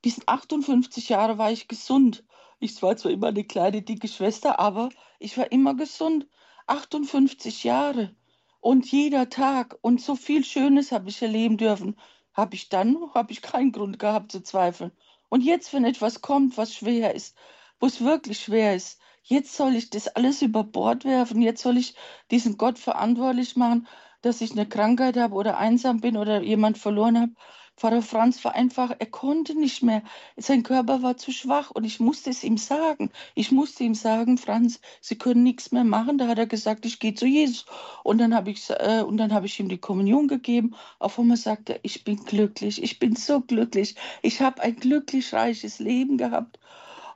Bis 0.00 0.20
58 0.26 1.08
Jahre 1.08 1.36
war 1.36 1.50
ich 1.50 1.66
gesund. 1.66 2.22
Ich 2.60 2.80
war 2.82 2.96
zwar 2.96 3.12
immer 3.12 3.28
eine 3.28 3.44
kleine, 3.44 3.82
dicke 3.82 4.08
Schwester, 4.08 4.58
aber 4.58 4.88
ich 5.18 5.36
war 5.36 5.50
immer 5.52 5.74
gesund. 5.74 6.26
58 6.66 7.64
Jahre 7.64 8.14
und 8.60 8.90
jeder 8.90 9.28
Tag 9.28 9.76
und 9.82 10.00
so 10.00 10.16
viel 10.16 10.44
Schönes 10.44 10.90
habe 10.92 11.10
ich 11.10 11.20
erleben 11.20 11.58
dürfen. 11.58 11.96
Habe 12.32 12.54
ich 12.54 12.70
dann, 12.70 12.96
habe 13.12 13.32
ich 13.32 13.42
keinen 13.42 13.72
Grund 13.72 13.98
gehabt 13.98 14.32
zu 14.32 14.42
zweifeln. 14.42 14.90
Und 15.28 15.42
jetzt, 15.42 15.72
wenn 15.74 15.84
etwas 15.84 16.22
kommt, 16.22 16.56
was 16.56 16.74
schwer 16.74 17.14
ist, 17.14 17.36
wo 17.78 17.86
es 17.86 18.00
wirklich 18.00 18.40
schwer 18.40 18.74
ist, 18.74 19.00
jetzt 19.22 19.54
soll 19.54 19.74
ich 19.74 19.90
das 19.90 20.08
alles 20.08 20.40
über 20.40 20.64
Bord 20.64 21.04
werfen, 21.04 21.42
jetzt 21.42 21.62
soll 21.62 21.76
ich 21.76 21.94
diesen 22.30 22.56
Gott 22.56 22.78
verantwortlich 22.78 23.56
machen, 23.56 23.86
dass 24.22 24.40
ich 24.40 24.52
eine 24.52 24.66
Krankheit 24.66 25.16
habe 25.18 25.34
oder 25.34 25.58
einsam 25.58 26.00
bin 26.00 26.16
oder 26.16 26.40
jemand 26.42 26.78
verloren 26.78 27.20
habe. 27.20 27.32
Pfarrer 27.76 28.02
Franz 28.02 28.44
war 28.44 28.54
einfach, 28.54 28.94
er 28.98 29.06
konnte 29.06 29.58
nicht 29.58 29.82
mehr. 29.82 30.02
Sein 30.36 30.62
Körper 30.62 31.02
war 31.02 31.16
zu 31.16 31.32
schwach 31.32 31.70
und 31.70 31.84
ich 31.84 31.98
musste 32.00 32.30
es 32.30 32.44
ihm 32.44 32.56
sagen. 32.56 33.10
Ich 33.34 33.50
musste 33.50 33.84
ihm 33.84 33.94
sagen, 33.94 34.38
Franz, 34.38 34.80
Sie 35.00 35.18
können 35.18 35.42
nichts 35.42 35.72
mehr 35.72 35.84
machen. 35.84 36.18
Da 36.18 36.28
hat 36.28 36.38
er 36.38 36.46
gesagt, 36.46 36.86
ich 36.86 37.00
gehe 37.00 37.14
zu 37.14 37.26
Jesus. 37.26 37.66
Und 38.04 38.18
dann 38.18 38.34
habe 38.34 38.50
ich, 38.50 38.70
äh, 38.70 39.02
und 39.02 39.20
ich 39.44 39.60
ihm 39.60 39.68
die 39.68 39.78
Kommunion 39.78 40.28
gegeben. 40.28 40.74
Auf 40.98 41.18
einmal 41.18 41.36
sagte 41.36 41.74
er, 41.74 41.80
ich 41.82 42.04
bin 42.04 42.24
glücklich, 42.24 42.82
ich 42.82 42.98
bin 42.98 43.16
so 43.16 43.40
glücklich. 43.40 43.96
Ich 44.22 44.40
habe 44.40 44.62
ein 44.62 44.76
glücklich 44.76 45.32
reiches 45.32 45.78
Leben 45.78 46.16
gehabt 46.16 46.58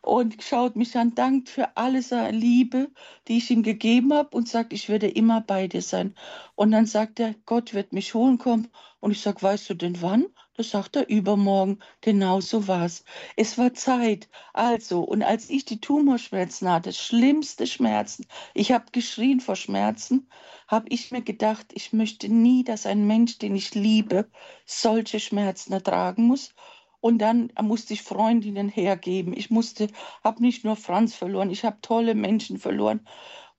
und 0.03 0.43
schaut 0.43 0.77
mich 0.77 0.97
an, 0.97 1.15
dankt 1.15 1.49
für 1.49 1.77
alle 1.77 2.03
seine 2.03 2.37
Liebe, 2.37 2.91
die 3.29 3.39
ich 3.39 3.51
ihm 3.51 3.63
gegeben 3.63 4.13
habe 4.13 4.37
und 4.37 4.49
sagt, 4.49 4.73
ich 4.73 4.89
werde 4.89 5.09
immer 5.09 5.41
bei 5.41 5.69
dir 5.69 5.83
sein. 5.83 6.15
Und 6.55 6.71
dann 6.71 6.87
sagt 6.87 7.21
er, 7.21 7.35
Gott 7.47 7.75
wird 7.75 7.93
mich 7.93 8.15
holen 8.15 8.39
kommen. 8.39 8.69
Und 9.01 9.13
ich 9.13 9.21
sage, 9.21 9.43
weißt 9.43 9.71
du 9.71 9.75
denn 9.75 10.01
wann? 10.03 10.27
Sagt 10.61 10.97
er 10.97 11.09
übermorgen. 11.09 11.79
Genau 12.01 12.41
so 12.41 12.67
war's. 12.69 13.05
Es 13.37 13.57
war 13.59 13.75
Zeit. 13.75 14.29
Also, 14.53 15.01
und 15.03 15.23
als 15.23 15.49
ich 15.51 15.65
die 15.65 15.81
Tumorschmerzen 15.81 16.69
hatte, 16.71 16.93
schlimmste 16.93 17.67
Schmerzen, 17.67 18.27
ich 18.55 18.73
habe 18.73 18.87
geschrien 18.93 19.41
vor 19.41 19.55
Schmerzen, 19.57 20.29
habe 20.67 20.89
ich 20.91 21.13
mir 21.13 21.23
gedacht, 21.23 21.69
ich 21.75 21.93
möchte 21.93 22.29
nie, 22.29 22.65
dass 22.65 22.87
ein 22.87 23.07
Mensch, 23.07 23.39
den 23.39 23.55
ich 23.55 23.75
liebe, 23.75 24.31
solche 24.67 25.21
Schmerzen 25.21 25.73
ertragen 25.73 26.25
muss. 26.27 26.55
Und 27.01 27.19
dann 27.19 27.53
musste 27.63 27.93
ich 27.95 28.03
Freundinnen 28.03 28.69
hergeben. 28.69 29.33
Ich 29.37 29.51
musste, 29.51 29.89
habe 30.25 30.43
nicht 30.43 30.65
nur 30.65 30.75
Franz 30.77 31.15
verloren, 31.15 31.51
ich 31.51 31.65
habe 31.65 31.79
tolle 31.83 32.15
Menschen 32.17 32.59
verloren. 32.59 33.07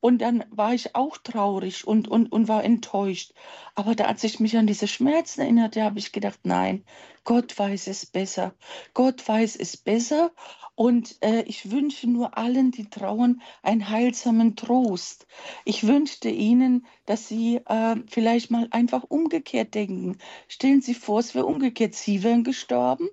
Und 0.01 0.19
dann 0.19 0.45
war 0.49 0.73
ich 0.73 0.95
auch 0.95 1.17
traurig 1.17 1.85
und, 1.85 2.07
und, 2.07 2.31
und 2.31 2.47
war 2.47 2.63
enttäuscht. 2.63 3.33
Aber 3.75 3.95
da, 3.95 4.05
als 4.05 4.23
ich 4.23 4.39
mich 4.39 4.57
an 4.57 4.67
diese 4.67 4.87
Schmerzen 4.87 5.41
erinnerte, 5.41 5.83
habe 5.83 5.99
ich 5.99 6.11
gedacht, 6.11 6.39
nein, 6.43 6.85
Gott 7.23 7.57
weiß 7.57 7.87
es 7.87 8.05
besser. 8.05 8.53
Gott 8.93 9.27
weiß 9.27 9.55
es 9.57 9.77
besser. 9.77 10.31
Und 10.75 11.17
äh, 11.21 11.43
ich 11.43 11.71
wünsche 11.71 12.09
nur 12.09 12.37
allen, 12.37 12.71
die 12.71 12.89
trauern, 12.89 13.41
einen 13.61 13.89
heilsamen 13.89 14.55
Trost. 14.55 15.27
Ich 15.65 15.85
wünschte 15.85 16.29
ihnen, 16.29 16.85
dass 17.05 17.27
sie 17.27 17.57
äh, 17.65 17.95
vielleicht 18.07 18.51
mal 18.51 18.67
einfach 18.71 19.03
umgekehrt 19.03 19.75
denken. 19.75 20.17
Stellen 20.47 20.81
Sie 20.81 20.93
vor, 20.93 21.19
es 21.19 21.35
wäre 21.35 21.45
umgekehrt. 21.45 21.95
Sie 21.95 22.23
wären 22.23 22.43
gestorben 22.43 23.09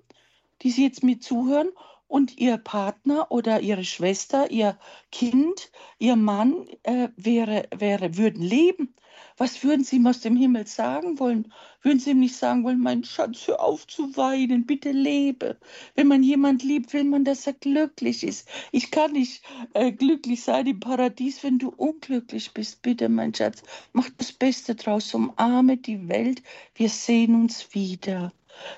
die 0.61 0.71
Sie 0.71 0.83
jetzt 0.83 1.03
mit 1.03 1.23
zuhören 1.23 1.69
und 2.07 2.37
Ihr 2.37 2.57
Partner 2.57 3.31
oder 3.31 3.61
Ihre 3.61 3.83
Schwester, 3.83 4.51
Ihr 4.51 4.77
Kind, 5.11 5.71
Ihr 5.99 6.15
Mann 6.15 6.65
äh, 6.83 7.09
wäre, 7.15 7.67
wäre, 7.75 8.17
würden 8.17 8.41
leben. 8.41 8.93
Was 9.39 9.63
würden 9.63 9.83
Sie 9.83 9.97
ihm 9.97 10.07
aus 10.07 10.21
dem 10.21 10.35
Himmel 10.35 10.65
sagen 10.65 11.19
wollen? 11.19 11.53
Würden 11.83 11.99
Sie 11.99 12.11
ihm 12.11 12.19
nicht 12.19 12.35
sagen 12.35 12.63
wollen, 12.63 12.79
mein 12.79 13.03
Schatz, 13.03 13.47
hör 13.47 13.61
auf 13.63 13.85
zu 13.85 14.17
weinen, 14.17 14.65
bitte 14.65 14.91
lebe. 14.91 15.57
Wenn 15.95 16.07
man 16.07 16.23
jemand 16.23 16.63
liebt, 16.63 16.91
will 16.93 17.03
man, 17.03 17.23
dass 17.23 17.45
er 17.45 17.53
glücklich 17.53 18.23
ist. 18.23 18.47
Ich 18.71 18.89
kann 18.89 19.11
nicht 19.11 19.43
äh, 19.73 19.91
glücklich 19.91 20.43
sein 20.43 20.65
im 20.65 20.79
Paradies, 20.79 21.43
wenn 21.43 21.59
du 21.59 21.69
unglücklich 21.69 22.51
bist. 22.53 22.81
Bitte, 22.81 23.09
mein 23.09 23.33
Schatz, 23.33 23.61
mach 23.93 24.09
das 24.17 24.31
Beste 24.31 24.73
draus, 24.73 25.13
umarme 25.13 25.77
die 25.77 26.09
Welt. 26.09 26.41
Wir 26.73 26.89
sehen 26.89 27.35
uns 27.35 27.73
wieder 27.75 28.31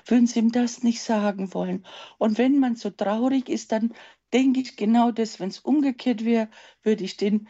würden 0.06 0.26
Sie 0.26 0.38
ihm 0.38 0.52
das 0.52 0.82
nicht 0.82 1.02
sagen 1.02 1.52
wollen. 1.54 1.86
Und 2.18 2.38
wenn 2.38 2.58
man 2.58 2.76
so 2.76 2.90
traurig 2.90 3.48
ist, 3.48 3.72
dann 3.72 3.94
denke 4.32 4.60
ich 4.60 4.76
genau 4.76 5.10
das, 5.10 5.40
wenn 5.40 5.48
es 5.48 5.58
umgekehrt 5.58 6.24
wäre, 6.24 6.48
würde 6.82 7.04
ich 7.04 7.16
den, 7.16 7.48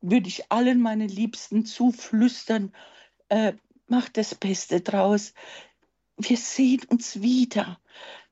würde 0.00 0.28
ich 0.28 0.50
allen 0.50 0.80
meinen 0.80 1.08
Liebsten 1.08 1.64
zuflüstern, 1.64 2.72
äh, 3.28 3.54
mach 3.86 4.08
das 4.08 4.34
Beste 4.34 4.80
draus. 4.80 5.34
Wir 6.16 6.36
sehen 6.36 6.82
uns 6.88 7.22
wieder. 7.22 7.80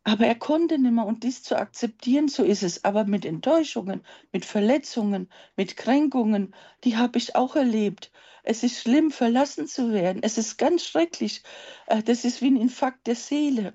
Aber 0.04 0.26
er 0.26 0.34
konnte 0.34 0.78
nicht 0.78 0.92
mehr 0.92 1.06
und 1.06 1.24
dies 1.24 1.42
zu 1.42 1.56
akzeptieren, 1.56 2.28
so 2.28 2.42
ist 2.42 2.62
es. 2.62 2.84
Aber 2.84 3.04
mit 3.04 3.24
Enttäuschungen, 3.24 4.02
mit 4.32 4.44
Verletzungen, 4.44 5.28
mit 5.56 5.76
Kränkungen, 5.76 6.54
die 6.84 6.96
habe 6.96 7.18
ich 7.18 7.36
auch 7.36 7.54
erlebt. 7.54 8.10
Es 8.42 8.62
ist 8.62 8.80
schlimm, 8.80 9.10
verlassen 9.10 9.66
zu 9.66 9.92
werden. 9.92 10.22
Es 10.22 10.38
ist 10.38 10.56
ganz 10.56 10.84
schrecklich. 10.84 11.42
Äh, 11.86 12.02
das 12.02 12.24
ist 12.24 12.40
wie 12.40 12.50
ein 12.50 12.56
Infarkt 12.56 13.06
der 13.06 13.14
Seele. 13.14 13.74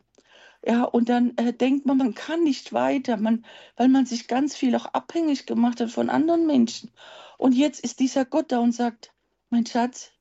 Ja, 0.65 0.83
und 0.83 1.09
dann 1.09 1.37
äh, 1.37 1.53
denkt 1.53 1.85
man, 1.85 1.97
man 1.97 2.15
kann 2.15 2.43
nicht 2.43 2.73
weiter, 2.73 3.17
man, 3.17 3.45
weil 3.75 3.87
man 3.87 4.07
sich 4.07 4.27
ganz 4.27 4.55
viel 4.55 4.75
auch 4.75 4.87
abhängig 4.87 5.45
gemacht 5.45 5.79
hat 5.79 5.91
von 5.91 6.09
anderen 6.09 6.47
Menschen. 6.47 6.91
Und 7.37 7.53
jetzt 7.53 7.81
ist 7.81 7.99
dieser 7.99 8.25
Gott 8.25 8.51
da 8.51 8.59
und 8.59 8.71
sagt, 8.71 9.13
mein 9.51 9.65
Schatz, 9.67 10.11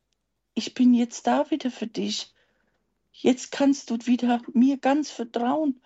ich 0.55 0.75
bin 0.75 0.93
jetzt 0.93 1.27
da 1.27 1.51
wieder 1.51 1.71
für 1.71 1.87
dich. 1.87 2.35
Jetzt 3.13 3.53
kannst 3.53 3.91
du 3.91 3.97
wieder 4.05 4.43
mir 4.53 4.77
ganz 4.77 5.11
vertrauen. 5.11 5.81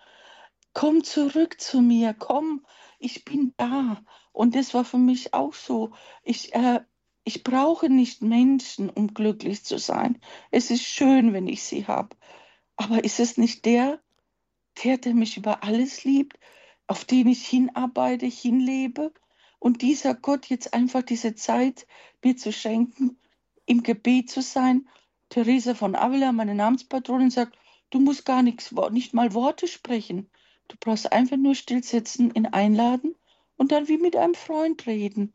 Komm 0.73 1.03
zurück 1.03 1.59
zu 1.59 1.81
mir, 1.81 2.13
komm, 2.13 2.65
ich 2.99 3.25
bin 3.25 3.53
da. 3.57 4.01
Und 4.31 4.55
das 4.55 4.73
war 4.73 4.85
für 4.85 4.97
mich 4.97 5.33
auch 5.33 5.53
so. 5.53 5.91
Ich, 6.23 6.53
äh, 6.53 6.81
ich 7.23 7.43
brauche 7.43 7.89
nicht 7.89 8.21
Menschen, 8.21 8.89
um 8.89 9.13
glücklich 9.13 9.63
zu 9.63 9.77
sein. 9.77 10.19
Es 10.51 10.71
ist 10.71 10.83
schön, 10.83 11.33
wenn 11.33 11.47
ich 11.47 11.63
sie 11.63 11.87
habe. 11.87 12.15
Aber 12.75 13.03
ist 13.03 13.19
es 13.19 13.37
nicht 13.37 13.65
der, 13.65 13.99
der, 14.83 14.97
der 14.97 15.13
mich 15.13 15.37
über 15.37 15.63
alles 15.63 16.03
liebt, 16.03 16.39
auf 16.87 17.05
den 17.05 17.27
ich 17.27 17.45
hinarbeite, 17.47 18.25
hinlebe? 18.25 19.13
Und 19.59 19.81
dieser 19.81 20.15
Gott 20.15 20.45
jetzt 20.45 20.73
einfach 20.73 21.03
diese 21.03 21.35
Zeit 21.35 21.85
mir 22.23 22.37
zu 22.37 22.53
schenken, 22.53 23.19
im 23.65 23.83
Gebet 23.83 24.29
zu 24.29 24.41
sein. 24.41 24.87
Theresa 25.29 25.75
von 25.75 25.95
Avila, 25.95 26.31
meine 26.31 26.55
Namenspatronin, 26.55 27.29
sagt, 27.29 27.57
du 27.89 27.99
musst 27.99 28.25
gar 28.25 28.41
nichts, 28.41 28.73
nicht 28.91 29.13
mal 29.13 29.33
Worte 29.33 29.67
sprechen. 29.67 30.29
Du 30.69 30.77
brauchst 30.79 31.11
einfach 31.11 31.37
nur 31.37 31.55
stillsitzen, 31.55 32.33
ihn 32.33 32.45
einladen 32.45 33.15
und 33.57 33.73
dann 33.73 33.89
wie 33.89 33.97
mit 33.97 34.15
einem 34.15 34.35
Freund 34.35 34.87
reden. 34.87 35.33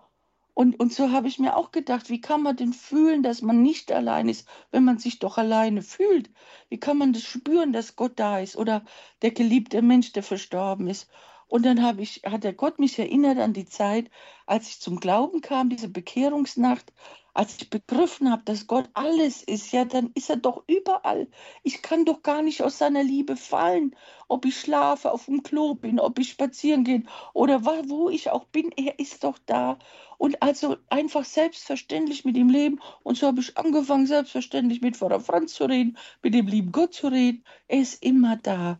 Und, 0.54 0.78
und 0.78 0.92
so 0.92 1.10
habe 1.10 1.26
ich 1.26 1.40
mir 1.40 1.56
auch 1.56 1.72
gedacht, 1.72 2.08
wie 2.08 2.20
kann 2.20 2.42
man 2.42 2.56
denn 2.56 2.72
fühlen, 2.72 3.24
dass 3.24 3.42
man 3.42 3.60
nicht 3.60 3.90
allein 3.90 4.28
ist, 4.28 4.48
wenn 4.70 4.84
man 4.84 4.98
sich 4.98 5.18
doch 5.18 5.36
alleine 5.36 5.82
fühlt? 5.82 6.30
Wie 6.68 6.78
kann 6.78 6.96
man 6.96 7.12
das 7.12 7.24
spüren, 7.24 7.72
dass 7.72 7.96
Gott 7.96 8.12
da 8.16 8.38
ist 8.38 8.56
oder 8.56 8.84
der 9.22 9.32
geliebte 9.32 9.82
Mensch, 9.82 10.12
der 10.12 10.22
verstorben 10.22 10.86
ist? 10.86 11.10
Und 11.48 11.66
dann 11.66 11.82
habe 11.82 12.02
ich, 12.02 12.22
hat 12.24 12.44
der 12.44 12.52
Gott 12.52 12.78
mich 12.78 12.98
erinnert 12.98 13.38
an 13.38 13.52
die 13.52 13.66
Zeit, 13.66 14.10
als 14.46 14.68
ich 14.68 14.80
zum 14.80 15.00
Glauben 15.00 15.40
kam, 15.40 15.68
diese 15.68 15.88
Bekehrungsnacht, 15.88 16.92
Als 17.34 17.56
ich 17.56 17.68
begriffen 17.68 18.30
habe, 18.30 18.44
dass 18.44 18.68
Gott 18.68 18.88
alles 18.94 19.42
ist, 19.42 19.72
ja, 19.72 19.84
dann 19.84 20.12
ist 20.14 20.30
er 20.30 20.36
doch 20.36 20.62
überall. 20.68 21.26
Ich 21.64 21.82
kann 21.82 22.04
doch 22.04 22.22
gar 22.22 22.42
nicht 22.42 22.62
aus 22.62 22.78
seiner 22.78 23.02
Liebe 23.02 23.36
fallen. 23.36 23.96
Ob 24.28 24.44
ich 24.44 24.58
schlafe, 24.58 25.10
auf 25.10 25.26
dem 25.26 25.42
Klo 25.42 25.74
bin, 25.74 25.98
ob 25.98 26.18
ich 26.20 26.30
spazieren 26.30 26.84
gehe 26.84 27.02
oder 27.32 27.64
wo 27.64 28.08
ich 28.08 28.30
auch 28.30 28.44
bin, 28.44 28.70
er 28.76 29.00
ist 29.00 29.24
doch 29.24 29.38
da. 29.46 29.78
Und 30.16 30.42
also 30.42 30.76
einfach 30.90 31.24
selbstverständlich 31.24 32.24
mit 32.24 32.36
ihm 32.36 32.48
leben. 32.48 32.80
Und 33.02 33.18
so 33.18 33.26
habe 33.26 33.40
ich 33.40 33.58
angefangen, 33.58 34.06
selbstverständlich 34.06 34.80
mit 34.80 34.96
Pfarrer 34.96 35.20
Franz 35.20 35.54
zu 35.54 35.64
reden, 35.64 35.98
mit 36.22 36.34
dem 36.34 36.46
lieben 36.46 36.70
Gott 36.70 36.94
zu 36.94 37.08
reden. 37.08 37.44
Er 37.66 37.80
ist 37.80 38.02
immer 38.02 38.36
da. 38.36 38.78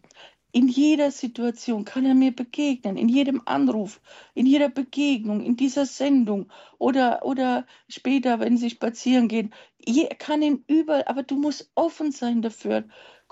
In 0.55 0.69
jeder 0.69 1.11
Situation 1.11 1.85
kann 1.85 2.05
er 2.07 2.15
mir 2.15 2.31
begegnen, 2.31 2.97
in 2.97 3.09
jedem 3.09 3.43
Anruf, 3.45 4.01
in 4.35 4.47
jeder 4.47 4.69
Begegnung, 4.69 5.41
in 5.43 5.57
dieser 5.57 5.85
Sendung 5.85 6.49
oder, 6.79 7.25
oder 7.27 7.67
später, 7.89 8.39
wenn 8.39 8.57
sie 8.57 8.71
spazieren 8.71 9.27
gehen. 9.27 9.53
Er 9.85 10.15
kann 10.15 10.43
ihn 10.43 10.63
überall, 10.69 11.03
aber 11.07 11.25
du 11.25 11.35
musst 11.35 11.73
offen 11.75 12.13
sein 12.13 12.41
dafür, 12.41 12.85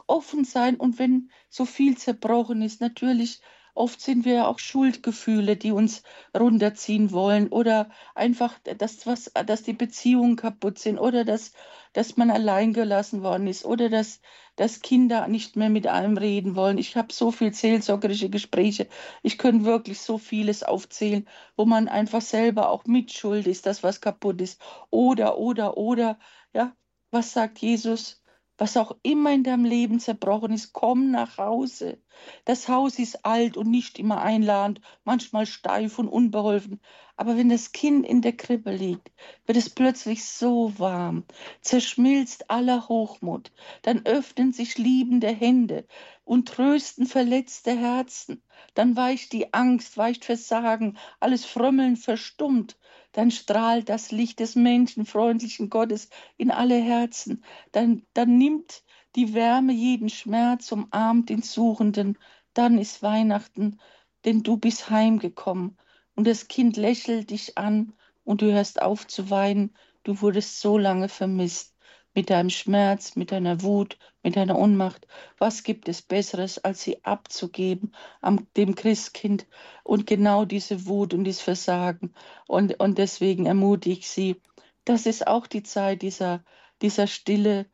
offen 0.09 0.45
sein. 0.45 0.75
Und 0.75 0.99
wenn 0.99 1.31
so 1.49 1.65
viel 1.65 1.97
zerbrochen 1.97 2.61
ist, 2.61 2.81
natürlich 2.81 3.41
Oft 3.75 4.01
sind 4.01 4.25
wir 4.25 4.33
ja 4.35 4.47
auch 4.49 4.59
Schuldgefühle, 4.59 5.57
die 5.57 5.73
uns 5.73 6.03
runterziehen 6.39 7.11
wollen 7.13 7.49
oder 7.49 7.91
einfach, 8.15 8.59
dass, 8.61 9.07
was, 9.07 9.31
dass 9.47 9.63
die 9.63 9.73
Beziehungen 9.75 10.37
kaputt 10.37 10.79
sind 10.79 10.99
oder 10.99 11.25
dass, 11.25 11.53
dass 11.95 12.17
man 12.17 12.31
allein 12.31 12.73
gelassen 12.75 13.23
worden 13.23 13.47
ist 13.47 13.65
oder 13.67 13.89
dass, 13.91 14.21
dass 14.57 14.81
Kinder 14.83 15.27
nicht 15.29 15.57
mehr 15.57 15.69
mit 15.71 15.87
einem 15.87 16.17
reden 16.19 16.55
wollen. 16.57 16.77
Ich 16.79 16.97
habe 16.97 17.13
so 17.13 17.31
viel 17.31 17.53
seelsorgerische 17.55 18.29
Gespräche. 18.31 18.89
Ich 19.23 19.37
könnte 19.39 19.65
wirklich 19.67 20.01
so 20.01 20.17
vieles 20.19 20.63
aufzählen, 20.63 21.27
wo 21.57 21.65
man 21.67 21.89
einfach 21.89 22.21
selber 22.23 22.71
auch 22.71 22.85
mitschuld 22.87 23.47
ist, 23.47 23.67
dass 23.67 23.83
was 23.83 24.01
kaputt 24.01 24.41
ist. 24.43 24.61
Oder, 24.91 25.39
oder, 25.39 25.77
oder, 25.79 26.19
ja, 26.55 26.75
was 27.11 27.33
sagt 27.33 27.59
Jesus? 27.59 28.22
Was 28.63 28.77
auch 28.77 28.97
immer 29.03 29.33
in 29.33 29.43
deinem 29.43 29.65
Leben 29.65 29.99
zerbrochen 29.99 30.53
ist, 30.53 30.73
komm 30.73 31.11
nach 31.11 31.37
Hause. 31.37 32.01
Das 32.45 32.69
Haus 32.69 33.01
ist 33.01 33.27
alt 33.27 33.57
und 33.57 33.69
nicht 33.69 33.99
immer 33.99 34.23
einladend, 34.23 34.81
manchmal 35.03 35.47
steif 35.47 35.99
und 35.99 36.07
unbeholfen. 36.07 36.81
Aber 37.17 37.37
wenn 37.37 37.49
das 37.49 37.73
Kind 37.73 38.07
in 38.07 38.23
der 38.23 38.37
Krippe 38.37 38.71
liegt, 38.71 39.11
wird 39.47 39.59
es 39.59 39.69
plötzlich 39.69 40.25
so 40.25 40.79
warm, 40.79 41.25
zerschmilzt 41.61 42.53
aller 42.53 42.89
Hochmut. 42.89 43.51
Dann 43.83 44.07
öffnen 44.07 44.53
sich 44.53 44.79
liebende 44.79 45.31
Hände 45.31 45.85
und 46.23 46.47
trösten 46.47 47.07
verletzte 47.07 47.77
Herzen. 47.77 48.45
Dann 48.75 48.95
weicht 48.95 49.33
die 49.33 49.53
Angst, 49.53 49.97
weicht 49.97 50.25
Versagen, 50.25 50.99
alles 51.19 51.45
Frömmeln 51.45 51.97
verstummt 51.97 52.77
dann 53.13 53.31
strahlt 53.31 53.89
das 53.89 54.11
Licht 54.11 54.41
des 54.41 54.55
menschenfreundlichen 54.57 55.71
Gottes 55.71 56.09
in 56.37 56.51
alle 56.51 56.77
Herzen. 56.81 57.45
Dann, 57.73 58.07
dann 58.15 58.39
nimmt 58.39 58.83
die 59.17 59.35
Wärme 59.35 59.73
jeden 59.73 60.09
Schmerz, 60.09 60.73
umarmt 60.73 61.29
den 61.29 61.43
Suchenden. 61.43 62.19
Dann 62.55 62.79
ist 62.79 63.03
Weihnachten, 63.03 63.79
denn 64.25 64.43
du 64.43 64.57
bist 64.57 64.91
heimgekommen. 64.91 65.77
Und 66.15 66.27
das 66.27 66.49
Kind 66.49 66.77
lächelt 66.77 67.31
dich 67.31 67.59
an 67.59 67.93
und 68.25 68.43
du 68.43 68.53
hörst 68.53 68.83
auf 68.83 69.07
zu 69.07 69.31
weinen. 69.31 69.77
Du 70.05 70.21
wurdest 70.21 70.61
so 70.61 70.79
lange 70.79 71.09
vermisst 71.09 71.72
mit 72.15 72.31
deinem 72.31 72.51
Schmerz, 72.51 73.17
mit 73.17 73.33
deiner 73.33 73.63
Wut, 73.63 73.99
mit 74.23 74.37
deiner 74.37 74.59
Unmacht. 74.59 75.07
Was 75.39 75.63
gibt 75.63 75.89
es 75.89 76.03
Besseres, 76.03 76.59
als 76.59 76.83
sie 76.83 77.05
abzugeben 77.05 77.95
am 78.21 78.47
dem 78.57 78.75
Christkind 78.75 79.47
und 79.85 80.07
genau 80.07 80.45
diese 80.45 80.87
Wut 80.87 81.15
und 81.15 81.25
dieses 81.25 81.43
Versagen. 81.43 82.15
Und, 82.47 82.79
und 82.81 82.99
deswegen 82.99 83.47
ermutige 83.47 83.99
ich 83.99 84.09
sie, 84.09 84.41
das 84.85 85.07
ist 85.07 85.27
auch 85.27 85.47
die 85.47 85.63
Zeit 85.63 86.03
dieser, 86.03 86.45
dieser 86.83 87.07
Stille, 87.07 87.67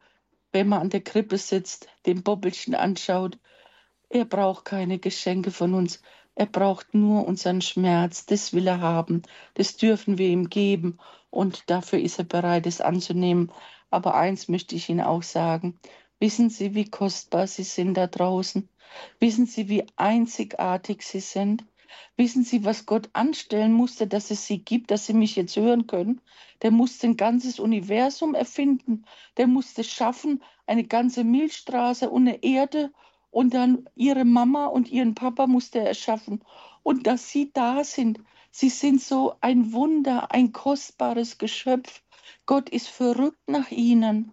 wenn 0.53 0.69
man 0.69 0.81
an 0.83 0.91
der 0.91 1.03
Krippe 1.03 1.39
sitzt, 1.39 1.89
dem 2.07 2.23
Bobbelchen 2.23 2.75
anschaut. 2.75 3.39
Er 4.09 4.25
braucht 4.25 4.65
keine 4.65 4.99
Geschenke 4.99 5.51
von 5.51 5.75
uns. 5.75 6.03
Er 6.35 6.47
braucht 6.47 6.95
nur 6.95 7.27
unseren 7.27 7.61
Schmerz. 7.61 8.27
Das 8.27 8.53
will 8.53 8.67
er 8.67 8.81
haben. 8.81 9.23
Das 9.55 9.77
dürfen 9.77 10.19
wir 10.19 10.29
ihm 10.29 10.49
geben. 10.49 10.99
Und 11.31 11.69
dafür 11.69 11.99
ist 11.99 12.19
er 12.19 12.25
bereit, 12.25 12.67
es 12.67 12.81
anzunehmen. 12.81 13.53
Aber 13.91 14.15
eins 14.15 14.49
möchte 14.49 14.75
ich 14.75 14.89
Ihnen 14.89 15.01
auch 15.01 15.23
sagen. 15.23 15.79
Wissen 16.21 16.51
Sie, 16.51 16.75
wie 16.75 16.91
kostbar 16.91 17.47
Sie 17.47 17.63
sind 17.63 17.95
da 17.95 18.07
draußen? 18.07 18.69
Wissen 19.21 19.47
Sie, 19.47 19.69
wie 19.69 19.87
einzigartig 19.97 21.03
Sie 21.03 21.21
sind? 21.21 21.65
Wissen 22.17 22.45
Sie, 22.45 22.65
was 22.65 22.87
Gott 22.87 23.09
anstellen 23.13 23.73
musste, 23.73 24.07
dass 24.07 24.31
es 24.31 24.47
Sie 24.47 24.59
gibt, 24.59 24.91
dass 24.91 25.07
Sie 25.07 25.15
mich 25.15 25.37
jetzt 25.37 25.57
hören 25.57 25.87
können? 25.87 26.21
Der 26.63 26.71
musste 26.71 27.07
ein 27.07 27.17
ganzes 27.17 27.61
Universum 27.61 28.35
erfinden. 28.35 29.05
Der 29.37 29.47
musste 29.47 29.85
schaffen, 29.85 30.43
eine 30.67 30.85
ganze 30.85 31.25
Milchstraße 31.25 32.11
und 32.11 32.29
eine 32.29 32.43
Erde. 32.43 32.93
Und 33.31 33.55
dann 33.55 33.89
Ihre 33.95 34.25
Mama 34.25 34.67
und 34.67 34.91
Ihren 34.91 35.15
Papa 35.15 35.47
musste 35.47 35.79
er 35.79 35.87
erschaffen. 35.89 36.43
Und 36.83 37.07
dass 37.07 37.31
Sie 37.31 37.53
da 37.53 37.85
sind, 37.85 38.21
Sie 38.51 38.71
sind 38.71 39.01
so 39.01 39.35
ein 39.41 39.73
Wunder, 39.73 40.33
ein 40.33 40.53
kostbares 40.53 41.39
Geschöpf. 41.39 42.03
Gott 42.47 42.69
ist 42.69 42.89
verrückt 42.89 43.49
nach 43.49 43.71
ihnen. 43.71 44.33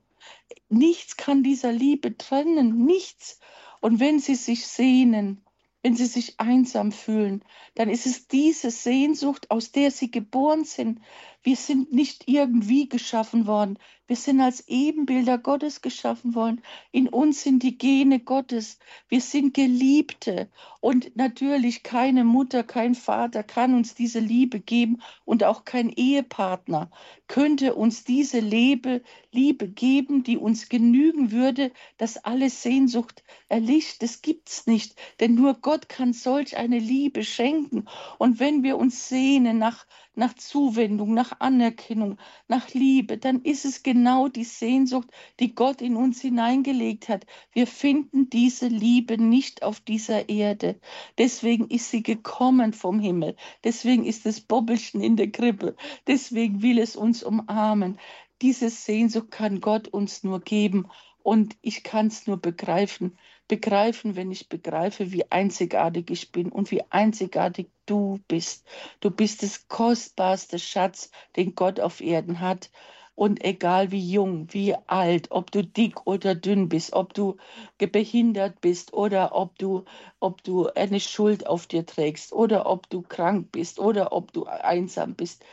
Nichts 0.69 1.17
kann 1.17 1.43
dieser 1.43 1.71
Liebe 1.71 2.17
trennen, 2.17 2.85
nichts. 2.85 3.39
Und 3.81 3.99
wenn 3.99 4.19
sie 4.19 4.35
sich 4.35 4.65
sehnen, 4.67 5.45
wenn 5.83 5.95
sie 5.95 6.07
sich 6.07 6.39
einsam 6.39 6.91
fühlen, 6.91 7.43
dann 7.75 7.89
ist 7.89 8.07
es 8.07 8.27
diese 8.27 8.71
Sehnsucht, 8.71 9.51
aus 9.51 9.71
der 9.71 9.91
sie 9.91 10.09
geboren 10.09 10.63
sind. 10.63 10.99
Wir 11.43 11.55
sind 11.55 11.93
nicht 11.93 12.23
irgendwie 12.27 12.89
geschaffen 12.89 13.45
worden. 13.45 13.77
Wir 14.07 14.15
sind 14.15 14.39
als 14.39 14.67
Ebenbilder 14.67 15.39
Gottes 15.39 15.81
geschaffen 15.81 16.35
worden. 16.35 16.61
In 16.91 17.07
uns 17.09 17.41
sind 17.41 17.63
die 17.63 17.77
Gene 17.77 18.19
Gottes. 18.19 18.77
Wir 19.09 19.19
sind 19.19 19.53
Geliebte. 19.55 20.49
Und 20.79 21.15
natürlich 21.15 21.81
keine 21.81 22.23
Mutter, 22.23 22.63
kein 22.63 22.93
Vater 22.93 23.41
kann 23.41 23.73
uns 23.73 23.95
diese 23.95 24.19
Liebe 24.19 24.59
geben 24.59 25.01
und 25.25 25.43
auch 25.43 25.65
kein 25.65 25.89
Ehepartner 25.89 26.91
könnte 27.27 27.73
uns 27.73 28.03
diese 28.03 28.39
Liebe, 28.39 29.01
Liebe 29.31 29.67
geben, 29.67 30.23
die 30.23 30.37
uns 30.37 30.69
genügen 30.69 31.31
würde, 31.31 31.71
dass 31.97 32.17
alle 32.17 32.49
Sehnsucht 32.49 33.23
erlischt. 33.49 34.03
Das 34.03 34.21
gibt's 34.21 34.67
nicht, 34.67 34.95
denn 35.19 35.33
nur 35.33 35.55
Gott 35.55 35.89
kann 35.89 36.13
solch 36.13 36.57
eine 36.57 36.79
Liebe 36.79 37.23
schenken. 37.23 37.85
Und 38.19 38.39
wenn 38.39 38.63
wir 38.63 38.77
uns 38.77 39.09
sehnen 39.09 39.57
nach 39.57 39.85
nach 40.17 40.33
Zuwendung, 40.33 41.13
nach 41.13 41.41
Anerkennung, 41.41 42.17
nach 42.47 42.73
Liebe, 42.73 43.17
dann 43.17 43.41
ist 43.41 43.65
es 43.65 43.83
genau 43.83 43.94
die 44.03 44.43
Sehnsucht, 44.43 45.09
die 45.39 45.55
Gott 45.55 45.81
in 45.81 45.95
uns 45.95 46.21
hineingelegt 46.21 47.07
hat. 47.07 47.25
Wir 47.51 47.67
finden 47.67 48.29
diese 48.29 48.67
Liebe 48.67 49.17
nicht 49.17 49.63
auf 49.63 49.79
dieser 49.79 50.27
Erde. 50.27 50.79
Deswegen 51.17 51.69
ist 51.69 51.89
sie 51.89 52.03
gekommen 52.03 52.73
vom 52.73 52.99
Himmel. 52.99 53.35
Deswegen 53.63 54.05
ist 54.05 54.25
das 54.25 54.41
Bobbelchen 54.41 55.01
in 55.01 55.15
der 55.15 55.31
Krippe. 55.31 55.75
Deswegen 56.07 56.61
will 56.61 56.79
es 56.79 56.95
uns 56.95 57.23
umarmen. 57.23 57.99
Diese 58.41 58.69
Sehnsucht 58.69 59.31
kann 59.31 59.61
Gott 59.61 59.87
uns 59.87 60.23
nur 60.23 60.41
geben. 60.41 60.87
Und 61.23 61.57
ich 61.61 61.83
kann 61.83 62.05
es 62.07 62.27
nur 62.27 62.37
begreifen, 62.37 63.17
begreifen, 63.47 64.15
wenn 64.15 64.31
ich 64.31 64.47
begreife, 64.47 65.11
wie 65.11 65.31
einzigartig 65.31 66.11
ich 66.11 66.31
bin 66.31 66.51
und 66.51 66.69
wie 66.69 66.83
einzigartig 66.91 67.67
du 67.87 68.19
bist. 68.27 68.67
Du 68.99 69.09
bist 69.09 69.41
das 69.41 69.67
kostbarste 69.67 70.59
Schatz, 70.59 71.09
den 71.35 71.55
Gott 71.55 71.79
auf 71.79 71.99
Erden 71.99 72.41
hat. 72.41 72.69
Und 73.15 73.43
egal 73.45 73.91
wie 73.91 74.11
jung, 74.11 74.47
wie 74.53 74.75
alt, 74.87 75.31
ob 75.31 75.51
du 75.51 75.63
dick 75.63 76.05
oder 76.05 76.35
dünn 76.35 76.67
bist, 76.69 76.93
ob 76.93 77.13
du 77.13 77.37
behindert 77.79 78.61
bist 78.61 78.93
oder 78.93 79.33
ob 79.35 79.57
du, 79.57 79.85
ob 80.19 80.43
du 80.43 80.67
eine 80.75 80.99
Schuld 80.99 81.47
auf 81.47 81.65
dir 81.67 81.85
trägst 81.85 82.33
oder 82.33 82.65
ob 82.65 82.89
du 82.89 83.01
krank 83.01 83.51
bist 83.51 83.79
oder 83.79 84.11
ob 84.11 84.33
du 84.33 84.45
einsam 84.45 85.15
bist. 85.15 85.45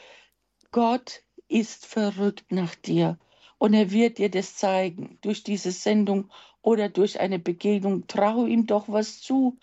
Gott 0.72 1.22
ist 1.48 1.86
verrückt 1.86 2.50
nach 2.50 2.74
dir 2.74 3.18
und 3.58 3.74
er 3.74 3.90
wird 3.92 4.18
dir 4.18 4.30
das 4.30 4.56
zeigen 4.56 5.18
durch 5.20 5.44
diese 5.44 5.70
Sendung 5.70 6.30
oder 6.62 6.88
durch 6.88 7.20
eine 7.20 7.38
Begegnung. 7.38 8.06
Trau 8.08 8.46
ihm 8.46 8.66
doch 8.66 8.88
was 8.88 9.20
zu. 9.20 9.58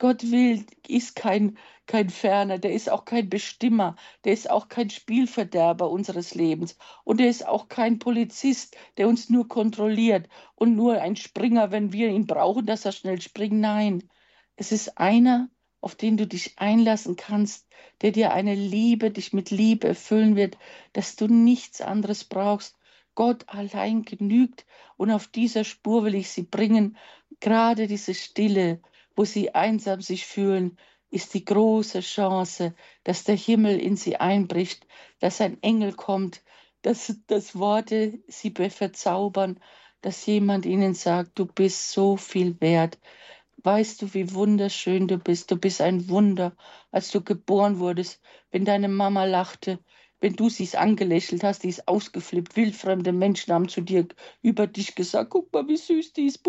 Gott 0.00 0.30
will, 0.30 0.64
ist 0.88 1.14
kein, 1.14 1.58
kein 1.86 2.08
Ferner, 2.08 2.58
der 2.58 2.72
ist 2.72 2.88
auch 2.88 3.04
kein 3.04 3.28
Bestimmer, 3.28 3.96
der 4.24 4.32
ist 4.32 4.48
auch 4.48 4.68
kein 4.68 4.88
Spielverderber 4.88 5.90
unseres 5.90 6.34
Lebens 6.34 6.78
und 7.04 7.20
er 7.20 7.28
ist 7.28 7.46
auch 7.46 7.68
kein 7.68 7.98
Polizist, 7.98 8.78
der 8.96 9.08
uns 9.08 9.28
nur 9.28 9.46
kontrolliert 9.46 10.26
und 10.54 10.74
nur 10.74 11.02
ein 11.02 11.16
Springer, 11.16 11.70
wenn 11.70 11.92
wir 11.92 12.08
ihn 12.08 12.26
brauchen, 12.26 12.64
dass 12.64 12.86
er 12.86 12.92
schnell 12.92 13.20
springt. 13.20 13.60
Nein, 13.60 14.08
es 14.56 14.72
ist 14.72 14.96
einer, 14.96 15.50
auf 15.82 15.96
den 15.96 16.16
du 16.16 16.26
dich 16.26 16.58
einlassen 16.58 17.16
kannst, 17.16 17.68
der 18.00 18.12
dir 18.12 18.32
eine 18.32 18.54
Liebe, 18.54 19.10
dich 19.10 19.34
mit 19.34 19.50
Liebe 19.50 19.88
erfüllen 19.88 20.34
wird, 20.34 20.56
dass 20.94 21.16
du 21.16 21.26
nichts 21.28 21.82
anderes 21.82 22.24
brauchst. 22.24 22.74
Gott 23.14 23.44
allein 23.48 24.04
genügt 24.04 24.64
und 24.96 25.10
auf 25.10 25.26
dieser 25.26 25.64
Spur 25.64 26.04
will 26.04 26.14
ich 26.14 26.30
sie 26.30 26.44
bringen. 26.44 26.96
Gerade 27.40 27.86
diese 27.86 28.14
Stille, 28.14 28.80
wo 29.20 29.24
sie 29.26 29.54
einsam 29.54 30.00
sich 30.00 30.24
fühlen, 30.24 30.78
ist 31.10 31.34
die 31.34 31.44
große 31.44 32.00
Chance, 32.00 32.74
dass 33.04 33.24
der 33.24 33.36
Himmel 33.36 33.78
in 33.78 33.96
sie 33.96 34.16
einbricht, 34.16 34.86
dass 35.20 35.42
ein 35.42 35.62
Engel 35.62 35.92
kommt 35.92 36.42
dass, 36.82 37.14
dass 37.26 37.58
Worte 37.58 38.20
sie 38.28 38.52
verzaubern, 38.52 39.60
dass 40.00 40.24
jemand 40.26 40.64
ihnen 40.64 40.94
sagt, 40.94 41.38
du 41.38 41.46
bist 41.46 41.92
so 41.92 42.16
viel 42.16 42.58
wert. 42.60 42.98
Weißt 43.62 44.00
du, 44.00 44.14
wie 44.14 44.32
wunderschön 44.32 45.06
du 45.06 45.18
bist? 45.18 45.50
Du 45.50 45.56
bist 45.56 45.82
ein 45.82 46.08
Wunder, 46.08 46.56
als 46.90 47.10
du 47.10 47.22
geboren 47.22 47.78
wurdest. 47.78 48.22
Wenn 48.50 48.64
deine 48.64 48.88
Mama 48.88 49.24
lachte, 49.24 49.78
wenn 50.20 50.34
du 50.34 50.48
sie 50.48 50.74
angelächelt 50.76 51.44
hast, 51.44 51.62
die 51.62 51.68
ist 51.68 51.86
ausgeflippt, 51.86 52.56
wildfremde 52.56 53.12
Menschen 53.12 53.52
haben 53.52 53.68
zu 53.68 53.82
dir 53.82 54.06
über 54.40 54.66
dich 54.66 54.94
gesagt, 54.94 55.30
guck 55.30 55.52
mal, 55.52 55.68
wie 55.68 55.76
süß 55.76 56.14
die 56.14 56.26
ist. 56.26 56.42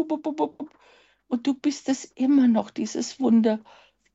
Und 1.32 1.48
du 1.48 1.54
bist 1.54 1.88
es 1.88 2.04
immer 2.04 2.50
noch, 2.50 2.72
dieses 2.72 3.22
Wunder. 3.22 3.62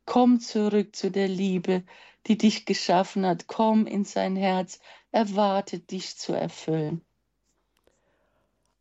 Komm 0.05 0.39
zurück 0.39 0.95
zu 0.95 1.11
der 1.11 1.29
Liebe, 1.29 1.83
die 2.27 2.37
dich 2.37 2.67
geschaffen 2.67 3.25
hat. 3.25 3.47
Komm 3.47 3.87
in 3.87 4.05
sein 4.05 4.37
Herz. 4.37 4.81
erwartet 5.13 5.91
dich 5.93 6.19
zu 6.19 6.35
erfüllen. 6.35 7.01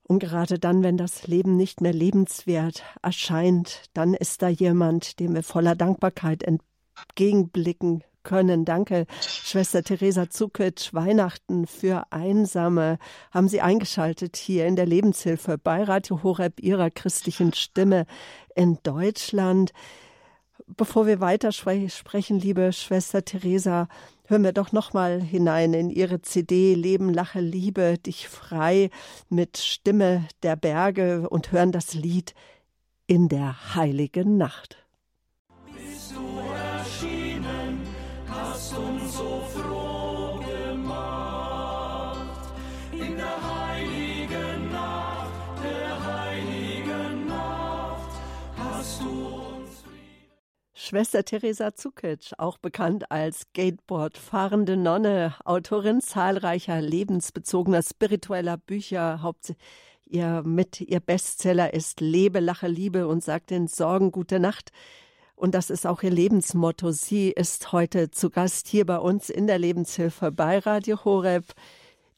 Und 0.04 0.20
gerade 0.20 0.60
dann, 0.60 0.84
wenn 0.84 0.98
das 0.98 1.28
Leben 1.28 1.56
nicht 1.56 1.80
mehr 1.80 1.94
lebenswert 1.94 2.84
erscheint, 3.02 3.84
dann 3.94 4.14
ist 4.14 4.42
da 4.42 4.50
jemand, 4.50 5.22
dem 5.22 5.34
wir 5.34 5.42
voller 5.42 5.76
Dankbarkeit 5.76 6.44
entgegenblicken 6.44 8.04
können. 8.26 8.66
Danke, 8.66 9.06
Schwester 9.22 9.82
Theresa 9.84 10.30
Zukic. 10.30 10.94
Weihnachten 10.94 11.66
für 11.68 12.12
Einsame 12.12 12.98
haben 13.32 13.48
Sie 13.48 13.62
eingeschaltet 13.62 14.36
hier 14.36 14.66
in 14.66 14.76
der 14.76 14.86
Lebenshilfe 14.86 15.58
bei 15.58 15.84
Radio 15.84 16.22
Horeb 16.24 16.60
Ihrer 16.60 16.90
christlichen 16.90 17.54
Stimme 17.54 18.06
in 18.54 18.80
Deutschland. 18.84 19.72
Bevor 20.68 21.06
wir 21.06 21.20
weiter 21.20 21.52
sprechen, 21.52 22.40
liebe 22.40 22.74
Schwester 22.74 23.24
Theresa, 23.24 23.88
hören 24.26 24.44
wir 24.44 24.52
doch 24.52 24.72
noch 24.72 24.94
mal 24.94 25.22
hinein 25.22 25.74
in 25.74 25.90
Ihre 25.90 26.22
CD 26.22 26.74
Leben, 26.74 27.14
Lache, 27.14 27.40
Liebe, 27.40 27.98
dich 28.00 28.28
frei 28.28 28.90
mit 29.30 29.58
Stimme 29.58 30.28
der 30.44 30.56
Berge 30.56 31.30
und 31.30 31.52
hören 31.52 31.72
das 31.72 31.94
Lied 31.94 32.34
in 33.06 33.30
der 33.30 33.76
heiligen 33.76 34.38
Nacht. 34.38 34.85
Schwester 50.86 51.26
Theresa 51.26 51.74
Zukic, 51.74 52.34
auch 52.38 52.60
bekannt 52.60 53.10
als 53.10 53.40
Skateboard-fahrende 53.40 54.78
Nonne, 54.78 55.34
Autorin 55.44 56.00
zahlreicher 56.00 56.80
lebensbezogener 56.80 57.82
spiritueller 57.82 58.58
Bücher, 58.58 59.24
Haupt 59.24 59.56
ihr 60.06 60.44
mit 60.46 60.82
ihr 60.82 61.00
Bestseller 61.00 61.74
ist 61.74 62.02
Lebe, 62.02 62.40
lache, 62.40 62.68
Liebe 62.68 63.08
und 63.08 63.24
sagt 63.24 63.50
den 63.50 63.66
Sorgen 63.68 64.12
gute 64.12 64.40
Nacht. 64.40 64.70
Und 65.36 65.56
das 65.56 65.72
ist 65.72 65.88
auch 65.88 66.04
ihr 66.04 66.12
Lebensmotto. 66.12 66.92
Sie 66.92 67.32
ist 67.32 67.72
heute 67.72 68.12
zu 68.12 68.30
Gast 68.30 68.68
hier 68.68 68.86
bei 68.86 69.00
uns 69.00 69.32
in 69.32 69.48
der 69.48 69.58
Lebenshilfe 69.58 70.32
bei 70.32 70.60
Radio 70.60 71.04
Horeb 71.04 71.46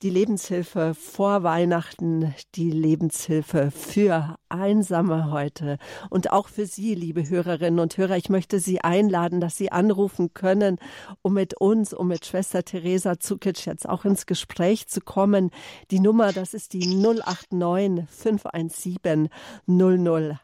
die 0.04 0.12
Lebenshilfe 0.12 0.94
vor 0.94 1.42
Weihnachten, 1.42 2.36
die 2.54 2.70
Lebenshilfe 2.70 3.72
für 3.72 4.38
Einsame 4.48 5.32
heute. 5.32 5.80
Und 6.12 6.32
auch 6.32 6.50
für 6.50 6.68
Sie, 6.68 6.94
liebe 6.94 7.28
Hörerinnen 7.28 7.80
und 7.80 7.98
Hörer, 7.98 8.16
ich 8.16 8.30
möchte 8.30 8.60
Sie 8.60 8.82
einladen, 8.82 9.42
dass 9.42 9.58
Sie 9.58 9.72
anrufen 9.72 10.36
können, 10.36 10.78
um 11.24 11.34
mit 11.34 11.60
uns, 11.60 11.94
um 11.94 12.10
mit 12.10 12.28
Schwester 12.28 12.64
Theresa 12.64 13.20
Zukic 13.20 13.66
jetzt 13.66 13.90
auch 13.90 14.06
ins 14.06 14.28
Gespräch 14.28 14.88
zu 14.88 15.02
kommen. 15.02 15.50
Die 15.90 16.00
Nummer, 16.00 16.32
das 16.32 16.54
ist 16.54 16.74
die 16.74 16.86
089 16.86 18.06
517 18.08 19.30
00 19.66 20.40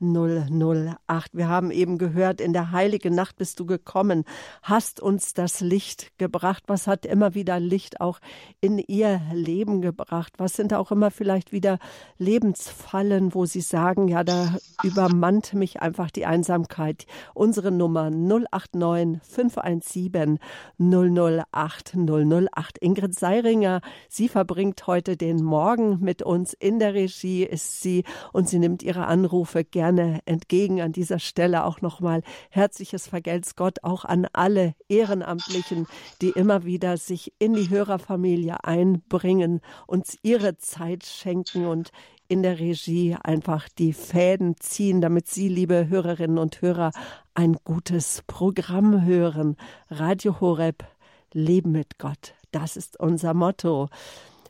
8008. 0.00 1.36
Wir 1.36 1.48
haben 1.48 1.70
eben 1.70 1.98
gehört, 1.98 2.40
in 2.40 2.52
der 2.52 2.70
heiligen 2.70 3.14
Nacht 3.14 3.36
bist 3.36 3.58
du 3.58 3.66
gekommen, 3.66 4.24
hast 4.62 5.00
uns 5.00 5.34
das 5.34 5.60
Licht 5.60 6.16
gebracht. 6.18 6.64
Was 6.66 6.86
hat 6.86 7.04
immer 7.04 7.34
wieder 7.34 7.58
Licht 7.58 8.00
auch 8.00 8.20
in 8.60 8.78
ihr 8.78 9.20
Leben 9.32 9.82
gebracht? 9.82 10.34
Was 10.38 10.54
sind 10.54 10.72
auch 10.72 10.92
immer 10.92 11.10
vielleicht 11.10 11.52
wieder 11.52 11.78
Lebensfallen, 12.18 13.34
wo 13.34 13.44
sie 13.44 13.60
sagen, 13.60 14.08
ja, 14.08 14.22
da 14.22 14.56
übermannt 14.82 15.54
mich 15.54 15.82
einfach 15.82 16.10
die 16.10 16.26
Einsamkeit. 16.26 17.06
Unsere 17.34 17.72
Nummer 17.72 18.10
089 18.10 19.20
517 19.22 20.38
008 20.78 21.96
008. 21.96 22.78
Ingrid 22.80 23.18
Seiringer, 23.18 23.80
sie 24.08 24.28
verbringt 24.28 24.86
heute 24.86 25.16
den 25.16 25.42
Morgen 25.42 25.98
mit 26.00 26.22
uns 26.22 26.54
in 26.54 26.78
der 26.78 26.94
Regie, 26.94 27.44
ist 27.44 27.82
sie 27.82 28.04
und 28.32 28.48
sie 28.48 28.58
nimmt 28.58 28.82
ihre 28.82 29.06
Anrufe 29.06 29.64
gerne 29.64 29.87
entgegen. 29.96 30.80
An 30.82 30.92
dieser 30.92 31.18
Stelle 31.18 31.64
auch 31.64 31.80
nochmal 31.80 32.22
herzliches 32.50 33.06
Vergelt's 33.06 33.56
Gott 33.56 33.84
auch 33.84 34.04
an 34.04 34.26
alle 34.32 34.74
Ehrenamtlichen, 34.88 35.86
die 36.20 36.30
immer 36.30 36.64
wieder 36.64 36.96
sich 36.96 37.32
in 37.38 37.54
die 37.54 37.70
Hörerfamilie 37.70 38.64
einbringen, 38.64 39.60
uns 39.86 40.18
ihre 40.22 40.58
Zeit 40.58 41.06
schenken 41.06 41.64
und 41.66 41.92
in 42.28 42.42
der 42.42 42.58
Regie 42.58 43.16
einfach 43.22 43.68
die 43.70 43.94
Fäden 43.94 44.56
ziehen, 44.58 45.00
damit 45.00 45.28
Sie, 45.28 45.48
liebe 45.48 45.88
Hörerinnen 45.88 46.38
und 46.38 46.60
Hörer, 46.60 46.92
ein 47.34 47.56
gutes 47.64 48.22
Programm 48.26 49.04
hören. 49.06 49.56
Radio 49.88 50.40
Horeb, 50.40 50.84
Leben 51.32 51.72
mit 51.72 51.98
Gott. 51.98 52.34
Das 52.50 52.76
ist 52.76 53.00
unser 53.00 53.32
Motto. 53.32 53.88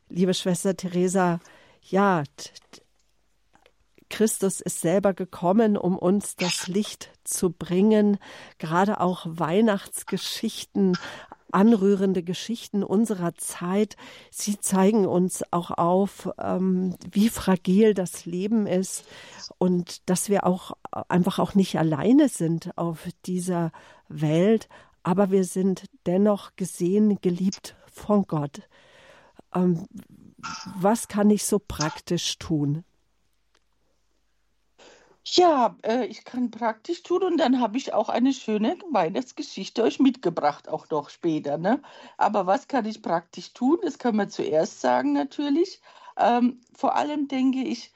Liebe 0.09 0.35
Schwester 0.35 0.77
Theresa, 0.77 1.39
ja, 1.83 2.25
Christus 4.09 4.61
ist 4.61 4.81
selber 4.81 5.15
gekommen, 5.15 5.77
um 5.77 5.99
uns 5.99 6.37
das 6.37 6.69
Licht 6.69 7.11
zu 7.25 7.51
bringen. 7.51 8.19
Gerade 8.59 9.01
auch 9.01 9.27
Weihnachtsgeschichten, 9.29 10.97
anrührende 11.53 12.23
Geschichten 12.23 12.83
unserer 12.83 13.35
Zeit. 13.35 13.97
Sie 14.31 14.59
zeigen 14.59 15.07
uns 15.07 15.43
auch 15.53 15.71
auf, 15.71 16.31
ähm, 16.39 16.97
wie 17.11 17.29
fragil 17.29 17.95
das 17.95 18.27
Leben 18.27 18.67
ist 18.67 19.05
und 19.59 20.09
dass 20.09 20.29
wir 20.29 20.47
auch 20.47 20.73
einfach 21.09 21.39
auch 21.39 21.55
nicht 21.55 21.79
alleine 21.79 22.29
sind 22.29 22.77
auf 22.77 23.09
dieser 23.27 23.73
Welt, 24.09 24.69
aber 25.03 25.31
wir 25.31 25.45
sind 25.45 25.85
dennoch 26.07 26.57
gesehen, 26.57 27.21
geliebt 27.21 27.77
von 27.91 28.27
Gott. 28.27 28.63
Ähm, 29.55 29.87
was 30.77 31.09
kann 31.09 31.31
ich 31.31 31.45
so 31.45 31.59
praktisch 31.59 32.39
tun? 32.39 32.85
Ja, 35.33 35.77
äh, 35.83 36.07
ich 36.07 36.25
kann 36.25 36.51
praktisch 36.51 37.03
tun 37.03 37.23
und 37.23 37.37
dann 37.39 37.61
habe 37.61 37.77
ich 37.77 37.93
auch 37.93 38.09
eine 38.09 38.33
schöne 38.33 38.77
Weihnachtsgeschichte 38.91 39.83
euch 39.83 39.99
mitgebracht, 40.01 40.69
auch 40.69 40.89
noch 40.91 41.11
später. 41.11 41.59
Ne? 41.59 41.83
Aber 42.17 42.47
was 42.47 42.67
kann 42.69 42.87
ich 42.87 43.03
praktisch 43.03 43.53
tun? 43.53 43.79
Das 43.83 43.99
kann 43.99 44.17
man 44.17 44.31
zuerst 44.31 44.81
sagen 44.81 45.13
natürlich. 45.13 45.81
Ähm, 46.17 46.61
vor 46.75 46.97
allem 46.97 47.29
denke 47.29 47.63
ich, 47.63 47.93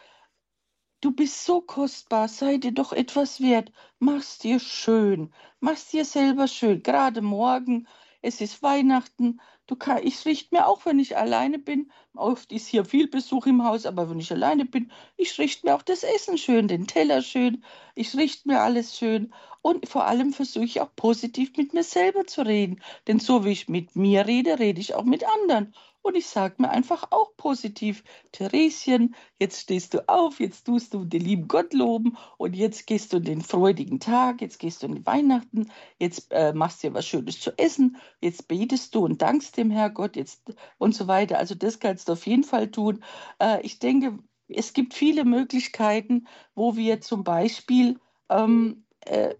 du 1.01 1.12
bist 1.12 1.45
so 1.45 1.61
kostbar, 1.61 2.29
sei 2.29 2.59
dir 2.59 2.73
doch 2.73 2.92
etwas 2.92 3.40
wert, 3.40 3.73
mach's 3.99 4.38
dir 4.38 4.59
schön, 4.61 5.33
mach's 5.61 5.88
dir 5.90 6.05
selber 6.05 6.49
schön. 6.49 6.83
Gerade 6.83 7.23
morgen, 7.23 7.87
es 8.23 8.40
ist 8.40 8.62
Weihnachten, 8.62 9.40
Du 9.66 9.77
kann, 9.77 10.05
ich 10.07 10.25
richte 10.25 10.55
mir 10.55 10.66
auch, 10.68 10.87
wenn 10.87 10.98
ich 11.01 11.16
alleine 11.16 11.59
bin, 11.59 11.90
oft 12.14 12.53
ist 12.53 12.66
hier 12.68 12.85
viel 12.85 13.09
Besuch 13.09 13.46
im 13.46 13.64
Haus, 13.64 13.87
aber 13.87 14.09
wenn 14.11 14.18
ich 14.20 14.31
alleine 14.33 14.64
bin, 14.64 14.90
ich 15.16 15.38
richte 15.38 15.66
mir 15.66 15.75
auch 15.75 15.83
das 15.83 16.03
Essen 16.05 16.37
schön, 16.38 16.68
den 16.68 16.87
Teller 16.87 17.22
schön, 17.22 17.64
ich 17.94 18.16
richte 18.16 18.48
mir 18.48 18.61
alles 18.61 18.96
schön. 18.98 19.33
Und 19.61 19.88
vor 19.88 20.05
allem 20.07 20.33
versuche 20.33 20.64
ich 20.64 20.81
auch 20.81 20.94
positiv 20.96 21.57
mit 21.57 21.75
mir 21.75 21.85
selber 21.85 22.27
zu 22.27 22.42
reden, 22.42 22.83
denn 23.06 23.19
so 23.21 23.44
wie 23.44 23.50
ich 23.52 23.69
mit 23.69 23.96
mir 23.96 24.27
rede, 24.27 24.58
rede 24.58 24.81
ich 24.81 24.94
auch 24.94 25.04
mit 25.04 25.25
anderen 25.25 25.75
und 26.03 26.17
ich 26.17 26.27
sage 26.27 26.57
mir 26.59 26.71
einfach 26.71 27.11
auch 27.11 27.37
positiv, 27.37 28.05
Thereschen, 28.33 29.15
jetzt 29.38 29.61
stehst 29.61 29.94
du 29.94 30.09
auf, 30.09 30.40
jetzt 30.40 30.65
tust 30.65 30.94
du 30.94 31.05
den 31.05 31.23
lieben 31.23 31.48
Gott 31.48 31.73
loben 31.73 32.17
und 32.38 32.55
jetzt 32.55 32.87
gehst 32.87 33.13
du 33.13 33.19
in 33.19 33.25
den 33.25 33.40
freudigen 33.40 34.00
Tag, 34.00 34.40
jetzt 34.40 34.59
gehst 34.59 34.83
du 34.83 34.87
in 34.87 34.96
die 34.96 35.07
Weihnachten, 35.07 35.71
jetzt 35.98 36.33
äh, 36.33 36.53
machst 36.53 36.83
du 36.83 36.88
dir 36.88 36.94
was 36.94 37.07
Schönes 37.07 37.40
zu 37.40 37.57
essen, 37.57 37.96
jetzt 38.21 38.48
betest 38.48 38.94
du 38.94 39.05
und 39.05 39.23
dankst 39.23 39.57
dem 39.57 39.71
Herrgott 39.71 40.17
jetzt 40.17 40.53
und 40.79 40.94
so 40.94 41.07
weiter. 41.07 41.38
Also 41.38 41.55
das 41.55 41.79
kannst 41.79 42.09
du 42.09 42.13
auf 42.13 42.27
jeden 42.27 42.44
Fall 42.44 42.71
tun. 42.71 43.03
Äh, 43.38 43.63
ich 43.63 43.79
denke, 43.79 44.19
es 44.48 44.73
gibt 44.73 44.94
viele 44.94 45.25
Möglichkeiten, 45.25 46.27
wo 46.55 46.77
wir 46.77 47.00
zum 47.00 47.25
Beispiel, 47.25 47.98
ähm, 48.29 48.85
äh, 49.00 49.35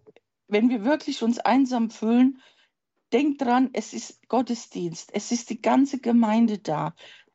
wenn 0.49 0.69
wir 0.69 0.85
wirklich 0.85 1.23
uns 1.23 1.39
einsam 1.39 1.91
fühlen, 1.91 2.41
Denkt 3.13 3.43
dran, 3.43 3.71
es 3.75 3.93
ist 3.93 4.29
Gottesdienst, 4.29 5.11
es 5.13 5.33
ist 5.33 5.51
die 5.51 5.61
ganze 5.61 5.99
Gemeinde 5.99 6.59
da. 6.59 6.95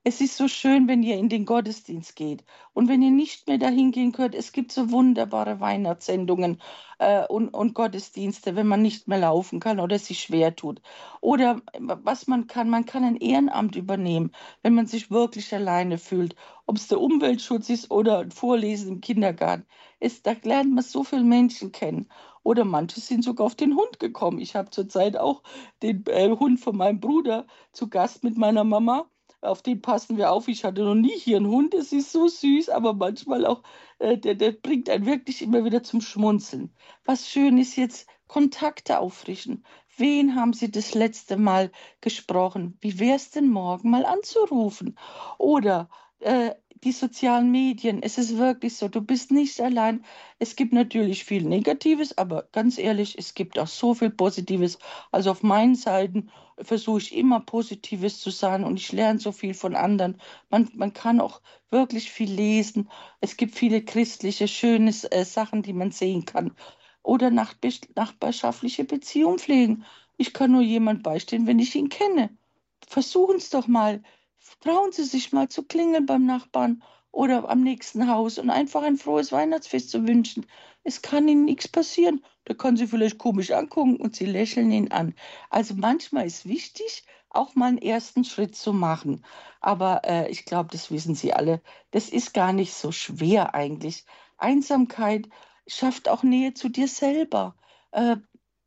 Es 0.09 0.21
ist 0.21 0.37
so 0.37 0.47
schön, 0.47 0.87
wenn 0.87 1.03
ihr 1.03 1.17
in 1.17 1.27
den 1.27 1.43
Gottesdienst 1.45 2.15
geht. 2.15 2.45
Und 2.73 2.87
wenn 2.87 3.01
ihr 3.01 3.11
nicht 3.11 3.45
mehr 3.45 3.57
dahin 3.57 3.91
gehen 3.91 4.13
könnt, 4.13 4.35
es 4.35 4.53
gibt 4.53 4.71
so 4.71 4.89
wunderbare 4.89 5.59
Weihnachtssendungen 5.59 6.61
äh, 6.99 7.27
und, 7.27 7.49
und 7.49 7.73
Gottesdienste, 7.73 8.55
wenn 8.55 8.67
man 8.67 8.81
nicht 8.81 9.09
mehr 9.09 9.17
laufen 9.17 9.59
kann 9.59 9.81
oder 9.81 9.99
sich 9.99 10.21
schwer 10.21 10.55
tut. 10.55 10.81
Oder 11.19 11.61
was 11.77 12.25
man 12.27 12.47
kann, 12.47 12.69
man 12.69 12.85
kann 12.85 13.03
ein 13.03 13.17
Ehrenamt 13.17 13.75
übernehmen, 13.75 14.31
wenn 14.63 14.75
man 14.75 14.85
sich 14.87 15.11
wirklich 15.11 15.53
alleine 15.53 15.97
fühlt. 15.97 16.37
Ob 16.67 16.77
es 16.77 16.87
der 16.87 17.01
Umweltschutz 17.01 17.69
ist 17.69 17.91
oder 17.91 18.31
Vorlesen 18.31 18.93
im 18.93 19.01
Kindergarten. 19.01 19.65
Es, 19.99 20.23
da 20.23 20.37
lernt 20.41 20.73
man 20.73 20.85
so 20.85 21.03
viele 21.03 21.25
Menschen 21.25 21.73
kennen. 21.73 22.07
Oder 22.43 22.63
manche 22.63 23.01
sind 23.01 23.25
sogar 23.25 23.45
auf 23.45 23.55
den 23.55 23.75
Hund 23.75 23.99
gekommen. 23.99 24.39
Ich 24.39 24.55
habe 24.55 24.69
zurzeit 24.69 25.17
auch 25.17 25.43
den 25.83 26.05
äh, 26.05 26.29
Hund 26.29 26.61
von 26.61 26.77
meinem 26.77 27.01
Bruder 27.01 27.45
zu 27.73 27.89
Gast 27.89 28.23
mit 28.23 28.37
meiner 28.37 28.63
Mama 28.63 29.09
auf 29.47 29.61
den 29.61 29.81
passen 29.81 30.17
wir 30.17 30.31
auf. 30.31 30.47
Ich 30.47 30.63
hatte 30.63 30.83
noch 30.83 30.95
nie 30.95 31.17
hier 31.17 31.37
einen 31.37 31.47
Hund, 31.47 31.73
es 31.73 31.91
ist 31.91 32.11
so 32.11 32.27
süß, 32.27 32.69
aber 32.69 32.93
manchmal 32.93 33.45
auch, 33.45 33.63
äh, 33.99 34.17
der, 34.17 34.35
der 34.35 34.51
bringt 34.51 34.89
einen 34.89 35.05
wirklich 35.05 35.41
immer 35.41 35.65
wieder 35.65 35.83
zum 35.83 36.01
Schmunzeln. 36.01 36.73
Was 37.05 37.27
schön 37.29 37.57
ist 37.57 37.75
jetzt, 37.75 38.07
Kontakte 38.27 38.99
auffrischen. 38.99 39.65
Wen 39.95 40.35
haben 40.35 40.53
Sie 40.53 40.69
das 40.69 40.93
letzte 40.93 41.37
Mal 41.37 41.71
gesprochen? 42.01 42.77
Wie 42.81 42.99
wäre 42.99 43.15
es 43.15 43.31
denn 43.31 43.47
morgen 43.49 43.89
mal 43.89 44.05
anzurufen? 44.05 44.97
Oder 45.37 45.89
äh, 46.19 46.51
die 46.83 46.91
sozialen 46.91 47.51
Medien. 47.51 48.01
Es 48.03 48.17
ist 48.17 48.37
wirklich 48.37 48.75
so, 48.75 48.87
du 48.87 49.01
bist 49.01 49.31
nicht 49.31 49.59
allein. 49.61 50.03
Es 50.39 50.55
gibt 50.55 50.73
natürlich 50.73 51.23
viel 51.23 51.43
Negatives, 51.43 52.17
aber 52.17 52.47
ganz 52.51 52.77
ehrlich, 52.77 53.17
es 53.17 53.33
gibt 53.33 53.57
auch 53.59 53.67
so 53.67 53.93
viel 53.93 54.09
Positives. 54.09 54.77
Also 55.11 55.31
auf 55.31 55.43
meinen 55.43 55.75
Seiten 55.75 56.29
versuche 56.59 56.99
ich 56.99 57.15
immer 57.15 57.39
Positives 57.39 58.19
zu 58.19 58.29
sein 58.31 58.63
und 58.63 58.77
ich 58.77 58.91
lerne 58.91 59.19
so 59.19 59.31
viel 59.31 59.53
von 59.53 59.75
anderen. 59.75 60.19
Man, 60.49 60.69
man 60.75 60.93
kann 60.93 61.21
auch 61.21 61.41
wirklich 61.69 62.11
viel 62.11 62.31
lesen. 62.31 62.89
Es 63.21 63.37
gibt 63.37 63.55
viele 63.55 63.83
christliche, 63.83 64.47
schöne 64.47 64.91
äh, 65.11 65.25
Sachen, 65.25 65.63
die 65.63 65.73
man 65.73 65.91
sehen 65.91 66.25
kann. 66.25 66.53
Oder 67.03 67.31
nachbarschaftliche 67.31 68.83
Beziehungen 68.83 69.39
pflegen. 69.39 69.85
Ich 70.17 70.33
kann 70.33 70.51
nur 70.51 70.61
jemand 70.61 71.03
beistehen, 71.03 71.47
wenn 71.47 71.59
ich 71.59 71.75
ihn 71.75 71.89
kenne. 71.89 72.35
Versuchen 72.87 73.37
es 73.37 73.49
doch 73.49 73.67
mal 73.67 74.01
trauen 74.59 74.91
Sie 74.91 75.03
sich 75.03 75.31
mal 75.33 75.49
zu 75.49 75.63
klingeln 75.63 76.05
beim 76.05 76.25
Nachbarn 76.25 76.83
oder 77.11 77.49
am 77.49 77.61
nächsten 77.61 78.07
Haus 78.07 78.37
und 78.37 78.49
einfach 78.49 78.83
ein 78.83 78.97
frohes 78.97 79.31
Weihnachtsfest 79.31 79.89
zu 79.89 80.07
wünschen. 80.07 80.45
Es 80.83 81.01
kann 81.01 81.27
Ihnen 81.27 81.45
nichts 81.45 81.67
passieren. 81.67 82.23
Da 82.45 82.53
kann 82.53 82.77
Sie 82.77 82.87
vielleicht 82.87 83.17
komisch 83.17 83.51
angucken 83.51 83.97
und 83.97 84.15
Sie 84.15 84.25
lächeln 84.25 84.71
ihn 84.71 84.91
an. 84.91 85.15
Also 85.49 85.73
manchmal 85.75 86.25
ist 86.25 86.47
wichtig, 86.47 87.05
auch 87.29 87.55
mal 87.55 87.67
einen 87.67 87.77
ersten 87.77 88.23
Schritt 88.23 88.55
zu 88.55 88.73
machen. 88.73 89.25
Aber 89.59 90.01
äh, 90.05 90.29
ich 90.29 90.45
glaube, 90.45 90.69
das 90.71 90.91
wissen 90.91 91.15
Sie 91.15 91.33
alle, 91.33 91.61
das 91.91 92.09
ist 92.09 92.33
gar 92.33 92.53
nicht 92.53 92.73
so 92.73 92.91
schwer 92.91 93.53
eigentlich. 93.55 94.05
Einsamkeit 94.37 95.27
schafft 95.67 96.07
auch 96.07 96.23
Nähe 96.23 96.53
zu 96.53 96.69
dir 96.69 96.87
selber. 96.87 97.55
Äh, 97.91 98.17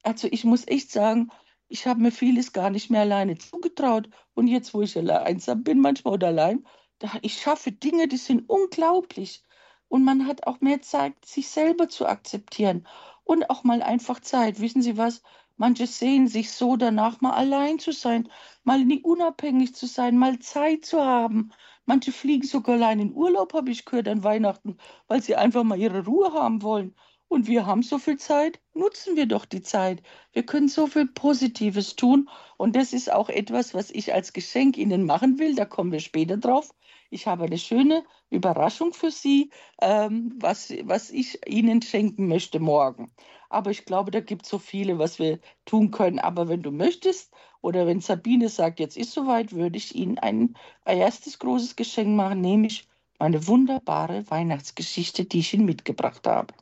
also 0.03 0.29
ich 0.31 0.45
muss 0.45 0.67
echt 0.67 0.91
sagen, 0.91 1.31
ich 1.71 1.87
habe 1.87 2.01
mir 2.01 2.13
vieles 2.13 2.53
gar 2.53 2.71
nicht 2.71 2.91
mehr 2.91 3.03
alleine 3.03 3.39
zugetraut. 3.39 4.11
Und 4.35 4.49
jetzt, 4.49 4.75
wo 4.75 4.83
ich 4.83 4.99
einsam 4.99 5.63
bin, 5.65 5.81
manchmal 5.81 6.15
oder 6.15 6.27
allein, 6.29 6.67
da, 6.99 7.13
ich 7.23 7.41
schaffe 7.41 7.73
Dinge, 7.73 8.09
die 8.09 8.17
sind 8.17 8.49
unglaublich. 8.49 9.45
Und 9.89 10.05
man 10.05 10.27
hat 10.27 10.47
auch 10.47 10.61
mehr 10.61 10.83
Zeit, 10.83 11.25
sich 11.25 11.49
selber 11.49 11.89
zu 11.89 12.07
akzeptieren. 12.07 12.87
Und 13.25 13.49
auch 13.51 13.65
mal 13.65 13.83
einfach 13.83 14.21
Zeit. 14.21 14.61
Wissen 14.61 14.83
Sie 14.83 14.97
was? 14.99 15.23
Manche 15.57 15.87
sehen 15.87 16.27
sich 16.27 16.53
so 16.53 16.77
danach, 16.77 17.21
mal 17.21 17.33
allein 17.33 17.79
zu 17.79 17.93
sein, 17.93 18.29
mal 18.65 18.85
nie 18.85 19.03
unabhängig 19.03 19.75
zu 19.75 19.87
sein, 19.87 20.17
mal 20.17 20.39
Zeit 20.39 20.85
zu 20.87 21.05
haben. 21.05 21.53
Manche 21.87 22.13
fliegen 22.13 22.47
sogar 22.47 22.77
allein 22.77 22.99
in 23.01 23.13
Urlaub, 23.15 23.53
habe 23.55 23.71
ich 23.71 23.85
gehört, 23.85 24.09
an 24.09 24.25
Weihnachten, 24.25 24.79
weil 25.07 25.23
sie 25.23 25.37
einfach 25.37 25.63
mal 25.63 25.79
ihre 25.79 26.05
Ruhe 26.05 26.33
haben 26.33 26.63
wollen. 26.63 26.95
Und 27.31 27.47
wir 27.47 27.65
haben 27.65 27.85
so 27.85 27.99
viel 27.99 28.17
Zeit, 28.17 28.59
nutzen 28.75 29.15
wir 29.15 29.27
doch 29.27 29.45
die 29.45 29.63
Zeit. 29.63 30.03
Wir 30.33 30.45
können 30.45 30.67
so 30.67 30.89
viel 30.89 31.07
Positives 31.07 31.95
tun. 31.95 32.29
Und 32.57 32.75
das 32.75 32.93
ist 32.93 33.13
auch 33.13 33.29
etwas, 33.29 33.73
was 33.73 33.93
ich 33.93 34.13
als 34.13 34.33
Geschenk 34.33 34.77
Ihnen 34.77 35.07
machen 35.07 35.39
will. 35.39 35.55
Da 35.55 35.65
kommen 35.65 35.93
wir 35.93 36.01
später 36.01 36.39
drauf. 36.39 36.75
Ich 37.09 37.29
habe 37.29 37.45
eine 37.45 37.57
schöne 37.57 38.03
Überraschung 38.31 38.93
für 38.93 39.13
Sie, 39.13 39.51
ähm, 39.81 40.35
was, 40.41 40.75
was 40.83 41.11
ich 41.11 41.39
Ihnen 41.47 41.83
schenken 41.83 42.27
möchte 42.27 42.59
morgen. 42.59 43.13
Aber 43.49 43.71
ich 43.71 43.85
glaube, 43.85 44.11
da 44.11 44.19
gibt 44.19 44.43
es 44.43 44.49
so 44.49 44.59
viele, 44.59 44.99
was 44.99 45.21
wir 45.21 45.39
tun 45.67 45.93
können. 45.93 46.19
Aber 46.19 46.49
wenn 46.49 46.63
du 46.63 46.73
möchtest 46.73 47.33
oder 47.61 47.87
wenn 47.87 48.01
Sabine 48.01 48.49
sagt, 48.49 48.81
jetzt 48.81 48.97
ist 48.97 49.13
soweit, 49.13 49.53
würde 49.53 49.77
ich 49.77 49.95
Ihnen 49.95 50.19
ein, 50.19 50.57
ein 50.85 50.99
erstes 50.99 51.39
großes 51.39 51.77
Geschenk 51.77 52.17
machen, 52.17 52.41
nämlich 52.41 52.89
meine 53.21 53.47
wunderbare 53.47 54.29
Weihnachtsgeschichte, 54.29 55.27
die 55.27 55.39
ich 55.39 55.55
Ihnen 55.55 55.65
mitgebracht 55.65 56.27
habe. 56.27 56.53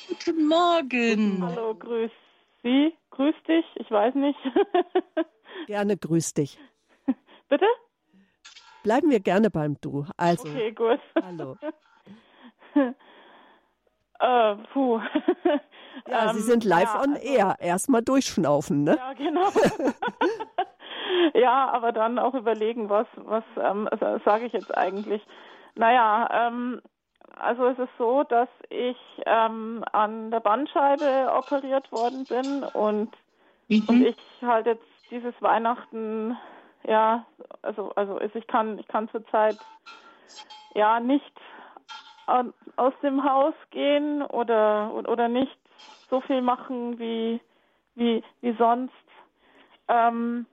Guten 0.10 0.46
Morgen. 0.46 1.42
Hallo, 1.42 1.74
grüß 1.74 2.12
Sie. 2.64 2.94
Grüß 3.12 3.34
dich. 3.48 3.64
Ich 3.76 3.90
weiß 3.90 4.16
nicht. 4.16 4.38
gerne 5.68 5.96
grüß 5.96 6.34
dich. 6.34 6.60
Bitte? 7.48 7.66
Bleiben 8.84 9.10
wir 9.10 9.22
gerne 9.22 9.50
beim 9.50 9.80
Du. 9.80 10.06
Also. 10.18 10.50
Okay, 10.50 10.74
gut. 10.74 11.00
Hallo. 11.24 11.56
äh, 14.20 14.56
puh. 14.74 15.00
Ja, 16.08 16.32
ähm, 16.32 16.38
Sie 16.38 16.42
sind 16.42 16.64
live 16.64 16.94
ja, 16.94 17.02
on 17.02 17.14
also, 17.14 17.28
air. 17.28 17.56
Erstmal 17.60 18.02
durchschnaufen, 18.02 18.86
ne? 18.86 18.96
Ja, 18.98 19.14
genau. 19.14 19.50
ja, 21.34 21.70
aber 21.70 21.92
dann 21.92 22.18
auch 22.18 22.34
überlegen, 22.34 22.90
was, 22.90 23.08
was 23.18 23.44
ähm, 23.58 23.90
sage 24.26 24.46
ich 24.46 24.54
jetzt 24.54 24.76
eigentlich. 24.76 25.22
Naja, 25.76 26.48
ähm, 26.48 26.82
also 27.38 27.68
es 27.68 27.80
ist 27.80 27.98
so, 27.98 28.24
dass 28.24 28.50
ich 28.70 28.98
ähm, 29.26 29.84
an 29.92 30.32
der 30.32 30.40
Bandscheibe 30.40 31.32
operiert 31.34 31.92
worden 31.92 32.26
bin 32.26 32.64
und, 32.64 33.12
mhm. 33.68 33.84
und 33.88 34.06
ich 34.06 34.18
halt 34.42 34.66
jetzt 34.66 34.86
dieses 35.10 35.34
Weihnachten, 35.42 36.38
ja, 36.88 37.26
also 37.62 37.92
also 37.96 38.20
ich 38.22 38.48
kann 38.48 38.80
ich 38.80 38.88
kann 38.88 39.10
zurzeit 39.10 39.58
ja 40.74 41.00
nicht 41.00 41.34
aus 42.78 42.94
dem 43.04 43.24
Haus 43.24 43.54
gehen 43.72 44.22
oder 44.22 44.92
oder 44.94 45.28
nicht 45.28 45.58
so 46.10 46.22
viel 46.22 46.42
machen 46.42 46.98
wie 47.00 47.42
wie 47.96 48.24
wie 48.42 48.54
sonst. 48.54 48.94
Ähm, 49.88 50.46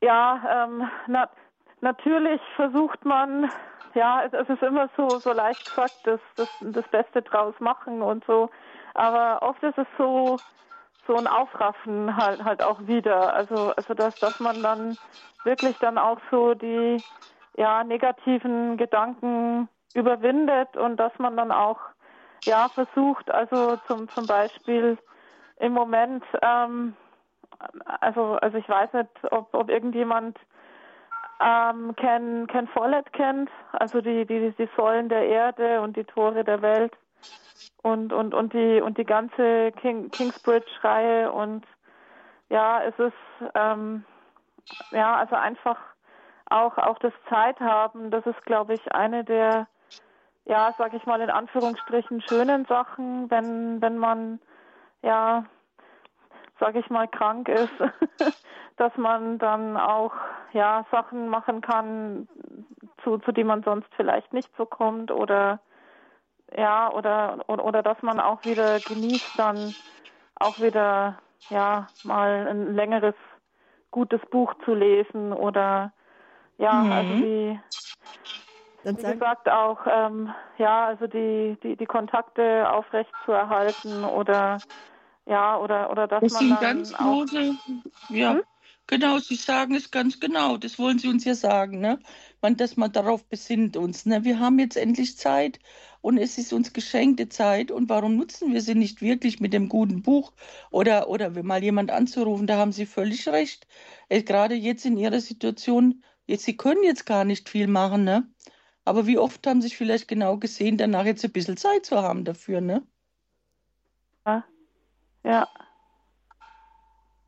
ja, 0.00 0.64
ähm, 0.64 0.88
na, 1.06 1.28
natürlich 1.80 2.40
versucht 2.56 3.04
man, 3.04 3.50
ja, 3.94 4.22
es, 4.24 4.48
ist 4.48 4.62
immer 4.62 4.88
so, 4.96 5.20
so 5.20 5.32
leicht 5.32 5.64
gesagt, 5.66 5.96
das, 6.04 6.20
das, 6.36 6.48
das 6.60 6.86
Beste 6.88 7.22
draus 7.22 7.54
machen 7.58 8.02
und 8.02 8.24
so. 8.24 8.50
Aber 8.94 9.42
oft 9.42 9.62
ist 9.62 9.78
es 9.78 9.86
so, 9.96 10.40
so 11.06 11.16
ein 11.16 11.26
Aufraffen 11.26 12.16
halt, 12.16 12.44
halt 12.44 12.62
auch 12.62 12.80
wieder. 12.86 13.32
Also, 13.32 13.72
also 13.76 13.94
dass, 13.94 14.16
dass 14.18 14.38
man 14.38 14.62
dann 14.62 14.98
wirklich 15.44 15.76
dann 15.78 15.98
auch 15.98 16.18
so 16.30 16.54
die, 16.54 17.02
ja, 17.56 17.82
negativen 17.84 18.76
Gedanken 18.76 19.68
überwindet 19.94 20.76
und 20.76 20.96
dass 20.98 21.12
man 21.18 21.36
dann 21.36 21.50
auch, 21.50 21.78
ja, 22.44 22.68
versucht, 22.70 23.30
also 23.30 23.76
zum, 23.86 24.08
zum 24.10 24.26
Beispiel 24.26 24.98
im 25.58 25.72
Moment, 25.72 26.24
ähm, 26.42 26.94
also, 28.00 28.34
also 28.40 28.58
ich 28.58 28.68
weiß 28.68 28.92
nicht, 28.92 29.10
ob, 29.32 29.52
ob 29.54 29.70
irgendjemand 29.70 30.38
ähm, 31.40 31.94
Ken, 31.96 32.46
Ken 32.48 32.66
Follett 32.68 33.12
kennt, 33.12 33.50
also 33.72 34.00
die, 34.00 34.26
die, 34.26 34.52
die 34.52 34.68
Säulen 34.76 35.08
der 35.08 35.26
Erde 35.26 35.80
und 35.80 35.96
die 35.96 36.04
Tore 36.04 36.44
der 36.44 36.62
Welt 36.62 36.92
und, 37.82 38.12
und, 38.12 38.34
und 38.34 38.52
die, 38.52 38.80
und 38.80 38.98
die 38.98 39.04
ganze 39.04 39.72
King, 39.80 40.10
Kingsbridge-Reihe 40.10 41.30
und 41.30 41.64
ja, 42.48 42.82
es 42.82 42.98
ist, 42.98 43.50
ähm, 43.54 44.04
ja, 44.90 45.16
also 45.16 45.36
einfach 45.36 45.78
auch, 46.46 46.76
auch 46.78 46.98
das 46.98 47.12
Zeit 47.28 47.60
haben, 47.60 48.10
das 48.10 48.24
ist, 48.26 48.42
glaube 48.44 48.74
ich, 48.74 48.92
eine 48.92 49.22
der, 49.22 49.68
ja, 50.46 50.74
sag 50.78 50.94
ich 50.94 51.04
mal 51.06 51.20
in 51.20 51.30
Anführungsstrichen 51.30 52.22
schönen 52.22 52.64
Sachen, 52.64 53.30
wenn, 53.30 53.80
wenn 53.82 53.98
man, 53.98 54.40
ja, 55.02 55.44
sage 56.60 56.80
ich 56.80 56.90
mal, 56.90 57.08
krank 57.08 57.48
ist, 57.48 57.72
dass 58.76 58.96
man 58.96 59.38
dann 59.38 59.76
auch 59.76 60.12
ja 60.52 60.86
Sachen 60.90 61.28
machen 61.28 61.60
kann, 61.60 62.28
zu, 63.02 63.18
zu 63.18 63.32
denen 63.32 63.48
man 63.48 63.62
sonst 63.62 63.88
vielleicht 63.96 64.32
nicht 64.32 64.50
so 64.56 64.66
kommt 64.66 65.10
oder 65.10 65.60
ja 66.56 66.90
oder, 66.92 67.44
oder 67.46 67.64
oder 67.64 67.82
dass 67.82 68.00
man 68.02 68.20
auch 68.20 68.44
wieder 68.44 68.80
genießt, 68.80 69.38
dann 69.38 69.74
auch 70.36 70.58
wieder 70.60 71.18
ja 71.50 71.86
mal 72.04 72.46
ein 72.48 72.74
längeres 72.74 73.14
gutes 73.90 74.20
Buch 74.30 74.54
zu 74.64 74.74
lesen 74.74 75.32
oder 75.32 75.92
ja 76.58 76.72
mhm. 76.72 76.92
also 76.92 77.14
die 77.14 77.60
wie 78.84 79.12
gesagt 79.12 79.48
auch 79.50 79.80
ähm, 79.86 80.32
ja 80.56 80.86
also 80.86 81.06
die, 81.06 81.58
die 81.62 81.76
die 81.76 81.86
Kontakte 81.86 82.70
aufrecht 82.70 83.12
zu 83.24 83.32
erhalten 83.32 84.04
oder 84.04 84.58
ja, 85.28 85.58
oder, 85.58 85.90
oder 85.90 86.08
dass 86.08 86.22
das 86.22 86.32
man. 86.32 86.48
sind 86.48 86.60
ganz 86.60 86.92
große, 86.92 87.54
ja. 88.10 88.34
Hm? 88.34 88.42
Genau, 88.90 89.18
Sie 89.18 89.34
sagen 89.34 89.74
es 89.74 89.90
ganz 89.90 90.18
genau. 90.18 90.56
Das 90.56 90.78
wollen 90.78 90.98
Sie 90.98 91.08
uns 91.08 91.22
ja 91.26 91.34
sagen, 91.34 91.78
ne? 91.78 91.98
Man, 92.40 92.56
dass 92.56 92.78
man 92.78 92.90
darauf 92.90 93.26
besinnt 93.26 93.76
uns. 93.76 94.06
Ne? 94.06 94.24
Wir 94.24 94.40
haben 94.40 94.58
jetzt 94.58 94.78
endlich 94.78 95.18
Zeit 95.18 95.58
und 96.00 96.16
es 96.16 96.38
ist 96.38 96.54
uns 96.54 96.72
geschenkte 96.72 97.28
Zeit. 97.28 97.70
Und 97.70 97.90
warum 97.90 98.16
nutzen 98.16 98.54
wir 98.54 98.62
sie 98.62 98.74
nicht 98.74 99.02
wirklich 99.02 99.40
mit 99.40 99.52
dem 99.52 99.68
guten 99.68 100.00
Buch 100.00 100.32
oder, 100.70 101.10
oder 101.10 101.30
mal 101.42 101.62
jemand 101.62 101.90
anzurufen? 101.90 102.46
Da 102.46 102.56
haben 102.56 102.72
Sie 102.72 102.86
völlig 102.86 103.28
recht. 103.28 103.66
Äh, 104.08 104.22
gerade 104.22 104.54
jetzt 104.54 104.86
in 104.86 104.96
Ihrer 104.96 105.20
Situation, 105.20 106.02
jetzt, 106.26 106.44
Sie 106.44 106.56
können 106.56 106.82
jetzt 106.82 107.04
gar 107.04 107.26
nicht 107.26 107.50
viel 107.50 107.66
machen, 107.66 108.04
ne? 108.04 108.26
Aber 108.86 109.06
wie 109.06 109.18
oft 109.18 109.46
haben 109.46 109.60
Sie 109.60 109.68
sich 109.68 109.76
vielleicht 109.76 110.08
genau 110.08 110.38
gesehen, 110.38 110.78
danach 110.78 111.04
jetzt 111.04 111.22
ein 111.22 111.32
bisschen 111.32 111.58
Zeit 111.58 111.84
zu 111.84 112.00
haben 112.00 112.24
dafür, 112.24 112.62
ne? 112.62 112.86
Ja. 114.24 114.44
Ja. 115.24 115.48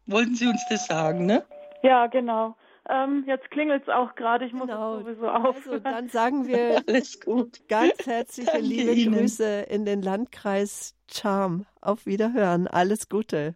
Wollten 0.07 0.35
Sie 0.35 0.47
uns 0.47 0.65
das 0.69 0.87
sagen, 0.87 1.27
ne? 1.27 1.45
Ja, 1.83 2.07
genau. 2.07 2.57
Ähm, 2.89 3.25
jetzt 3.27 3.51
klingelt 3.51 3.83
es 3.83 3.89
auch 3.89 4.15
gerade, 4.17 4.47
ich 4.47 4.53
muss 4.53 4.67
genau. 4.67 5.01
sowieso 5.01 5.29
auf. 5.29 5.57
Also 5.57 5.79
dann 5.79 6.09
sagen 6.09 6.47
wir 6.49 6.83
Alles 6.89 7.21
gut. 7.21 7.61
ganz 7.69 8.07
herzliche 8.07 8.51
Danke 8.51 8.67
liebe 8.67 8.93
Ihnen. 8.93 9.15
Grüße 9.15 9.61
in 9.63 9.85
den 9.85 10.03
Landkreis 10.03 10.97
Charm. 11.11 11.67
Auf 11.81 12.07
Wiederhören. 12.07 12.67
Alles 12.67 13.09
Gute. 13.09 13.55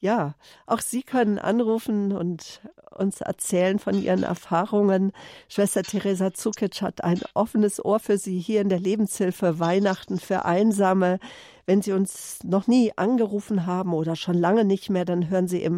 Ja, 0.00 0.34
auch 0.66 0.80
Sie 0.80 1.02
können 1.02 1.38
anrufen 1.38 2.12
und 2.12 2.60
uns 2.90 3.20
erzählen 3.20 3.78
von 3.78 4.00
Ihren 4.00 4.22
Erfahrungen. 4.22 5.12
Schwester 5.48 5.82
Theresa 5.82 6.32
Zukic 6.32 6.82
hat 6.82 7.02
ein 7.02 7.20
offenes 7.34 7.84
Ohr 7.84 7.98
für 7.98 8.18
Sie 8.18 8.38
hier 8.38 8.60
in 8.60 8.68
der 8.68 8.80
Lebenshilfe 8.80 9.58
Weihnachten 9.58 10.18
für 10.18 10.44
Einsame. 10.44 11.18
Wenn 11.66 11.82
Sie 11.82 11.92
uns 11.92 12.38
noch 12.44 12.66
nie 12.66 12.92
angerufen 12.96 13.66
haben 13.66 13.94
oder 13.94 14.16
schon 14.16 14.34
lange 14.34 14.64
nicht 14.64 14.90
mehr, 14.90 15.04
dann 15.04 15.30
hören 15.30 15.48
Sie 15.48 15.68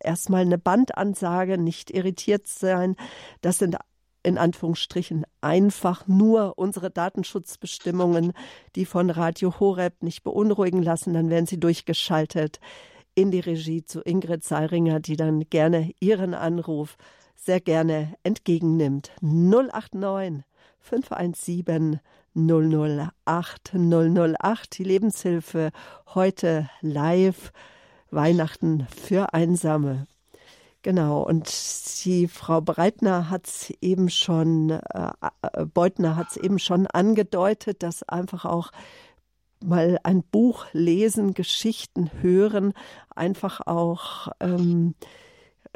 erstmal 0.00 0.42
eine 0.42 0.58
Bandansage, 0.58 1.58
nicht 1.58 1.90
irritiert 1.90 2.46
sein. 2.46 2.96
Das 3.40 3.58
sind 3.58 3.76
in 4.22 4.38
Anführungsstrichen 4.38 5.24
einfach 5.42 6.08
nur 6.08 6.54
unsere 6.56 6.90
Datenschutzbestimmungen, 6.90 8.32
die 8.74 8.86
von 8.86 9.10
Radio 9.10 9.60
Horeb 9.60 10.02
nicht 10.02 10.24
beunruhigen 10.24 10.82
lassen, 10.82 11.12
dann 11.12 11.30
werden 11.30 11.46
Sie 11.46 11.60
durchgeschaltet 11.60 12.58
in 13.14 13.30
die 13.30 13.40
Regie 13.40 13.84
zu 13.84 14.00
Ingrid 14.00 14.42
Seiringer, 14.42 14.98
die 14.98 15.16
dann 15.16 15.48
gerne 15.50 15.92
Ihren 16.00 16.34
Anruf 16.34 16.96
sehr 17.36 17.60
gerne 17.60 18.14
entgegennimmt. 18.22 19.12
089 19.20 20.42
517 20.80 22.00
008 22.34 23.74
008, 23.74 24.78
die 24.78 24.84
Lebenshilfe 24.84 25.70
heute 26.14 26.68
live, 26.80 27.52
Weihnachten 28.10 28.86
für 28.88 29.32
Einsame. 29.34 30.06
Genau, 30.82 31.22
und 31.22 31.50
die 32.04 32.28
Frau 32.28 32.60
Breitner 32.60 33.30
hat 33.30 33.46
es 33.46 33.72
eben 33.80 34.10
schon, 34.10 34.68
äh, 34.70 35.12
äh 35.40 35.64
Beutner 35.64 36.16
hat 36.16 36.32
es 36.32 36.36
eben 36.36 36.58
schon 36.58 36.86
angedeutet, 36.86 37.82
dass 37.82 38.02
einfach 38.02 38.44
auch 38.44 38.70
mal 39.64 39.98
ein 40.02 40.22
Buch 40.22 40.66
lesen, 40.72 41.32
Geschichten 41.32 42.10
hören, 42.20 42.74
einfach 43.14 43.66
auch 43.66 44.28
ähm, 44.40 44.94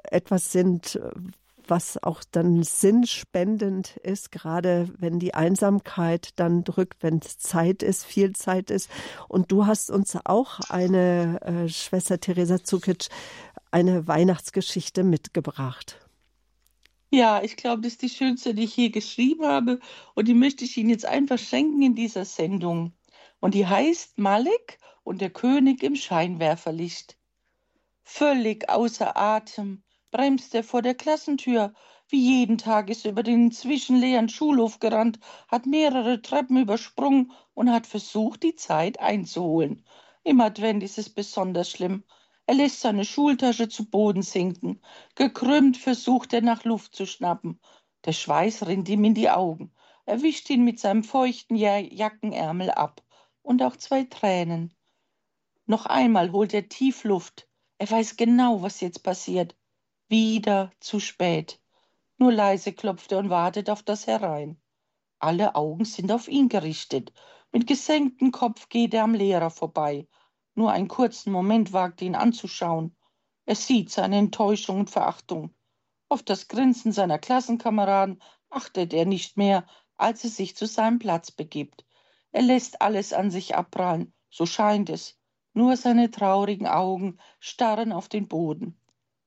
etwas 0.04 0.52
sind, 0.52 1.00
was 1.69 2.03
auch 2.03 2.23
dann 2.31 2.62
sinnspendend 2.62 3.97
ist, 3.99 4.33
gerade 4.33 4.89
wenn 4.99 5.19
die 5.19 5.35
Einsamkeit 5.35 6.31
dann 6.37 6.64
drückt, 6.64 7.03
wenn 7.03 7.21
Zeit 7.23 7.83
ist, 7.83 8.05
viel 8.05 8.35
Zeit 8.35 8.71
ist. 8.71 8.91
Und 9.29 9.53
du 9.53 9.66
hast 9.66 9.91
uns 9.91 10.16
auch 10.25 10.61
eine, 10.69 11.41
äh, 11.43 11.69
Schwester 11.69 12.21
Theresa 12.21 12.62
Zukic, 12.62 13.09
eine 13.71 14.07
Weihnachtsgeschichte 14.07 15.05
mitgebracht. 15.05 15.99
Ja, 17.11 17.43
ich 17.43 17.57
glaube, 17.57 17.83
das 17.83 17.93
ist 17.93 18.03
die 18.03 18.09
schönste, 18.11 18.55
die 18.55 18.64
ich 18.64 18.75
hier 18.75 18.91
geschrieben 18.91 19.47
habe. 19.47 19.81
Und 20.14 20.29
die 20.29 20.35
möchte 20.35 20.64
ich 20.64 20.77
Ihnen 20.77 20.91
jetzt 20.91 21.07
einfach 21.07 21.39
schenken 21.39 21.81
in 21.83 21.95
dieser 21.95 22.25
Sendung. 22.25 22.93
Und 23.41 23.55
die 23.55 23.66
heißt 23.66 24.19
Malik 24.19 24.79
und 25.05 25.21
der 25.21 25.31
König 25.31 25.83
im 25.83 25.97
Scheinwerferlicht. 25.97 27.16
Völlig 28.05 28.69
außer 28.69 29.16
Atem 29.16 29.83
bremst 30.11 30.54
er 30.54 30.64
vor 30.64 30.82
der 30.82 30.94
Klassentür. 30.94 31.72
Wie 32.09 32.20
jeden 32.20 32.56
Tag 32.59 32.88
ist 32.88 33.04
er 33.04 33.12
über 33.12 33.22
den 33.22 33.52
zwischenleeren 33.52 34.28
Schulhof 34.28 34.80
gerannt, 34.80 35.18
hat 35.48 35.66
mehrere 35.66 36.22
Treppen 36.22 36.56
übersprungen 36.56 37.32
und 37.54 37.70
hat 37.70 37.86
versucht, 37.86 38.42
die 38.42 38.54
Zeit 38.54 39.00
einzuholen. 39.00 39.84
Im 40.24 40.40
Advent 40.40 40.82
ist 40.82 40.98
es 40.98 41.11
besonders 41.11 41.70
schlimm. 41.70 42.04
Er 42.46 42.54
lässt 42.54 42.80
seine 42.80 43.04
Schultasche 43.04 43.68
zu 43.68 43.90
Boden 43.90 44.22
sinken. 44.22 44.80
Gekrümmt 45.14 45.76
versucht 45.76 46.32
er 46.32 46.40
nach 46.40 46.64
Luft 46.64 46.96
zu 46.96 47.06
schnappen. 47.06 47.61
Der 48.06 48.12
Schweiß 48.12 48.66
rinnt 48.66 48.88
ihm 48.88 49.04
in 49.04 49.14
die 49.14 49.28
Augen. 49.28 49.74
Er 50.06 50.22
wischt 50.22 50.48
ihn 50.48 50.64
mit 50.64 50.80
seinem 50.80 51.04
feuchten 51.04 51.56
Jackenärmel 51.56 52.70
ab 52.70 53.02
und 53.42 53.62
auch 53.62 53.76
zwei 53.76 54.04
Tränen. 54.04 54.72
Noch 55.66 55.84
einmal 55.84 56.32
holt 56.32 56.54
er 56.54 56.70
tief 56.70 57.04
Luft. 57.04 57.46
Er 57.76 57.90
weiß 57.90 58.16
genau, 58.16 58.62
was 58.62 58.80
jetzt 58.80 59.02
passiert. 59.02 59.57
Wieder 60.11 60.72
zu 60.80 61.00
spät. 61.00 61.61
Nur 62.16 62.32
leise 62.32 62.72
klopft 62.72 63.12
er 63.12 63.18
und 63.18 63.28
wartet 63.28 63.68
auf 63.68 63.82
das 63.82 64.06
Herein. 64.06 64.59
Alle 65.18 65.54
Augen 65.54 65.84
sind 65.84 66.11
auf 66.11 66.28
ihn 66.28 66.48
gerichtet. 66.48 67.12
Mit 67.52 67.66
gesenktem 67.66 68.32
Kopf 68.32 68.70
geht 68.70 68.94
er 68.94 69.04
am 69.04 69.12
Lehrer 69.12 69.50
vorbei. 69.50 70.09
Nur 70.54 70.72
einen 70.72 70.88
kurzen 70.88 71.30
Moment 71.30 71.74
wagt 71.74 72.00
ihn 72.00 72.14
anzuschauen. 72.14 72.96
Er 73.44 73.54
sieht 73.54 73.90
seine 73.90 74.16
Enttäuschung 74.16 74.80
und 74.80 74.90
Verachtung. 74.90 75.54
Auf 76.09 76.22
das 76.22 76.48
Grinsen 76.48 76.92
seiner 76.92 77.18
Klassenkameraden 77.18 78.22
achtet 78.48 78.94
er 78.94 79.04
nicht 79.04 79.36
mehr, 79.36 79.66
als 79.96 80.24
er 80.24 80.30
sich 80.30 80.56
zu 80.56 80.66
seinem 80.66 81.00
Platz 81.00 81.30
begibt. 81.32 81.84
Er 82.32 82.40
lässt 82.40 82.80
alles 82.80 83.12
an 83.12 83.30
sich 83.30 83.56
abprallen, 83.56 84.14
so 84.30 84.46
scheint 84.46 84.88
es. 84.88 85.20
Nur 85.52 85.76
seine 85.76 86.11
traurigen 86.11 86.66
Augen 86.66 87.18
starren 87.40 87.92
auf 87.92 88.09
den 88.09 88.26
Boden. 88.26 88.78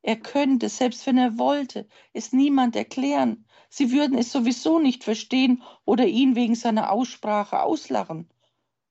Er 0.02 0.16
könnte, 0.16 0.70
selbst 0.70 1.06
wenn 1.06 1.18
er 1.18 1.38
wollte, 1.38 1.88
es 2.14 2.34
niemand 2.34 2.76
erklären. 2.76 3.46
Sie 3.70 3.92
würden 3.92 4.18
es 4.18 4.32
sowieso 4.32 4.80
nicht 4.80 5.04
verstehen 5.04 5.64
oder 5.86 6.06
ihn 6.06 6.36
wegen 6.36 6.56
seiner 6.56 6.92
Aussprache 6.92 7.62
auslachen. 7.62 8.30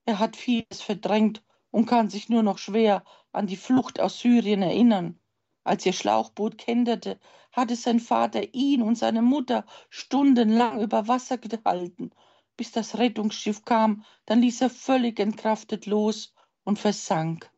Er 0.07 0.19
hat 0.19 0.37
vieles 0.37 0.81
verdrängt 0.81 1.43
und 1.71 1.87
kann 1.87 2.11
sich 2.11 2.29
nur 2.29 2.43
noch 2.43 2.59
schwer 2.59 3.05
an 3.33 3.47
die 3.47 3.57
Flucht 3.57 4.01
aus 4.01 4.21
Syrien 4.21 4.63
erinnern. 4.63 5.19
Als 5.65 5.85
ihr 5.85 5.93
Schlauchboot 5.93 6.59
kenterte, 6.59 7.19
hatte 7.53 7.77
sein 7.77 8.01
Vater 8.01 8.55
ihn 8.55 8.83
und 8.83 8.97
seine 8.97 9.23
Mutter 9.23 9.67
stundenlang 9.89 10.81
über 10.81 11.09
Wasser 11.09 11.39
gehalten 11.39 12.13
bis 12.61 12.73
das 12.73 12.99
Rettungsschiff 12.99 13.65
kam, 13.65 14.05
dann 14.27 14.43
ließ 14.43 14.61
er 14.61 14.69
völlig 14.69 15.19
entkraftet 15.19 15.87
los 15.87 16.35
und 16.63 16.79
versank. 16.79 17.51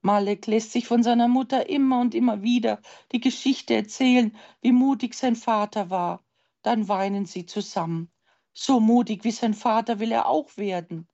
Malek 0.00 0.46
lässt 0.46 0.72
sich 0.72 0.86
von 0.86 1.02
seiner 1.02 1.28
Mutter 1.28 1.68
immer 1.68 2.00
und 2.00 2.14
immer 2.14 2.42
wieder 2.42 2.80
die 3.12 3.20
Geschichte 3.20 3.74
erzählen, 3.74 4.36
wie 4.60 4.72
mutig 4.72 5.14
sein 5.14 5.36
Vater 5.36 5.90
war. 5.90 6.24
Dann 6.62 6.88
weinen 6.88 7.26
sie 7.26 7.46
zusammen. 7.46 8.10
So 8.52 8.80
mutig 8.80 9.24
wie 9.24 9.30
sein 9.30 9.54
Vater 9.54 9.98
will 9.98 10.12
er 10.12 10.26
auch 10.26 10.56
werden. 10.56 11.08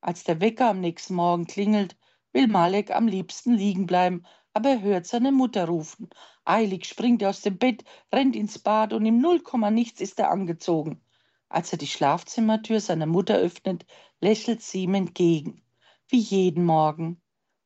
Als 0.00 0.24
der 0.24 0.40
Wecker 0.40 0.70
am 0.70 0.80
nächsten 0.80 1.14
Morgen 1.14 1.46
klingelt, 1.46 1.96
will 2.32 2.48
Malek 2.48 2.90
am 2.90 3.06
liebsten 3.06 3.54
liegen 3.54 3.86
bleiben, 3.86 4.24
aber 4.52 4.70
er 4.70 4.82
hört 4.82 5.06
seine 5.06 5.32
Mutter 5.32 5.66
rufen. 5.66 6.10
Eilig 6.44 6.86
springt 6.86 7.22
er 7.22 7.30
aus 7.30 7.42
dem 7.42 7.58
Bett, 7.58 7.84
rennt 8.12 8.34
ins 8.34 8.58
Bad 8.58 8.92
und 8.92 9.06
im 9.06 9.20
Nullkomma 9.20 9.70
nichts 9.70 10.00
ist 10.00 10.18
er 10.18 10.30
angezogen. 10.30 11.04
Als 11.48 11.72
er 11.72 11.78
die 11.78 11.86
Schlafzimmertür 11.86 12.80
seiner 12.80 13.06
Mutter 13.06 13.36
öffnet, 13.36 13.86
lächelt 14.20 14.62
sie 14.62 14.84
ihm 14.84 14.94
entgegen, 14.94 15.62
wie 16.08 16.18
jeden 16.18 16.64
Morgen. 16.64 17.22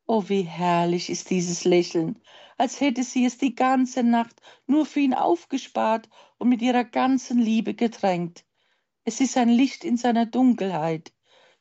Oh, 0.08 0.28
wie 0.28 0.42
herrlich 0.42 1.10
ist 1.10 1.30
dieses 1.30 1.64
Lächeln, 1.64 2.20
als 2.58 2.80
hätte 2.80 3.02
sie 3.02 3.24
es 3.24 3.38
die 3.38 3.54
ganze 3.56 4.04
Nacht 4.04 4.40
nur 4.66 4.86
für 4.86 5.00
ihn 5.00 5.14
aufgespart 5.14 6.08
und 6.38 6.48
mit 6.48 6.62
ihrer 6.62 6.84
ganzen 6.84 7.38
Liebe 7.40 7.74
getränkt. 7.74 8.44
Es 9.04 9.20
ist 9.20 9.36
ein 9.36 9.48
Licht 9.48 9.84
in 9.84 9.96
seiner 9.96 10.24
Dunkelheit. 10.26 11.12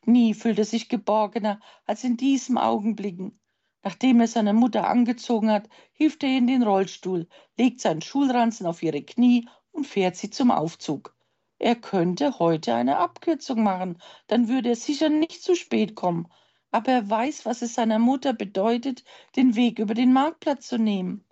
Nie 0.05 0.35
fühlt 0.35 0.59
er 0.59 0.65
sich 0.65 0.89
geborgener 0.89 1.59
als 1.85 2.03
in 2.03 2.17
diesem 2.17 2.59
Augenblicken. 2.59 3.39
Nachdem 3.83 4.19
er 4.21 4.27
seine 4.27 4.53
Mutter 4.53 4.87
angezogen 4.87 5.49
hat, 5.49 5.67
hilft 5.93 6.23
er 6.23 6.37
in 6.37 6.45
den 6.45 6.61
Rollstuhl, 6.61 7.27
legt 7.57 7.81
seinen 7.81 8.01
Schulranzen 8.01 8.67
auf 8.67 8.83
ihre 8.83 9.01
Knie 9.01 9.47
und 9.71 9.87
fährt 9.87 10.17
sie 10.17 10.29
zum 10.29 10.51
Aufzug. 10.51 11.15
Er 11.57 11.75
könnte 11.75 12.37
heute 12.37 12.75
eine 12.75 12.97
Abkürzung 12.97 13.63
machen, 13.63 14.01
dann 14.27 14.47
würde 14.47 14.69
er 14.69 14.75
sicher 14.75 15.09
nicht 15.09 15.41
zu 15.41 15.55
spät 15.55 15.95
kommen. 15.95 16.27
Aber 16.75 16.91
er 16.91 17.09
weiß, 17.09 17.45
was 17.45 17.61
es 17.61 17.75
seiner 17.75 17.99
Mutter 17.99 18.33
bedeutet, 18.33 19.05
den 19.37 19.55
Weg 19.55 19.79
über 19.79 19.93
den 19.93 20.11
Marktplatz 20.11 20.67
zu 20.67 20.77
nehmen. 20.77 21.23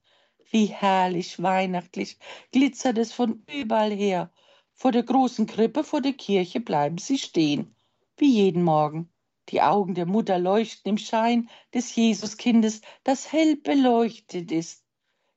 Wie 0.50 0.68
herrlich 0.68 1.44
weihnachtlich 1.44 2.18
glitzert 2.54 2.98
es 2.98 3.12
von 3.12 3.44
überall 3.54 3.92
her. 3.92 4.32
Vor 4.72 4.94
der 4.94 5.04
großen 5.04 5.46
Krippe 5.46 5.84
vor 5.84 6.00
der 6.00 6.14
Kirche 6.14 6.62
bleiben 6.62 6.98
sie 6.98 7.18
stehen, 7.18 7.76
wie 8.16 8.32
jeden 8.32 8.64
Morgen. 8.64 9.12
Die 9.50 9.62
Augen 9.62 9.96
der 9.96 10.06
Mutter 10.06 10.40
leuchten 10.40 10.92
im 10.92 10.98
Schein 10.98 11.50
des 11.74 11.94
Jesuskindes, 11.94 12.80
das 13.04 13.34
hell 13.34 13.58
beleuchtet 13.58 14.50
ist. 14.50 14.86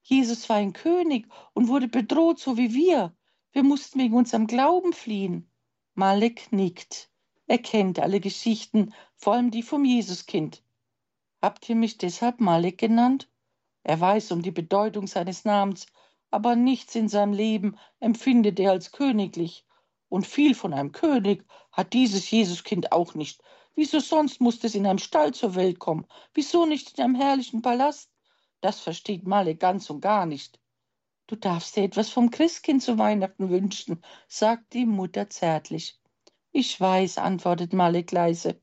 Jesus 0.05 0.49
war 0.49 0.59
ein 0.59 0.73
König 0.73 1.27
und 1.53 1.67
wurde 1.67 1.89
bedroht, 1.89 2.39
so 2.39 2.57
wie 2.57 2.73
wir. 2.73 3.13
Wir 3.51 3.65
mussten 3.65 3.99
wegen 3.99 4.15
unserem 4.15 4.47
Glauben 4.47 4.93
fliehen. 4.93 5.51
Malek 5.95 6.53
nickt. 6.53 7.11
Er 7.49 7.59
kennt 7.59 8.01
alle 8.01 8.19
Geschichten, 8.21 8.93
vor 9.15 9.35
allem 9.35 9.53
die 9.53 9.63
vom 9.63 9.85
Jesuskind. 9.85 10.65
Habt 11.41 11.69
ihr 11.69 11.77
mich 11.77 11.97
deshalb 11.97 12.41
Malek 12.41 12.79
genannt? 12.79 13.29
Er 13.85 14.01
weiß 14.01 14.33
um 14.33 14.43
die 14.43 14.51
Bedeutung 14.51 15.07
seines 15.07 15.45
Namens, 15.45 15.87
aber 16.33 16.57
nichts 16.57 16.97
in 16.97 17.09
seinem 17.09 17.33
Leben 17.33 17.79
empfindet 18.01 18.59
er 18.59 18.73
als 18.73 18.91
königlich. 18.91 19.65
Und 20.09 20.27
viel 20.27 20.57
von 20.57 20.73
einem 20.73 20.91
König 20.91 21.45
hat 21.71 21.93
dieses 21.93 22.31
Jesuskind 22.31 22.91
auch 22.91 23.15
nicht. 23.15 23.43
Wieso 23.77 24.01
sonst 24.01 24.41
musste 24.41 24.67
es 24.67 24.75
in 24.75 24.87
einem 24.87 24.99
Stall 24.99 25.33
zur 25.33 25.55
Welt 25.55 25.79
kommen? 25.79 26.07
Wieso 26.35 26.67
nicht 26.67 26.99
in 26.99 27.05
einem 27.05 27.15
herrlichen 27.15 27.63
Palast? 27.63 28.11
Das 28.61 28.81
versteht 28.81 29.25
Male 29.25 29.55
ganz 29.55 29.89
und 29.89 30.01
gar 30.01 30.27
nicht. 30.27 30.59
Du 31.29 31.37
darfst 31.37 31.77
dir 31.77 31.85
etwas 31.85 32.09
vom 32.09 32.31
Christkind 32.31 32.83
zu 32.83 32.99
Weihnachten 32.99 33.51
wünschen, 33.51 34.03
sagt 34.27 34.73
die 34.73 34.87
Mutter 34.87 35.29
zärtlich. 35.31 36.01
Ich 36.59 36.81
weiß, 36.81 37.19
antwortet 37.19 37.75
Malek 37.75 38.13
leise. 38.13 38.59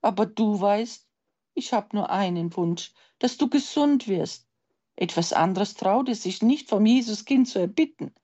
Aber 0.00 0.26
du 0.26 0.60
weißt, 0.60 1.08
ich 1.54 1.72
hab 1.72 1.92
nur 1.92 2.08
einen 2.08 2.56
Wunsch, 2.56 2.94
dass 3.18 3.36
du 3.36 3.50
gesund 3.50 4.06
wirst. 4.06 4.46
Etwas 4.94 5.32
anderes 5.32 5.74
traut 5.74 6.08
es 6.08 6.22
sich 6.22 6.40
nicht 6.40 6.68
vom 6.68 6.86
Jesuskind 6.86 7.48
zu 7.48 7.58
erbitten. 7.58 8.14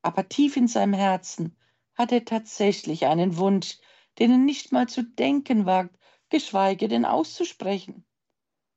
Aber 0.00 0.30
tief 0.30 0.56
in 0.56 0.66
seinem 0.66 0.94
Herzen 0.94 1.58
hat 1.92 2.10
er 2.10 2.24
tatsächlich 2.24 3.04
einen 3.04 3.36
Wunsch, 3.36 3.80
den 4.18 4.30
er 4.30 4.38
nicht 4.38 4.72
mal 4.72 4.88
zu 4.88 5.02
denken 5.02 5.66
wagt, 5.66 5.98
geschweige 6.30 6.88
denn 6.88 7.04
auszusprechen. 7.04 8.06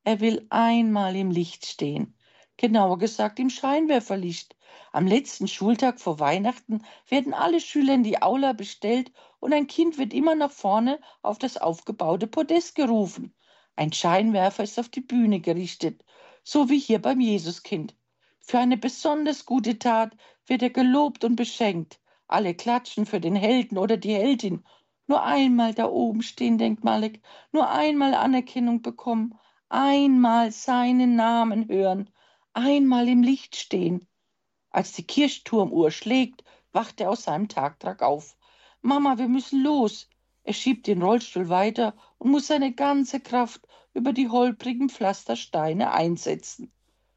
Er 0.04 0.20
will 0.20 0.48
einmal 0.50 1.16
im 1.16 1.32
Licht 1.32 1.66
stehen, 1.66 2.17
genauer 2.58 2.98
gesagt 2.98 3.40
im 3.40 3.50
Scheinwerferlicht. 3.50 4.56
Am 4.92 5.08
letzten 5.08 5.48
Schultag 5.48 6.00
vor 6.00 6.20
Weihnachten 6.20 6.84
werden 7.08 7.34
alle 7.34 7.60
Schüler 7.60 7.94
in 7.94 8.04
die 8.04 8.22
Aula 8.22 8.54
bestellt 8.54 9.12
und 9.40 9.54
ein 9.54 9.68
Kind 9.68 9.98
wird 9.98 10.14
immer 10.14 10.36
nach 10.36 10.52
vorne 10.52 11.00
auf 11.22 11.38
das 11.38 11.58
aufgebaute 11.58 12.28
Podest 12.28 12.76
gerufen. 12.76 13.34
Ein 13.76 13.94
Scheinwerfer 13.94 14.64
ist 14.64 14.80
auf 14.80 14.90
die 14.90 15.02
Bühne 15.02 15.40
gerichtet, 15.40 16.04
so 16.44 16.70
wie 16.70 16.80
hier 16.80 17.02
beim 17.02 17.20
Jesuskind. 17.20 17.96
Für 18.40 18.60
eine 18.60 18.78
besonders 18.78 19.46
gute 19.46 19.78
Tat 19.78 20.16
wird 20.46 20.62
er 20.64 20.72
gelobt 20.72 21.24
und 21.24 21.36
beschenkt. 21.36 22.00
Alle 22.28 22.54
klatschen 22.56 23.06
für 23.06 23.22
den 23.22 23.36
Helden 23.36 23.78
oder 23.78 23.98
die 23.98 24.14
Heldin 24.14 24.64
nur 25.08 25.24
einmal 25.24 25.74
da 25.74 25.86
oben 25.86 26.22
stehen, 26.22 26.58
denkt 26.58 26.84
Malek, 26.84 27.22
nur 27.54 27.70
einmal 27.70 28.14
Anerkennung 28.14 28.82
bekommen, 28.82 29.40
einmal 29.70 30.52
seinen 30.52 31.16
Namen 31.16 31.70
hören, 31.70 32.10
einmal 32.58 33.08
im 33.08 33.24
Licht 33.24 33.56
stehen. 33.56 34.08
Als 34.70 34.92
die 34.94 35.06
Kirchturmuhr 35.06 35.92
schlägt, 35.92 36.44
wacht 36.72 37.00
er 37.00 37.12
aus 37.12 37.24
seinem 37.24 37.48
Tagtrag 37.48 38.02
auf. 38.02 38.36
Mama, 38.82 39.18
wir 39.18 39.28
müssen 39.28 39.64
los. 39.64 40.10
Er 40.44 40.54
schiebt 40.54 40.88
den 40.88 41.02
Rollstuhl 41.02 41.50
weiter 41.50 41.96
und 42.18 42.32
muss 42.32 42.48
seine 42.48 42.74
ganze 42.74 43.20
Kraft 43.20 43.68
über 43.94 44.12
die 44.12 44.30
holprigen 44.30 44.90
Pflastersteine 44.90 45.92
einsetzen. 45.92 46.72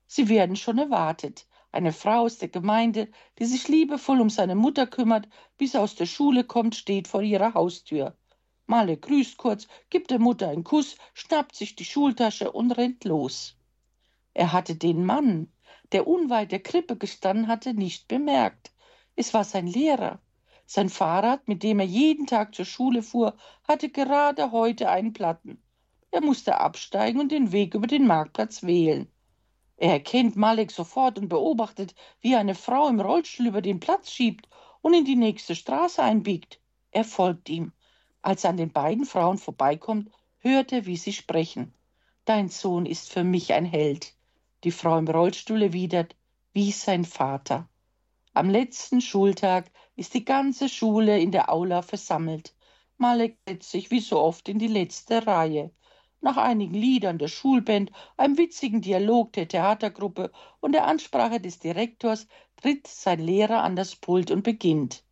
Sie 0.06 0.28
werden 0.28 0.56
schon 0.56 0.78
erwartet 0.78 1.46
eine 1.72 1.92
Frau 1.92 2.22
aus 2.22 2.38
der 2.38 2.48
Gemeinde, 2.48 3.08
die 3.38 3.44
sich 3.44 3.68
liebevoll 3.68 4.20
um 4.20 4.28
seine 4.28 4.56
Mutter 4.56 4.86
kümmert, 4.86 5.28
bis 5.56 5.74
er 5.74 5.82
aus 5.82 5.94
der 5.94 6.06
Schule 6.06 6.44
kommt, 6.44 6.74
steht 6.74 7.06
vor 7.06 7.22
ihrer 7.22 7.54
Haustür. 7.54 8.16
Male 8.66 8.96
grüßt 8.96 9.36
kurz, 9.36 9.68
gibt 9.88 10.10
der 10.10 10.18
Mutter 10.18 10.48
einen 10.48 10.64
Kuss, 10.64 10.96
schnappt 11.14 11.54
sich 11.54 11.76
die 11.76 11.84
Schultasche 11.84 12.50
und 12.52 12.72
rennt 12.72 13.04
los. 13.04 13.56
Er 14.32 14.52
hatte 14.52 14.76
den 14.76 15.04
Mann, 15.04 15.52
der 15.92 16.06
unweit 16.06 16.52
der 16.52 16.62
Krippe 16.62 16.96
gestanden 16.96 17.48
hatte, 17.48 17.74
nicht 17.74 18.08
bemerkt. 18.08 18.72
Es 19.16 19.34
war 19.34 19.44
sein 19.44 19.66
Lehrer. 19.66 20.20
Sein 20.66 20.88
Fahrrad, 20.88 21.48
mit 21.48 21.62
dem 21.64 21.80
er 21.80 21.86
jeden 21.86 22.26
Tag 22.26 22.54
zur 22.54 22.64
Schule 22.64 23.02
fuhr, 23.02 23.36
hatte 23.66 23.88
gerade 23.88 24.52
heute 24.52 24.88
einen 24.88 25.12
Platten. 25.12 25.60
Er 26.12 26.20
musste 26.20 26.58
absteigen 26.58 27.20
und 27.20 27.32
den 27.32 27.50
Weg 27.50 27.74
über 27.74 27.88
den 27.88 28.06
Marktplatz 28.06 28.62
wählen. 28.62 29.10
Er 29.76 29.92
erkennt 29.92 30.36
Malek 30.36 30.70
sofort 30.70 31.18
und 31.18 31.28
beobachtet, 31.28 31.94
wie 32.20 32.36
eine 32.36 32.54
Frau 32.54 32.88
im 32.88 33.00
Rollstuhl 33.00 33.46
über 33.46 33.62
den 33.62 33.80
Platz 33.80 34.10
schiebt 34.12 34.48
und 34.80 34.94
in 34.94 35.04
die 35.04 35.16
nächste 35.16 35.56
Straße 35.56 36.02
einbiegt. 36.02 36.60
Er 36.92 37.04
folgt 37.04 37.48
ihm. 37.48 37.72
Als 38.22 38.44
er 38.44 38.50
an 38.50 38.58
den 38.58 38.72
beiden 38.72 39.06
Frauen 39.06 39.38
vorbeikommt, 39.38 40.10
hört 40.38 40.72
er, 40.72 40.86
wie 40.86 40.96
sie 40.96 41.12
sprechen. 41.12 41.74
Dein 42.24 42.48
Sohn 42.48 42.86
ist 42.86 43.10
für 43.10 43.24
mich 43.24 43.52
ein 43.54 43.64
Held. 43.64 44.14
Die 44.62 44.72
Frau 44.72 44.98
im 44.98 45.08
Rollstuhl 45.08 45.62
erwidert, 45.62 46.16
wie 46.52 46.70
sein 46.70 47.06
Vater. 47.06 47.70
Am 48.34 48.50
letzten 48.50 49.00
Schultag 49.00 49.70
ist 49.96 50.12
die 50.12 50.26
ganze 50.26 50.68
Schule 50.68 51.18
in 51.18 51.32
der 51.32 51.50
Aula 51.50 51.80
versammelt. 51.80 52.54
Malek 52.98 53.38
setzt 53.48 53.70
sich 53.70 53.90
wie 53.90 54.00
so 54.00 54.20
oft 54.20 54.50
in 54.50 54.58
die 54.58 54.66
letzte 54.68 55.26
Reihe. 55.26 55.70
Nach 56.20 56.36
einigen 56.36 56.74
Liedern 56.74 57.16
der 57.16 57.28
Schulband, 57.28 57.90
einem 58.18 58.36
witzigen 58.36 58.82
Dialog 58.82 59.32
der 59.32 59.48
Theatergruppe 59.48 60.30
und 60.60 60.72
der 60.72 60.86
Ansprache 60.86 61.40
des 61.40 61.58
Direktors 61.58 62.26
tritt 62.56 62.86
sein 62.86 63.20
Lehrer 63.20 63.62
an 63.62 63.76
das 63.76 63.96
Pult 63.96 64.30
und 64.30 64.42
beginnt. 64.42 65.04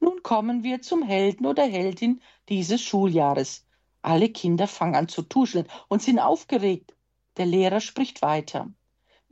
Nun 0.00 0.22
kommen 0.22 0.64
wir 0.64 0.80
zum 0.80 1.02
Helden 1.02 1.44
oder 1.44 1.64
Heldin 1.64 2.22
dieses 2.48 2.80
Schuljahres. 2.80 3.66
Alle 4.00 4.30
Kinder 4.30 4.66
fangen 4.66 4.94
an 4.94 5.08
zu 5.08 5.20
tuscheln 5.20 5.68
und 5.88 6.00
sind 6.00 6.18
aufgeregt. 6.18 6.96
Der 7.36 7.44
Lehrer 7.44 7.80
spricht 7.80 8.22
weiter. 8.22 8.72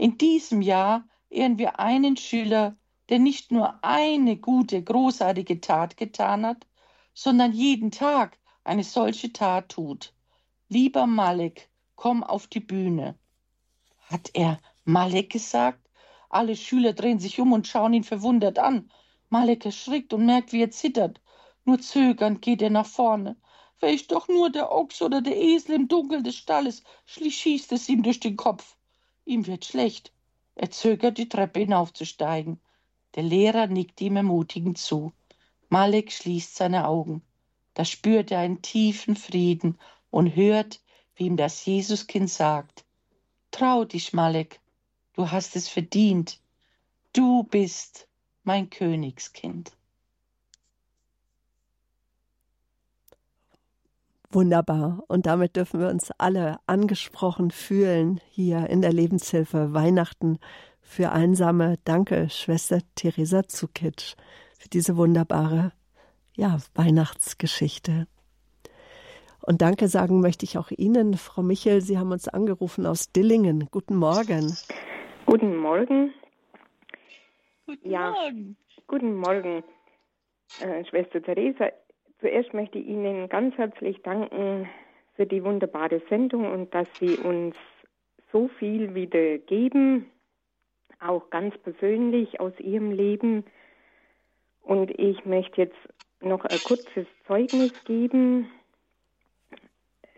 In 0.02 0.18
diesem 0.18 0.62
Jahr 0.62 1.06
ehren 1.30 1.58
wir 1.58 1.78
einen 1.78 2.16
Schüler, 2.16 2.76
der 3.08 3.20
nicht 3.20 3.52
nur 3.52 3.84
eine 3.84 4.36
gute, 4.36 4.82
großartige 4.82 5.60
Tat 5.60 5.96
getan 5.96 6.44
hat, 6.44 6.66
sondern 7.14 7.52
jeden 7.52 7.92
Tag 7.92 8.36
eine 8.64 8.82
solche 8.82 9.32
Tat 9.32 9.68
tut. 9.68 10.12
Lieber 10.68 11.06
Malek, 11.06 11.70
komm 11.94 12.24
auf 12.24 12.48
die 12.48 12.58
Bühne. 12.58 13.16
Hat 14.00 14.30
er 14.34 14.58
Malek 14.82 15.30
gesagt? 15.30 15.88
Alle 16.30 16.56
Schüler 16.56 16.94
drehen 16.94 17.20
sich 17.20 17.38
um 17.38 17.52
und 17.52 17.68
schauen 17.68 17.94
ihn 17.94 18.02
verwundert 18.02 18.58
an. 18.58 18.90
Malek 19.28 19.64
erschrickt 19.66 20.12
und 20.12 20.26
merkt, 20.26 20.52
wie 20.52 20.62
er 20.62 20.72
zittert. 20.72 21.20
Nur 21.64 21.78
zögernd 21.78 22.42
geht 22.42 22.60
er 22.60 22.70
nach 22.70 22.86
vorne. 22.86 23.36
Wäre 23.78 23.92
ich 23.92 24.08
doch 24.08 24.26
nur 24.26 24.50
der 24.50 24.72
Ochs 24.72 25.00
oder 25.00 25.22
der 25.22 25.36
Esel 25.36 25.76
im 25.76 25.86
Dunkel 25.86 26.24
des 26.24 26.34
Stalles, 26.34 26.82
schießt 27.06 27.70
es 27.70 27.88
ihm 27.88 28.02
durch 28.02 28.18
den 28.18 28.36
Kopf. 28.36 28.76
Ihm 29.24 29.46
wird 29.46 29.64
schlecht. 29.64 30.12
Er 30.54 30.70
zögert, 30.70 31.18
die 31.18 31.28
Treppe 31.28 31.60
hinaufzusteigen. 31.60 32.60
Der 33.14 33.22
Lehrer 33.22 33.66
nickt 33.66 34.00
ihm 34.00 34.16
ermutigend 34.16 34.78
zu. 34.78 35.12
Malek 35.68 36.12
schließt 36.12 36.56
seine 36.56 36.86
Augen. 36.86 37.22
Da 37.74 37.84
spürt 37.84 38.30
er 38.30 38.40
einen 38.40 38.62
tiefen 38.62 39.16
Frieden 39.16 39.78
und 40.10 40.36
hört, 40.36 40.80
wie 41.14 41.26
ihm 41.26 41.36
das 41.36 41.64
Jesuskind 41.64 42.28
sagt. 42.28 42.84
Trau 43.50 43.84
dich, 43.84 44.12
Malek, 44.12 44.60
du 45.14 45.30
hast 45.30 45.56
es 45.56 45.68
verdient. 45.68 46.40
Du 47.12 47.44
bist 47.44 48.08
mein 48.44 48.70
Königskind. 48.70 49.72
Wunderbar. 54.34 55.04
Und 55.08 55.26
damit 55.26 55.56
dürfen 55.56 55.80
wir 55.80 55.88
uns 55.88 56.10
alle 56.18 56.56
angesprochen 56.66 57.50
fühlen 57.50 58.20
hier 58.30 58.70
in 58.70 58.80
der 58.80 58.92
Lebenshilfe 58.92 59.74
Weihnachten 59.74 60.38
für 60.80 61.12
Einsame. 61.12 61.76
Danke, 61.84 62.30
Schwester 62.30 62.78
Theresa 62.94 63.46
Zukic, 63.46 64.14
für 64.58 64.68
diese 64.70 64.96
wunderbare 64.96 65.72
ja, 66.34 66.58
Weihnachtsgeschichte. 66.74 68.06
Und 69.44 69.60
danke 69.60 69.88
sagen 69.88 70.20
möchte 70.20 70.44
ich 70.44 70.56
auch 70.56 70.70
Ihnen, 70.70 71.14
Frau 71.14 71.42
Michel. 71.42 71.80
Sie 71.80 71.98
haben 71.98 72.12
uns 72.12 72.28
angerufen 72.28 72.86
aus 72.86 73.12
Dillingen. 73.12 73.68
Guten 73.70 73.96
Morgen. 73.96 74.56
Guten 75.26 75.56
Morgen. 75.56 76.14
Guten 77.66 77.90
ja, 77.90 78.10
Morgen. 78.12 78.56
Guten 78.86 79.16
Morgen, 79.16 79.64
äh, 80.60 80.84
Schwester 80.84 81.22
Theresa. 81.22 81.70
Zuerst 82.22 82.54
möchte 82.54 82.78
ich 82.78 82.86
Ihnen 82.86 83.28
ganz 83.28 83.58
herzlich 83.58 84.00
danken 84.02 84.68
für 85.16 85.26
die 85.26 85.42
wunderbare 85.42 86.00
Sendung 86.08 86.50
und 86.52 86.72
dass 86.72 86.86
Sie 87.00 87.16
uns 87.16 87.56
so 88.30 88.46
viel 88.60 88.94
wieder 88.94 89.38
geben, 89.38 90.08
auch 91.00 91.30
ganz 91.30 91.58
persönlich 91.58 92.38
aus 92.38 92.52
ihrem 92.60 92.92
Leben. 92.92 93.44
Und 94.62 94.96
ich 95.00 95.24
möchte 95.24 95.62
jetzt 95.62 95.76
noch 96.20 96.44
ein 96.44 96.58
kurzes 96.64 97.08
Zeugnis 97.26 97.72
geben. 97.86 98.48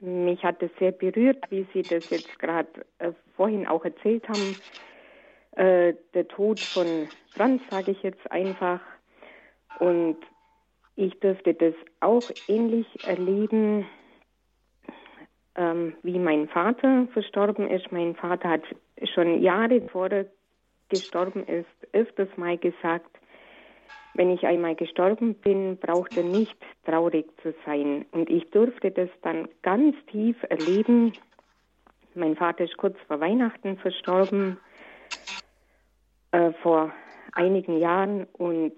Mich 0.03 0.45
hat 0.45 0.63
es 0.63 0.71
sehr 0.79 0.93
berührt, 0.93 1.51
wie 1.51 1.67
Sie 1.73 1.81
das 1.81 2.11
jetzt 2.11 2.39
gerade 2.39 2.69
äh, 2.99 3.13
vorhin 3.35 3.67
auch 3.67 3.83
erzählt 3.83 4.29
haben. 4.29 4.57
Äh, 5.53 5.95
der 6.13 6.29
Tod 6.29 6.61
von 6.61 7.09
Franz, 7.31 7.63
sage 7.71 7.93
ich 7.93 8.03
jetzt 8.03 8.31
einfach. 8.31 8.81
Und 9.79 10.19
ich 10.97 11.19
dürfte 11.21 11.55
das 11.55 11.75
auch 12.01 12.31
ähnlich 12.49 12.87
erleben, 13.07 13.87
ähm, 15.57 15.95
wie 16.03 16.19
mein 16.19 16.49
Vater 16.49 17.09
verstorben 17.13 17.69
ist. 17.69 17.91
Mein 17.93 18.15
Vater 18.15 18.49
hat 18.49 18.63
schon 19.15 19.43
Jahre 19.43 19.81
vor 19.89 20.09
gestorben 20.89 21.45
ist, 21.47 21.67
öfters 21.93 22.29
mal 22.37 22.59
gesagt, 22.59 23.19
wenn 24.15 24.31
ich 24.31 24.47
einmal 24.47 24.77
gestorben 24.77 25.35
bin, 25.35 25.77
braucht 25.77 26.17
er 26.17 26.23
nicht 26.23 26.57
traurig 26.85 27.27
zu 27.43 27.53
sein. 27.67 28.07
Und 28.13 28.31
ich 28.31 28.49
durfte 28.51 28.93
das 28.93 29.09
dann 29.23 29.49
ganz 29.63 29.97
tief 30.07 30.37
erleben. 30.49 31.13
Mein 32.15 32.37
Vater 32.37 32.65
ist 32.65 32.77
kurz 32.77 32.97
vor 33.09 33.19
Weihnachten 33.19 33.77
verstorben, 33.79 34.59
äh, 36.31 36.53
vor 36.63 36.93
einigen 37.33 37.79
Jahren. 37.81 38.29
Und 38.35 38.75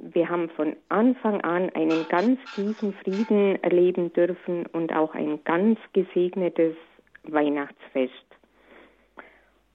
wir 0.00 0.28
haben 0.28 0.48
von 0.50 0.76
Anfang 0.88 1.40
an 1.42 1.70
einen 1.70 2.06
ganz 2.08 2.40
tiefen 2.54 2.94
Frieden 2.94 3.62
erleben 3.62 4.12
dürfen 4.12 4.66
und 4.66 4.92
auch 4.94 5.14
ein 5.14 5.42
ganz 5.44 5.78
gesegnetes 5.92 6.76
Weihnachtsfest. 7.24 8.26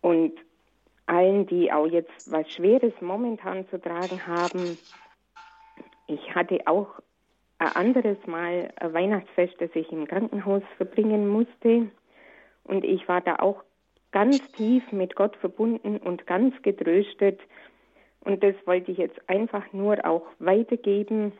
Und 0.02 0.34
allen, 1.08 1.48
die 1.48 1.72
auch 1.72 1.88
jetzt 1.88 2.32
was 2.32 2.50
Schweres 2.52 2.94
momentan 3.02 3.68
zu 3.70 3.80
tragen 3.80 4.28
haben. 4.28 4.78
Ich 6.08 6.36
hatte 6.36 6.60
auch 6.68 6.88
ein 7.60 7.76
anderes 7.76 8.18
Mal 8.28 8.72
ein 8.76 8.94
Weihnachtsfest, 8.94 9.56
das 9.60 9.70
ich 9.74 9.92
im 9.92 10.08
Krankenhaus 10.08 10.64
verbringen 10.76 11.28
musste. 11.28 11.90
Und 12.64 12.84
ich 12.84 13.08
war 13.08 13.22
da 13.22 13.38
auch 13.38 13.64
ganz 14.12 14.40
tief 14.52 14.92
mit 14.92 15.16
Gott 15.16 15.36
verbunden 15.38 15.98
und 15.98 16.28
ganz 16.28 16.62
getröstet. 16.62 17.40
Und 18.28 18.44
das 18.44 18.56
wollte 18.66 18.92
ich 18.92 18.98
jetzt 18.98 19.18
einfach 19.30 19.72
nur 19.72 20.06
auch 20.06 20.26
weitergeben 20.40 21.32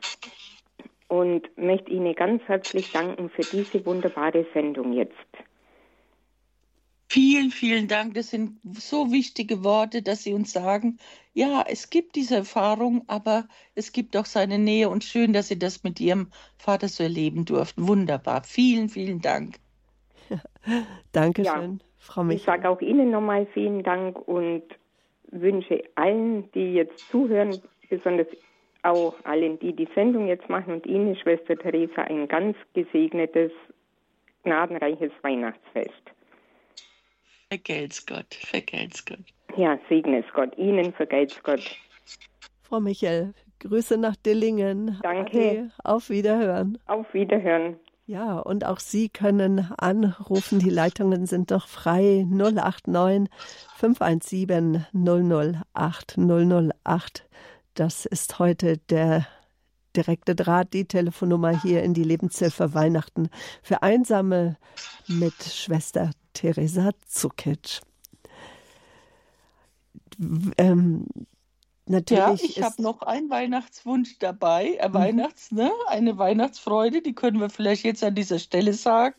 und 1.08 1.42
möchte 1.58 1.90
Ihnen 1.90 2.14
ganz 2.14 2.42
herzlich 2.44 2.90
danken 2.92 3.28
für 3.28 3.42
diese 3.42 3.84
wunderbare 3.84 4.46
Sendung 4.54 4.94
jetzt. 4.94 5.12
Vielen, 7.10 7.50
vielen 7.50 7.88
Dank. 7.88 8.14
Das 8.14 8.30
sind 8.30 8.58
so 8.72 9.12
wichtige 9.12 9.64
Worte, 9.64 10.00
dass 10.00 10.24
Sie 10.24 10.32
uns 10.32 10.54
sagen, 10.54 10.96
ja, 11.34 11.62
es 11.68 11.90
gibt 11.90 12.16
diese 12.16 12.36
Erfahrung, 12.36 13.04
aber 13.06 13.48
es 13.74 13.92
gibt 13.92 14.16
auch 14.16 14.24
seine 14.24 14.58
Nähe 14.58 14.88
und 14.88 15.04
schön, 15.04 15.34
dass 15.34 15.48
Sie 15.48 15.58
das 15.58 15.84
mit 15.84 16.00
Ihrem 16.00 16.28
Vater 16.56 16.88
so 16.88 17.02
erleben 17.02 17.44
durften. 17.44 17.86
Wunderbar. 17.86 18.44
Vielen, 18.44 18.88
vielen 18.88 19.20
Dank. 19.20 19.56
Dankeschön, 21.12 21.80
ja, 21.80 21.86
Frau 21.98 22.24
Michael. 22.24 22.38
Ich 22.38 22.46
sage 22.46 22.70
auch 22.70 22.80
Ihnen 22.80 23.10
nochmal 23.10 23.46
vielen 23.52 23.82
Dank 23.82 24.16
und 24.26 24.62
wünsche 25.30 25.82
allen, 25.94 26.50
die 26.52 26.74
jetzt 26.74 27.08
zuhören, 27.10 27.60
besonders 27.88 28.26
auch 28.82 29.14
allen, 29.24 29.58
die 29.58 29.72
die 29.72 29.88
Sendung 29.94 30.28
jetzt 30.28 30.48
machen 30.48 30.72
und 30.74 30.86
Ihnen, 30.86 31.16
Schwester 31.16 31.56
Theresa, 31.56 32.02
ein 32.02 32.28
ganz 32.28 32.56
gesegnetes, 32.74 33.50
gnadenreiches 34.44 35.12
Weihnachtsfest. 35.22 36.02
Vergelt's 37.48 38.04
Gott, 38.06 38.34
vergelt's 38.34 39.04
Gott. 39.04 39.18
Ja, 39.56 39.78
segne 39.88 40.20
es 40.20 40.32
Gott. 40.34 40.56
Ihnen 40.58 40.92
vergelt's 40.92 41.42
Gott. 41.42 41.76
Frau 42.62 42.80
Michel, 42.80 43.32
Grüße 43.60 43.98
nach 43.98 44.14
Dillingen. 44.16 44.98
Danke. 45.02 45.38
Ade, 45.38 45.70
auf 45.82 46.10
Wiederhören. 46.10 46.78
Auf 46.86 47.12
Wiederhören. 47.14 47.76
Ja, 48.08 48.38
und 48.38 48.64
auch 48.64 48.78
Sie 48.78 49.10
können 49.10 49.70
anrufen. 49.76 50.60
Die 50.60 50.70
Leitungen 50.70 51.26
sind 51.26 51.50
doch 51.50 51.68
frei. 51.68 52.24
089 52.26 53.28
517 53.76 54.86
008 54.94 56.16
008. 56.16 57.28
Das 57.74 58.06
ist 58.06 58.38
heute 58.38 58.78
der 58.78 59.26
direkte 59.94 60.34
Draht, 60.34 60.72
die 60.72 60.86
Telefonnummer 60.86 61.60
hier 61.60 61.82
in 61.82 61.92
die 61.92 62.02
Lebenshilfe 62.02 62.72
Weihnachten 62.72 63.28
für 63.62 63.82
Einsame 63.82 64.56
mit 65.06 65.42
Schwester 65.42 66.12
Teresa 66.32 66.92
Zukic. 67.06 67.82
Ähm, 70.56 71.04
natürlich. 71.88 72.42
Ja, 72.42 72.48
ich 72.48 72.62
habe 72.62 72.82
noch 72.82 73.02
einen 73.02 73.30
Weihnachtswunsch 73.30 74.18
dabei, 74.18 74.74
äh, 74.74 74.88
mhm. 74.88 74.94
Weihnachts, 74.94 75.52
ne? 75.52 75.70
eine 75.86 76.18
Weihnachtsfreude, 76.18 77.02
die 77.02 77.14
können 77.14 77.40
wir 77.40 77.50
vielleicht 77.50 77.84
jetzt 77.84 78.04
an 78.04 78.14
dieser 78.14 78.38
Stelle 78.38 78.72
sagen. 78.72 79.16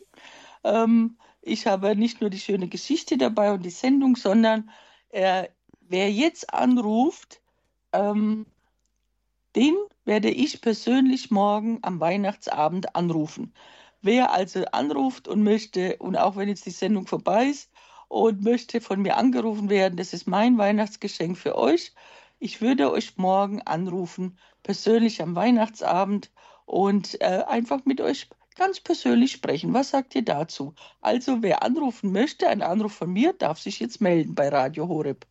Ähm, 0.64 1.16
ich 1.42 1.66
habe 1.66 1.96
nicht 1.96 2.20
nur 2.20 2.30
die 2.30 2.38
schöne 2.38 2.68
Geschichte 2.68 3.16
dabei 3.16 3.52
und 3.52 3.64
die 3.64 3.70
Sendung, 3.70 4.16
sondern 4.16 4.70
äh, 5.10 5.48
wer 5.80 6.10
jetzt 6.10 6.52
anruft, 6.52 7.40
ähm, 7.92 8.46
den 9.56 9.74
werde 10.04 10.30
ich 10.30 10.60
persönlich 10.60 11.30
morgen 11.30 11.78
am 11.82 12.00
Weihnachtsabend 12.00 12.94
anrufen. 12.94 13.52
Wer 14.02 14.32
also 14.32 14.64
anruft 14.72 15.28
und 15.28 15.42
möchte, 15.42 15.96
und 15.98 16.16
auch 16.16 16.36
wenn 16.36 16.48
jetzt 16.48 16.66
die 16.66 16.70
Sendung 16.70 17.06
vorbei 17.06 17.46
ist, 17.46 17.70
und 18.08 18.42
möchte 18.42 18.80
von 18.80 19.02
mir 19.02 19.16
angerufen 19.16 19.70
werden, 19.70 19.96
das 19.96 20.12
ist 20.12 20.26
mein 20.26 20.58
Weihnachtsgeschenk 20.58 21.38
für 21.38 21.56
euch. 21.56 21.92
Ich 22.42 22.62
würde 22.62 22.90
euch 22.90 23.18
morgen 23.18 23.60
anrufen, 23.60 24.38
persönlich 24.62 25.20
am 25.20 25.36
Weihnachtsabend 25.36 26.30
und 26.64 27.20
äh, 27.20 27.44
einfach 27.46 27.84
mit 27.84 28.00
euch 28.00 28.30
ganz 28.56 28.80
persönlich 28.80 29.32
sprechen. 29.32 29.74
Was 29.74 29.90
sagt 29.90 30.14
ihr 30.14 30.24
dazu? 30.24 30.74
Also 31.02 31.42
wer 31.42 31.62
anrufen 31.62 32.12
möchte, 32.12 32.48
ein 32.48 32.62
Anruf 32.62 32.94
von 32.94 33.12
mir, 33.12 33.34
darf 33.34 33.60
sich 33.60 33.78
jetzt 33.78 34.00
melden 34.00 34.34
bei 34.34 34.48
Radio 34.48 34.88
Horeb. 34.88 35.26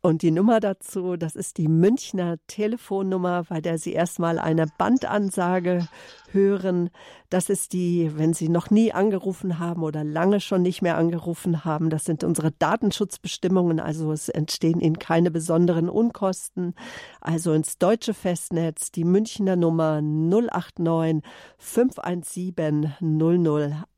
Und 0.00 0.22
die 0.22 0.30
Nummer 0.30 0.60
dazu, 0.60 1.16
das 1.16 1.36
ist 1.36 1.58
die 1.58 1.68
Münchner 1.68 2.36
Telefonnummer, 2.46 3.44
bei 3.48 3.60
der 3.60 3.76
Sie 3.76 3.92
erstmal 3.92 4.38
eine 4.38 4.66
Bandansage 4.78 5.88
hören. 6.30 6.88
Das 7.30 7.50
ist 7.50 7.74
die, 7.74 8.10
wenn 8.16 8.32
Sie 8.32 8.48
noch 8.48 8.70
nie 8.70 8.92
angerufen 8.92 9.58
haben 9.58 9.82
oder 9.82 10.02
lange 10.02 10.40
schon 10.40 10.62
nicht 10.62 10.80
mehr 10.80 10.96
angerufen 10.96 11.62
haben. 11.62 11.90
Das 11.90 12.04
sind 12.04 12.24
unsere 12.24 12.52
Datenschutzbestimmungen. 12.52 13.80
Also 13.80 14.12
es 14.12 14.30
entstehen 14.30 14.80
Ihnen 14.80 14.98
keine 14.98 15.30
besonderen 15.30 15.90
Unkosten. 15.90 16.74
Also 17.20 17.52
ins 17.52 17.76
deutsche 17.76 18.14
Festnetz 18.14 18.92
die 18.92 19.04
Münchner 19.04 19.56
Nummer 19.56 20.00
089 20.00 21.22
517 21.58 22.94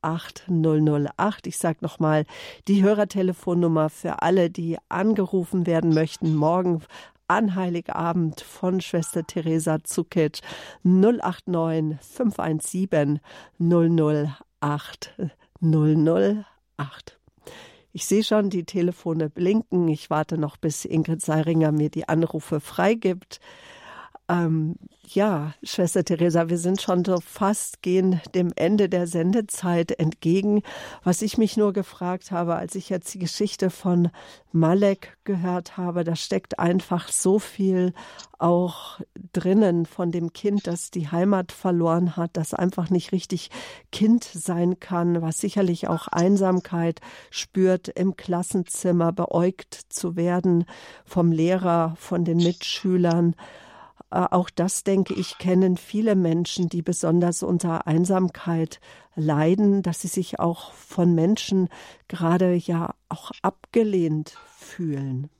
008 0.02 0.48
008. 0.48 1.46
Ich 1.46 1.58
sage 1.58 1.78
nochmal 1.82 2.24
die 2.66 2.82
Hörertelefonnummer 2.82 3.90
für 3.90 4.22
alle, 4.22 4.50
die 4.50 4.76
angerufen 4.88 5.66
werden 5.66 5.94
möchten. 5.94 6.34
Morgen 6.34 6.82
an 7.30 7.54
Heiligabend 7.54 8.40
von 8.40 8.80
Schwester 8.80 9.24
Theresa 9.24 9.78
Zukic 9.84 10.40
089 10.82 11.96
517 12.00 13.20
008 13.60 15.14
008. 15.60 17.18
Ich 17.92 18.06
sehe 18.06 18.24
schon, 18.24 18.50
die 18.50 18.64
Telefone 18.64 19.30
blinken. 19.30 19.86
Ich 19.86 20.10
warte 20.10 20.38
noch, 20.38 20.56
bis 20.56 20.84
Ingrid 20.84 21.22
Seiringer 21.22 21.70
mir 21.70 21.88
die 21.88 22.08
Anrufe 22.08 22.58
freigibt. 22.58 23.38
Ähm, 24.30 24.76
ja, 25.08 25.54
Schwester 25.64 26.04
Theresa, 26.04 26.48
wir 26.48 26.58
sind 26.58 26.80
schon 26.80 27.04
so 27.04 27.18
fast 27.20 27.82
gehen 27.82 28.20
dem 28.32 28.52
Ende 28.54 28.88
der 28.88 29.08
Sendezeit 29.08 29.90
entgegen. 29.98 30.62
Was 31.02 31.20
ich 31.20 31.36
mich 31.36 31.56
nur 31.56 31.72
gefragt 31.72 32.30
habe, 32.30 32.54
als 32.54 32.76
ich 32.76 32.90
jetzt 32.90 33.12
die 33.12 33.18
Geschichte 33.18 33.70
von 33.70 34.10
Malek 34.52 35.18
gehört 35.24 35.76
habe, 35.76 36.04
da 36.04 36.14
steckt 36.14 36.60
einfach 36.60 37.08
so 37.08 37.40
viel 37.40 37.92
auch 38.38 39.00
drinnen 39.32 39.84
von 39.84 40.12
dem 40.12 40.32
Kind, 40.32 40.68
das 40.68 40.92
die 40.92 41.08
Heimat 41.08 41.50
verloren 41.50 42.16
hat, 42.16 42.30
das 42.34 42.54
einfach 42.54 42.88
nicht 42.88 43.10
richtig 43.10 43.50
Kind 43.90 44.22
sein 44.22 44.78
kann, 44.78 45.22
was 45.22 45.38
sicherlich 45.38 45.88
auch 45.88 46.06
Einsamkeit 46.06 47.00
spürt, 47.32 47.88
im 47.88 48.16
Klassenzimmer 48.16 49.10
beäugt 49.10 49.74
zu 49.88 50.14
werden 50.14 50.66
vom 51.04 51.32
Lehrer, 51.32 51.96
von 51.98 52.24
den 52.24 52.36
Mitschülern. 52.36 53.34
Äh, 54.10 54.26
auch 54.30 54.50
das, 54.50 54.84
denke 54.84 55.14
ich, 55.14 55.38
kennen 55.38 55.76
viele 55.76 56.16
Menschen, 56.16 56.68
die 56.68 56.82
besonders 56.82 57.42
unter 57.42 57.86
Einsamkeit 57.86 58.80
leiden, 59.14 59.82
dass 59.82 60.02
sie 60.02 60.08
sich 60.08 60.40
auch 60.40 60.72
von 60.72 61.14
Menschen 61.14 61.68
gerade 62.08 62.54
ja 62.54 62.94
auch 63.08 63.30
abgelehnt 63.42 64.36
fühlen. 64.56 65.30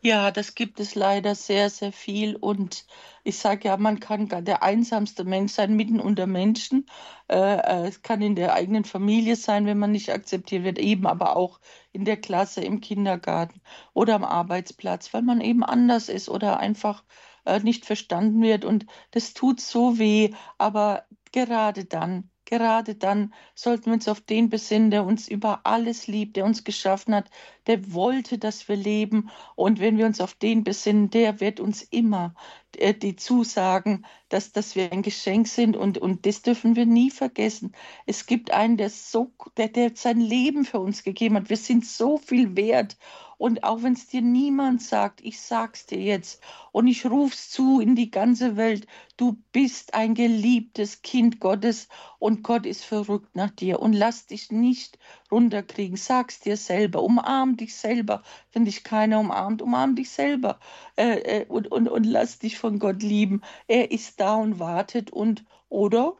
Ja, 0.00 0.30
das 0.30 0.54
gibt 0.54 0.80
es 0.80 0.94
leider 0.94 1.34
sehr, 1.34 1.70
sehr 1.70 1.92
viel. 1.92 2.36
Und 2.36 2.86
ich 3.24 3.38
sage 3.38 3.68
ja, 3.68 3.76
man 3.76 4.00
kann 4.00 4.28
der 4.28 4.62
einsamste 4.62 5.24
Mensch 5.24 5.52
sein, 5.52 5.74
mitten 5.74 6.00
unter 6.00 6.26
Menschen. 6.26 6.86
Äh, 7.28 7.36
äh, 7.58 7.86
es 7.88 8.02
kann 8.02 8.22
in 8.22 8.34
der 8.36 8.54
eigenen 8.54 8.84
Familie 8.84 9.36
sein, 9.36 9.66
wenn 9.66 9.78
man 9.78 9.92
nicht 9.92 10.10
akzeptiert 10.10 10.64
wird, 10.64 10.78
eben 10.78 11.06
aber 11.06 11.36
auch 11.36 11.60
in 11.92 12.04
der 12.04 12.16
Klasse, 12.16 12.60
im 12.62 12.80
Kindergarten 12.80 13.60
oder 13.92 14.14
am 14.14 14.24
Arbeitsplatz, 14.24 15.12
weil 15.14 15.22
man 15.22 15.40
eben 15.40 15.62
anders 15.64 16.08
ist 16.08 16.28
oder 16.28 16.58
einfach 16.58 17.04
äh, 17.44 17.60
nicht 17.60 17.84
verstanden 17.86 18.42
wird. 18.42 18.64
Und 18.64 18.86
das 19.12 19.34
tut 19.34 19.60
so 19.60 19.98
weh. 19.98 20.32
Aber 20.58 21.04
gerade 21.32 21.84
dann, 21.84 22.30
Gerade 22.48 22.94
dann 22.94 23.34
sollten 23.54 23.86
wir 23.86 23.92
uns 23.92 24.08
auf 24.08 24.22
den 24.22 24.48
besinnen, 24.48 24.90
der 24.90 25.04
uns 25.04 25.28
über 25.28 25.60
alles 25.64 26.06
liebt, 26.06 26.34
der 26.34 26.46
uns 26.46 26.64
geschaffen 26.64 27.14
hat, 27.14 27.30
der 27.66 27.92
wollte, 27.92 28.38
dass 28.38 28.68
wir 28.70 28.76
leben. 28.76 29.28
Und 29.54 29.80
wenn 29.80 29.98
wir 29.98 30.06
uns 30.06 30.18
auf 30.22 30.32
den 30.32 30.64
besinnen, 30.64 31.10
der 31.10 31.40
wird 31.40 31.60
uns 31.60 31.82
immer 31.82 32.34
äh, 32.78 32.94
die 32.94 33.16
zusagen, 33.16 34.06
dass, 34.30 34.50
dass 34.52 34.76
wir 34.76 34.90
ein 34.92 35.02
Geschenk 35.02 35.46
sind. 35.46 35.76
Und, 35.76 35.98
und 35.98 36.24
das 36.24 36.40
dürfen 36.40 36.74
wir 36.74 36.86
nie 36.86 37.10
vergessen. 37.10 37.74
Es 38.06 38.24
gibt 38.24 38.50
einen, 38.50 38.78
der, 38.78 38.88
so, 38.88 39.30
der, 39.58 39.68
der 39.68 39.92
sein 39.94 40.18
Leben 40.18 40.64
für 40.64 40.80
uns 40.80 41.02
gegeben 41.02 41.36
hat. 41.36 41.50
Wir 41.50 41.58
sind 41.58 41.84
so 41.84 42.16
viel 42.16 42.56
wert. 42.56 42.96
Und 43.38 43.62
auch 43.62 43.82
wenn 43.82 43.92
es 43.92 44.08
dir 44.08 44.20
niemand 44.20 44.82
sagt, 44.82 45.20
ich 45.22 45.40
sag's 45.40 45.86
dir 45.86 46.00
jetzt 46.00 46.42
und 46.72 46.88
ich 46.88 47.06
ruf's 47.06 47.50
zu 47.50 47.80
in 47.80 47.94
die 47.94 48.10
ganze 48.10 48.56
Welt, 48.56 48.86
du 49.16 49.38
bist 49.52 49.94
ein 49.94 50.14
geliebtes 50.14 51.02
Kind 51.02 51.40
Gottes 51.40 51.88
und 52.18 52.42
Gott 52.42 52.66
ist 52.66 52.84
verrückt 52.84 53.36
nach 53.36 53.50
dir 53.50 53.80
und 53.80 53.92
lass 53.92 54.26
dich 54.26 54.50
nicht 54.50 54.98
runterkriegen. 55.30 55.96
Sag's 55.96 56.40
dir 56.40 56.56
selber, 56.56 57.02
umarm 57.02 57.56
dich 57.56 57.76
selber. 57.76 58.22
Wenn 58.52 58.64
dich 58.64 58.82
keiner 58.82 59.20
umarmt, 59.20 59.62
umarm 59.62 59.94
dich 59.94 60.10
selber 60.10 60.58
äh, 60.96 61.42
äh, 61.42 61.46
und, 61.46 61.70
und, 61.70 61.88
und 61.88 62.04
lass 62.04 62.40
dich 62.40 62.58
von 62.58 62.78
Gott 62.80 63.02
lieben. 63.02 63.42
Er 63.68 63.92
ist 63.92 64.20
da 64.20 64.34
und 64.34 64.58
wartet 64.58 65.10
und 65.12 65.44
oder 65.68 66.16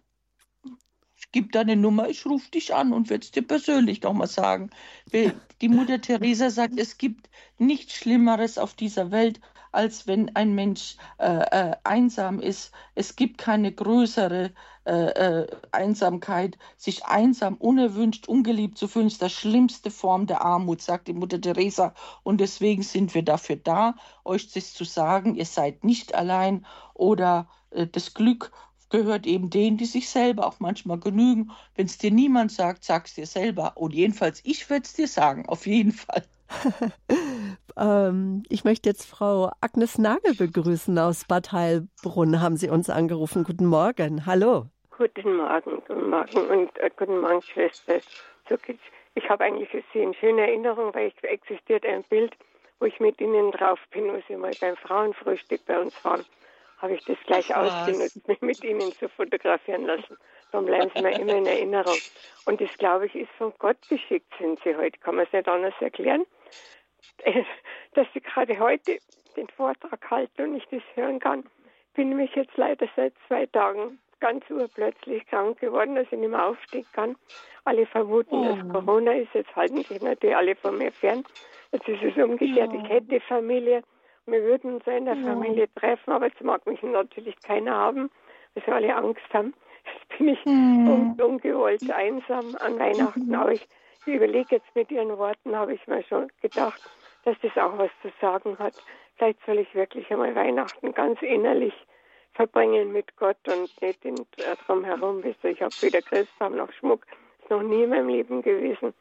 gib 1.32 1.52
deine 1.52 1.76
Nummer, 1.76 2.08
ich 2.08 2.24
rufe 2.26 2.50
dich 2.50 2.74
an 2.74 2.92
und 2.92 3.10
werde 3.10 3.24
es 3.24 3.30
dir 3.30 3.42
persönlich 3.42 4.02
nochmal 4.02 4.28
sagen. 4.28 4.70
Die 5.60 5.68
Mutter 5.68 6.00
Teresa 6.00 6.50
sagt, 6.50 6.78
es 6.78 6.98
gibt 6.98 7.28
nichts 7.58 7.94
Schlimmeres 7.94 8.58
auf 8.58 8.74
dieser 8.74 9.10
Welt, 9.10 9.40
als 9.72 10.06
wenn 10.06 10.34
ein 10.34 10.54
Mensch 10.54 10.96
äh, 11.18 11.26
äh, 11.26 11.76
einsam 11.84 12.40
ist. 12.40 12.72
Es 12.94 13.16
gibt 13.16 13.38
keine 13.38 13.72
größere 13.72 14.52
äh, 14.84 14.90
äh, 14.92 15.46
Einsamkeit. 15.72 16.56
Sich 16.76 17.04
einsam, 17.04 17.56
unerwünscht, 17.56 18.28
ungeliebt 18.28 18.78
zu 18.78 18.88
fühlen, 18.88 19.08
ist 19.08 19.20
die 19.20 19.28
schlimmste 19.28 19.90
Form 19.90 20.26
der 20.26 20.42
Armut, 20.42 20.80
sagt 20.80 21.08
die 21.08 21.12
Mutter 21.12 21.40
Teresa. 21.40 21.94
Und 22.22 22.40
deswegen 22.40 22.82
sind 22.82 23.14
wir 23.14 23.22
dafür 23.22 23.56
da, 23.56 23.96
euch 24.24 24.50
das 24.52 24.72
zu 24.72 24.84
sagen, 24.84 25.34
ihr 25.34 25.46
seid 25.46 25.84
nicht 25.84 26.14
allein 26.14 26.64
oder 26.94 27.48
äh, 27.70 27.86
das 27.86 28.14
Glück 28.14 28.50
gehört 28.90 29.26
eben 29.26 29.50
denen, 29.50 29.76
die 29.76 29.84
sich 29.84 30.08
selber 30.08 30.46
auch 30.46 30.60
manchmal 30.60 30.98
genügen. 30.98 31.50
Wenn 31.74 31.86
es 31.86 31.98
dir 31.98 32.10
niemand 32.10 32.52
sagt, 32.52 32.84
sag 32.84 33.06
es 33.06 33.14
dir 33.14 33.26
selber. 33.26 33.72
Und 33.76 33.94
jedenfalls, 33.94 34.40
ich 34.44 34.68
würde 34.70 34.82
es 34.84 34.94
dir 34.94 35.08
sagen, 35.08 35.46
auf 35.48 35.66
jeden 35.66 35.92
Fall. 35.92 36.24
ähm, 37.76 38.42
ich 38.48 38.64
möchte 38.64 38.88
jetzt 38.88 39.04
Frau 39.04 39.50
Agnes 39.60 39.98
Nagel 39.98 40.34
begrüßen 40.34 40.98
aus 40.98 41.24
Bad 41.26 41.52
Heilbrunn. 41.52 42.40
Haben 42.40 42.56
Sie 42.56 42.70
uns 42.70 42.88
angerufen? 42.88 43.44
Guten 43.44 43.66
Morgen. 43.66 44.24
Hallo. 44.24 44.66
Guten 44.96 45.36
Morgen, 45.36 45.82
guten 45.86 46.10
Morgen 46.10 46.38
und 46.48 46.76
äh, 46.78 46.90
guten 46.96 47.20
Morgen, 47.20 47.42
Schwester 47.42 48.00
Zukic. 48.48 48.80
Ich 49.14 49.28
habe 49.28 49.44
eigentlich 49.44 49.68
für 49.68 49.82
Sie 49.92 50.02
eine 50.02 50.14
schöne 50.14 50.42
Erinnerung, 50.42 50.92
weil 50.94 51.12
es 51.16 51.22
existiert 51.22 51.84
ein 51.86 52.02
Bild, 52.04 52.34
wo 52.80 52.86
ich 52.86 52.98
mit 52.98 53.20
Ihnen 53.20 53.52
drauf 53.52 53.78
bin, 53.92 54.08
wo 54.08 54.20
Sie 54.26 54.36
mal 54.36 54.52
beim 54.60 54.76
Frauenfrühstück 54.76 55.64
bei 55.66 55.78
uns 55.78 56.04
waren 56.04 56.24
habe 56.78 56.94
ich 56.94 57.04
das 57.04 57.18
gleich 57.26 57.54
ausgenutzt, 57.54 58.26
mich 58.28 58.40
mit 58.40 58.64
Ihnen 58.64 58.92
zu 58.92 59.08
fotografieren 59.08 59.84
lassen. 59.84 60.16
Dann 60.52 60.64
bleiben 60.64 60.90
Sie 60.94 61.02
mir 61.02 61.18
immer 61.18 61.36
in 61.36 61.46
Erinnerung. 61.46 61.98
Und 62.46 62.60
das, 62.60 62.72
glaube 62.78 63.06
ich, 63.06 63.14
ist 63.14 63.30
von 63.36 63.52
Gott 63.58 63.76
geschickt, 63.88 64.32
sind 64.38 64.58
Sie 64.64 64.74
heute. 64.76 64.98
Kann 65.00 65.16
man 65.16 65.26
es 65.26 65.32
nicht 65.32 65.48
anders 65.48 65.74
erklären? 65.80 66.24
Dass 67.94 68.06
Sie 68.14 68.20
gerade 68.20 68.58
heute 68.58 68.98
den 69.36 69.48
Vortrag 69.48 70.10
halten 70.10 70.42
und 70.42 70.56
ich 70.56 70.66
das 70.70 70.82
hören 70.94 71.20
kann. 71.20 71.44
Bin 71.94 72.10
nämlich 72.10 72.34
jetzt 72.34 72.56
leider 72.56 72.88
seit 72.96 73.12
zwei 73.26 73.46
Tagen 73.46 73.98
ganz 74.20 74.48
urplötzlich 74.50 75.26
krank 75.26 75.60
geworden, 75.60 75.94
dass 75.94 76.06
ich 76.10 76.18
nicht 76.18 76.30
mehr 76.30 76.44
aufstehen 76.44 76.86
kann. 76.92 77.16
Alle 77.64 77.86
vermuten, 77.86 78.34
oh. 78.34 78.56
dass 78.56 78.68
Corona 78.72 79.12
ist. 79.12 79.32
Jetzt 79.34 79.54
halten 79.54 79.82
sich 79.82 80.00
natürlich 80.00 80.36
alle 80.36 80.56
von 80.56 80.76
mir 80.76 80.92
fern. 80.92 81.24
Jetzt 81.72 81.88
ist 81.88 82.02
es 82.02 82.16
umgekehrt. 82.16 82.72
Ja. 82.72 82.82
Ich 82.82 82.88
hätte 82.88 83.20
Familie 83.20 83.82
wir 84.30 84.42
würden 84.42 84.74
uns 84.74 84.86
in 84.86 85.04
der 85.04 85.14
ja. 85.14 85.26
Familie 85.26 85.68
treffen, 85.74 86.12
aber 86.12 86.26
jetzt 86.26 86.42
mag 86.42 86.66
mich 86.66 86.82
natürlich 86.82 87.40
keiner 87.42 87.74
haben, 87.74 88.10
weil 88.54 88.64
sie 88.64 88.72
alle 88.72 88.94
Angst 88.94 89.22
haben. 89.32 89.54
Jetzt 89.84 90.18
bin 90.18 90.28
ich 90.28 90.44
mhm. 90.44 91.16
ungewollt 91.20 91.90
einsam 91.90 92.56
an 92.60 92.78
Weihnachten. 92.78 93.34
Aber 93.34 93.52
ich 93.52 93.66
überlege 94.06 94.56
jetzt 94.56 94.74
mit 94.74 94.90
Ihren 94.90 95.16
Worten, 95.18 95.56
habe 95.56 95.74
ich 95.74 95.86
mir 95.86 96.02
schon 96.02 96.28
gedacht, 96.42 96.80
dass 97.24 97.36
das 97.42 97.56
auch 97.56 97.78
was 97.78 97.90
zu 98.02 98.10
sagen 98.20 98.58
hat. 98.58 98.74
Vielleicht 99.16 99.44
soll 99.46 99.58
ich 99.58 99.74
wirklich 99.74 100.10
einmal 100.10 100.34
Weihnachten 100.34 100.92
ganz 100.94 101.20
innerlich 101.22 101.74
verbringen 102.34 102.92
mit 102.92 103.16
Gott 103.16 103.36
und 103.48 103.82
nicht 103.82 104.04
in, 104.04 104.16
äh, 104.16 104.56
drumherum. 104.66 105.24
Ich 105.24 105.60
habe 105.60 105.74
weder 105.80 106.00
Christbaum 106.02 106.56
noch 106.56 106.72
Schmuck. 106.72 107.04
Das 107.06 107.44
ist 107.44 107.50
noch 107.50 107.62
nie 107.62 107.82
in 107.82 107.90
meinem 107.90 108.08
Leben 108.08 108.42
gewesen. 108.42 108.94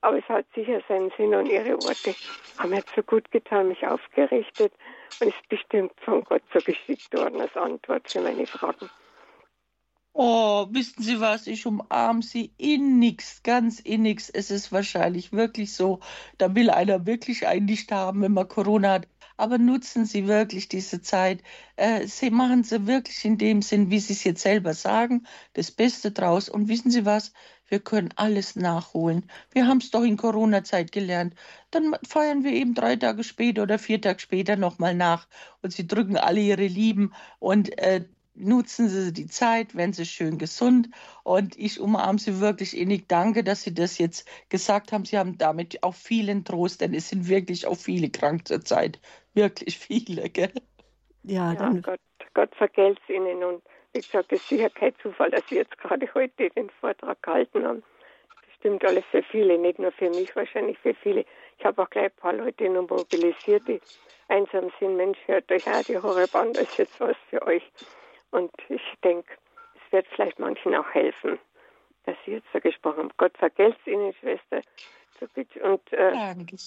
Aber 0.00 0.18
es 0.18 0.28
hat 0.28 0.46
sicher 0.54 0.80
seinen 0.88 1.10
Sinn 1.16 1.34
und 1.34 1.46
Ihre 1.46 1.74
Worte 1.82 2.14
haben 2.58 2.74
jetzt 2.74 2.94
so 2.94 3.02
gut 3.02 3.30
getan, 3.30 3.68
mich 3.68 3.86
aufgerichtet 3.86 4.72
und 5.20 5.28
ist 5.28 5.48
bestimmt 5.48 5.92
von 6.00 6.22
Gott 6.24 6.42
so 6.52 6.60
geschickt 6.60 7.12
worden 7.12 7.40
als 7.40 7.56
Antwort 7.56 8.10
für 8.10 8.20
meine 8.20 8.46
Fragen. 8.46 8.90
Oh, 10.18 10.66
wissen 10.70 11.02
Sie 11.02 11.20
was? 11.20 11.46
Ich 11.46 11.66
umarme 11.66 12.22
Sie 12.22 12.50
innigst, 12.56 13.44
ganz 13.44 13.80
innigst. 13.80 14.30
Es 14.34 14.50
ist 14.50 14.72
wahrscheinlich 14.72 15.32
wirklich 15.32 15.74
so. 15.74 16.00
Da 16.38 16.54
will 16.54 16.70
einer 16.70 17.04
wirklich 17.04 17.46
einen 17.46 17.66
nicht 17.66 17.92
haben, 17.92 18.22
wenn 18.22 18.32
man 18.32 18.48
Corona 18.48 18.92
hat. 18.92 19.08
Aber 19.36 19.58
nutzen 19.58 20.06
Sie 20.06 20.26
wirklich 20.26 20.68
diese 20.68 21.02
Zeit. 21.02 21.42
Äh, 21.76 22.06
Sie 22.06 22.30
machen 22.30 22.64
Sie 22.64 22.86
wirklich 22.86 23.26
in 23.26 23.36
dem 23.36 23.60
Sinn, 23.60 23.90
wie 23.90 23.98
Sie 24.00 24.14
es 24.14 24.24
jetzt 24.24 24.40
selber 24.40 24.72
sagen, 24.72 25.26
das 25.52 25.70
Beste 25.70 26.12
draus. 26.12 26.48
Und 26.48 26.68
wissen 26.68 26.90
Sie 26.90 27.04
was? 27.04 27.34
Wir 27.68 27.80
können 27.80 28.10
alles 28.16 28.56
nachholen. 28.56 29.28
Wir 29.50 29.66
haben 29.66 29.78
es 29.78 29.90
doch 29.90 30.02
in 30.02 30.16
Corona-Zeit 30.16 30.92
gelernt. 30.92 31.34
Dann 31.70 31.96
feiern 32.06 32.44
wir 32.44 32.52
eben 32.52 32.74
drei 32.74 32.96
Tage 32.96 33.24
später 33.24 33.62
oder 33.62 33.78
vier 33.78 34.00
Tage 34.00 34.20
später 34.20 34.56
nochmal 34.56 34.94
nach. 34.94 35.26
Und 35.62 35.72
Sie 35.72 35.86
drücken 35.86 36.16
alle 36.16 36.40
Ihre 36.40 36.66
Lieben. 36.66 37.12
Und 37.38 37.76
äh, 37.78 38.04
nutzen 38.36 38.88
Sie 38.88 39.12
die 39.12 39.26
Zeit, 39.26 39.74
wenn 39.74 39.92
Sie 39.92 40.04
schön 40.04 40.38
gesund. 40.38 40.90
Und 41.24 41.58
ich 41.58 41.80
umarme 41.80 42.18
Sie 42.18 42.40
wirklich 42.40 42.76
innig. 42.76 43.08
Danke, 43.08 43.42
dass 43.42 43.62
Sie 43.62 43.74
das 43.74 43.98
jetzt 43.98 44.28
gesagt 44.48 44.92
haben. 44.92 45.04
Sie 45.04 45.18
haben 45.18 45.38
damit 45.38 45.82
auch 45.82 45.94
vielen 45.94 46.44
Trost, 46.44 46.80
denn 46.80 46.94
es 46.94 47.08
sind 47.08 47.28
wirklich 47.28 47.66
auch 47.66 47.76
viele 47.76 48.10
krank 48.10 48.46
zur 48.46 48.64
Zeit. 48.64 49.00
Wirklich 49.34 49.78
viele, 49.78 50.30
gell? 50.30 50.52
Ja, 51.24 51.52
ja 51.52 51.70
Gott, 51.82 52.00
Gott 52.34 52.54
vergelt's 52.54 53.02
Ihnen. 53.08 53.42
Und 53.42 53.62
wie 53.96 54.00
gesagt, 54.02 54.32
es 54.32 54.40
ist 54.42 54.48
sicher 54.48 54.68
kein 54.70 54.94
Zufall, 55.02 55.30
dass 55.30 55.46
Sie 55.48 55.56
jetzt 55.56 55.78
gerade 55.78 56.06
heute 56.14 56.50
den 56.50 56.68
Vortrag 56.80 57.22
gehalten 57.22 57.66
haben. 57.66 57.82
Das 58.28 58.54
stimmt 58.58 58.84
alles 58.84 59.04
für 59.10 59.22
viele, 59.22 59.56
nicht 59.58 59.78
nur 59.78 59.92
für 59.92 60.10
mich, 60.10 60.34
wahrscheinlich 60.36 60.78
für 60.78 60.94
viele. 60.94 61.24
Ich 61.58 61.64
habe 61.64 61.82
auch 61.82 61.88
gleich 61.88 62.06
ein 62.06 62.16
paar 62.16 62.34
Leute 62.34 62.68
noch 62.68 62.88
mobilisiert, 62.88 63.66
die 63.66 63.80
einsam 64.28 64.70
sind. 64.78 64.96
Mensch, 64.96 65.18
hört 65.26 65.50
euch 65.50 65.66
auch 65.66 65.82
die 65.82 65.96
Horeb 65.98 66.34
an, 66.34 66.52
das 66.52 66.64
ist 66.64 66.78
jetzt 66.78 67.00
was 67.00 67.16
für 67.30 67.40
euch. 67.46 67.62
Und 68.32 68.52
ich 68.68 68.82
denke, 69.02 69.32
es 69.74 69.92
wird 69.92 70.06
vielleicht 70.08 70.38
manchen 70.38 70.74
auch 70.74 70.90
helfen, 70.90 71.38
dass 72.04 72.16
Sie 72.26 72.32
jetzt 72.32 72.46
so 72.52 72.60
gesprochen 72.60 72.98
haben. 72.98 73.12
Gott 73.16 73.36
vergelt's 73.38 73.86
Ihnen, 73.86 74.12
Schwester. 74.14 74.60
Und 75.62 75.92
äh, 75.94 76.12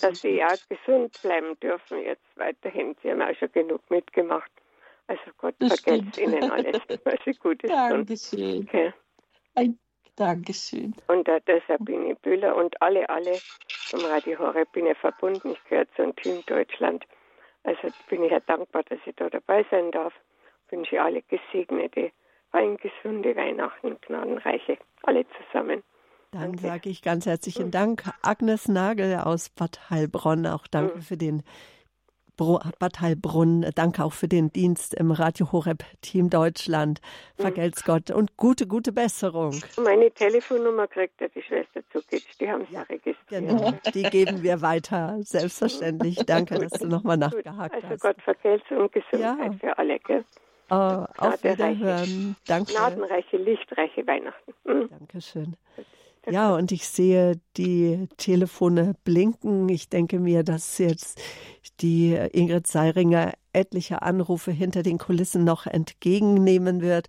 dass 0.01 0.21
Sie 0.21 0.37
ja 0.37 0.47
gesund 0.67 1.15
bleiben 1.21 1.59
dürfen 1.59 2.01
jetzt 2.01 2.25
weiterhin. 2.35 2.95
Sie 3.03 3.11
haben 3.11 3.21
auch 3.21 3.35
schon 3.35 3.51
genug 3.51 3.87
mitgemacht. 3.91 4.49
Also 5.09 5.31
Gott 5.37 5.55
das 5.57 5.79
vergelt's 5.81 6.17
Ihnen 6.19 6.51
alles, 6.51 6.81
was 7.03 7.15
Sie 7.25 7.33
Gutes 7.33 7.69
Dankeschön. 7.69 8.67
Okay. 8.67 8.93
Dankeschön. 10.15 10.93
Und 11.07 11.27
äh, 11.27 11.41
der 11.47 11.61
Sabine 11.67 12.13
Bühler 12.15 12.55
und 12.55 12.79
alle, 12.81 13.09
alle 13.09 13.39
vom 13.87 14.01
Radio 14.01 14.37
Horeb 14.37 14.71
bin 14.73 14.85
ich 14.85 14.97
verbunden. 14.97 15.53
Ich 15.53 15.63
gehöre 15.63 15.87
zum 15.95 16.15
Team 16.17 16.43
Deutschland. 16.45 17.05
Also 17.63 17.87
bin 18.09 18.23
ich 18.23 18.31
ja 18.31 18.39
dankbar, 18.41 18.83
dass 18.83 18.99
ich 19.05 19.15
da 19.15 19.29
dabei 19.29 19.65
sein 19.71 19.91
darf 19.91 20.13
wünsche 20.71 21.01
alle 21.01 21.23
gesegnete, 21.23 22.11
ein 22.51 22.77
gesunde 22.77 23.35
Weihnachten, 23.35 23.97
gnadenreiche, 24.05 24.77
alle 25.01 25.25
zusammen. 25.29 25.81
Dann 26.31 26.41
danke. 26.41 26.59
sage 26.59 26.89
ich 26.89 27.01
ganz 27.01 27.25
herzlichen 27.25 27.71
Dank, 27.71 28.03
Agnes 28.21 28.67
Nagel 28.67 29.15
aus 29.15 29.49
Bad 29.49 29.89
Heilbronn. 29.89 30.45
Auch 30.45 30.67
danke 30.67 30.97
mhm. 30.97 31.01
für 31.01 31.17
den 31.17 31.43
Bad 32.79 33.01
Heilbrunn. 33.01 33.69
Danke 33.75 34.03
auch 34.03 34.13
für 34.13 34.27
den 34.27 34.51
Dienst 34.51 34.93
im 34.93 35.11
Radio 35.11 35.51
Horeb 35.51 35.83
Team 36.01 36.29
Deutschland. 36.29 37.01
Vergelt's 37.37 37.83
Gott 37.83 38.11
und 38.11 38.37
gute, 38.37 38.65
gute 38.67 38.91
Besserung. 38.91 39.59
Meine 39.83 40.09
Telefonnummer 40.11 40.87
kriegt 40.87 41.19
ja 41.21 41.27
die 41.27 41.41
Schwester 41.41 41.81
Zukic. 41.91 42.23
Die 42.39 42.49
haben 42.49 42.65
sie 42.69 42.75
ja 42.75 42.81
registriert. 42.83 43.15
Genau, 43.29 43.73
die 43.93 44.03
geben 44.03 44.41
wir 44.43 44.61
weiter. 44.61 45.17
Selbstverständlich. 45.21 46.17
Danke, 46.25 46.59
dass 46.59 46.71
du 46.79 46.87
nochmal 46.87 47.17
nachgehakt 47.17 47.75
also 47.75 47.87
hast. 47.89 48.01
Gott 48.01 48.21
vergelt's 48.21 48.65
und 48.71 48.91
Gesundheit 48.91 49.51
Ja. 49.53 49.57
für 49.59 49.77
alle. 49.77 49.99
Gell? 49.99 50.23
Oh, 50.71 51.05
auf 51.17 51.43
Wiederhören. 51.43 52.35
Danke. 52.47 52.73
Gnadenreiche, 52.73 53.37
lichtreiche 53.37 54.05
Weihnachten. 54.05 54.53
Mhm. 54.65 54.89
Dankeschön. 54.89 55.55
Ja, 56.31 56.53
und 56.53 56.71
ich 56.71 56.87
sehe 56.87 57.39
die 57.57 58.07
Telefone 58.17 58.95
blinken. 59.03 59.69
Ich 59.69 59.89
denke 59.89 60.19
mir, 60.19 60.43
dass 60.43 60.77
jetzt 60.77 61.19
die 61.81 62.13
Ingrid 62.13 62.67
Seiringer 62.67 63.33
etliche 63.53 64.01
Anrufe 64.01 64.51
hinter 64.51 64.83
den 64.83 64.97
Kulissen 64.97 65.43
noch 65.43 65.65
entgegennehmen 65.65 66.81
wird. 66.81 67.07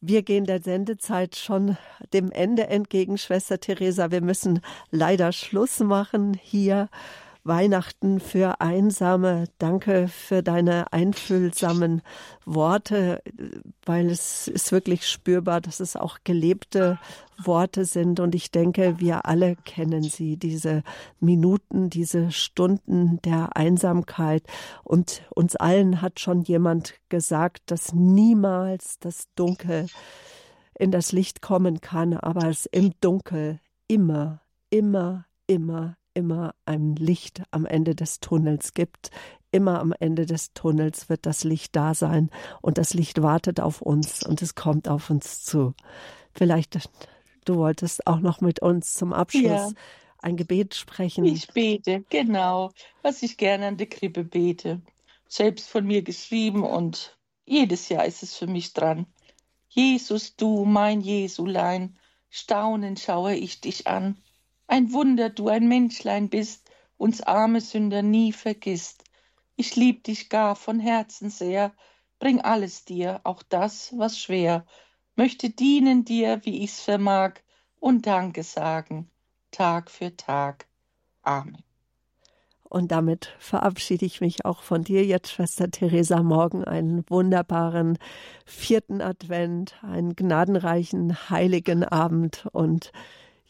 Wir 0.00 0.22
gehen 0.22 0.44
der 0.44 0.60
Sendezeit 0.60 1.36
schon 1.36 1.76
dem 2.12 2.30
Ende 2.30 2.66
entgegen, 2.66 3.18
Schwester 3.18 3.58
Theresa. 3.60 4.10
Wir 4.10 4.20
müssen 4.20 4.60
leider 4.90 5.32
Schluss 5.32 5.80
machen 5.80 6.34
hier. 6.40 6.88
Weihnachten 7.46 8.20
für 8.20 8.60
Einsame. 8.60 9.44
Danke 9.58 10.08
für 10.08 10.42
deine 10.42 10.92
einfühlsamen 10.92 12.02
Worte, 12.44 13.22
weil 13.84 14.10
es 14.10 14.48
ist 14.48 14.72
wirklich 14.72 15.06
spürbar, 15.06 15.60
dass 15.60 15.80
es 15.80 15.96
auch 15.96 16.18
gelebte 16.24 16.98
Worte 17.38 17.84
sind. 17.84 18.20
Und 18.20 18.34
ich 18.34 18.50
denke, 18.50 18.98
wir 18.98 19.26
alle 19.26 19.56
kennen 19.64 20.02
sie, 20.02 20.36
diese 20.36 20.82
Minuten, 21.20 21.90
diese 21.90 22.30
Stunden 22.32 23.20
der 23.22 23.56
Einsamkeit. 23.56 24.42
Und 24.82 25.22
uns 25.34 25.56
allen 25.56 26.02
hat 26.02 26.20
schon 26.20 26.42
jemand 26.42 26.94
gesagt, 27.08 27.70
dass 27.70 27.92
niemals 27.92 28.98
das 28.98 29.28
Dunkel 29.34 29.86
in 30.78 30.90
das 30.90 31.12
Licht 31.12 31.42
kommen 31.42 31.80
kann, 31.80 32.14
aber 32.14 32.48
es 32.48 32.66
im 32.66 32.92
Dunkel 33.00 33.60
immer, 33.88 34.40
immer, 34.70 35.26
immer, 35.46 35.96
immer 36.16 36.54
ein 36.64 36.96
Licht 36.96 37.42
am 37.50 37.66
Ende 37.66 37.94
des 37.94 38.20
Tunnels 38.20 38.72
gibt. 38.74 39.10
Immer 39.52 39.80
am 39.80 39.94
Ende 40.00 40.26
des 40.26 40.52
Tunnels 40.54 41.08
wird 41.08 41.26
das 41.26 41.44
Licht 41.44 41.76
da 41.76 41.94
sein 41.94 42.30
und 42.62 42.78
das 42.78 42.94
Licht 42.94 43.22
wartet 43.22 43.60
auf 43.60 43.82
uns 43.82 44.24
und 44.24 44.42
es 44.42 44.54
kommt 44.54 44.88
auf 44.88 45.10
uns 45.10 45.44
zu. 45.44 45.74
Vielleicht 46.32 46.88
du 47.44 47.56
wolltest 47.56 48.06
auch 48.06 48.20
noch 48.20 48.40
mit 48.40 48.60
uns 48.60 48.94
zum 48.94 49.12
Abschluss 49.12 49.44
Ja. 49.44 49.70
ein 50.18 50.36
Gebet 50.36 50.74
sprechen. 50.74 51.24
Ich 51.24 51.48
bete, 51.48 52.04
genau, 52.08 52.72
was 53.02 53.22
ich 53.22 53.36
gerne 53.36 53.68
an 53.68 53.76
der 53.76 53.88
Krippe 53.88 54.24
bete. 54.24 54.80
Selbst 55.28 55.68
von 55.68 55.86
mir 55.86 56.02
geschrieben 56.02 56.64
und 56.64 57.16
jedes 57.44 57.88
Jahr 57.88 58.04
ist 58.06 58.22
es 58.22 58.36
für 58.36 58.46
mich 58.46 58.72
dran. 58.72 59.06
Jesus, 59.68 60.34
du, 60.36 60.64
mein 60.64 61.00
Jesulein, 61.00 61.98
staunend 62.30 63.00
schaue 63.00 63.34
ich 63.34 63.60
dich 63.60 63.86
an. 63.86 64.16
Ein 64.66 64.92
Wunder, 64.92 65.30
du 65.30 65.48
ein 65.48 65.68
Menschlein 65.68 66.28
bist, 66.28 66.70
uns 66.96 67.22
arme 67.22 67.60
Sünder 67.60 68.02
nie 68.02 68.32
vergisst. 68.32 69.04
Ich 69.56 69.76
lieb 69.76 70.04
dich 70.04 70.28
gar 70.28 70.56
von 70.56 70.80
Herzen 70.80 71.30
sehr, 71.30 71.72
bring 72.18 72.40
alles 72.40 72.84
dir, 72.84 73.20
auch 73.24 73.42
das, 73.42 73.96
was 73.96 74.18
schwer. 74.18 74.66
Möchte 75.14 75.50
dienen 75.50 76.04
dir, 76.04 76.40
wie 76.44 76.62
ich's 76.62 76.80
vermag, 76.80 77.34
und 77.78 78.06
Danke 78.06 78.42
sagen, 78.42 79.10
Tag 79.50 79.90
für 79.90 80.16
Tag. 80.16 80.66
Amen. 81.22 81.62
Und 82.68 82.90
damit 82.90 83.32
verabschiede 83.38 84.04
ich 84.04 84.20
mich 84.20 84.44
auch 84.44 84.62
von 84.62 84.82
dir 84.82 85.04
jetzt, 85.04 85.30
Schwester 85.30 85.70
Theresa. 85.70 86.22
Morgen 86.22 86.64
einen 86.64 87.08
wunderbaren 87.08 87.96
vierten 88.44 89.00
Advent, 89.00 89.76
einen 89.82 90.16
gnadenreichen, 90.16 91.30
heiligen 91.30 91.84
Abend 91.84 92.46
und 92.52 92.90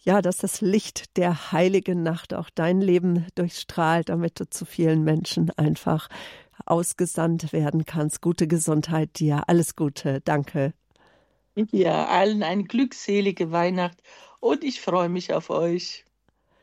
ja, 0.06 0.22
dass 0.22 0.36
das 0.38 0.60
Licht 0.60 1.16
der 1.16 1.52
heiligen 1.52 2.02
Nacht 2.02 2.32
auch 2.32 2.48
dein 2.54 2.80
Leben 2.80 3.26
durchstrahlt, 3.34 4.08
damit 4.08 4.40
du 4.40 4.48
zu 4.48 4.64
vielen 4.64 5.02
Menschen 5.02 5.50
einfach 5.58 6.08
ausgesandt 6.64 7.52
werden 7.52 7.84
kannst. 7.84 8.22
Gute 8.22 8.46
Gesundheit 8.46 9.18
dir. 9.18 9.48
Alles 9.48 9.76
Gute. 9.76 10.20
Danke. 10.22 10.72
Ja, 11.72 12.06
allen 12.06 12.42
eine 12.42 12.64
glückselige 12.64 13.50
Weihnacht 13.50 14.02
und 14.40 14.64
ich 14.64 14.80
freue 14.80 15.08
mich 15.08 15.32
auf 15.34 15.50
euch. 15.50 16.05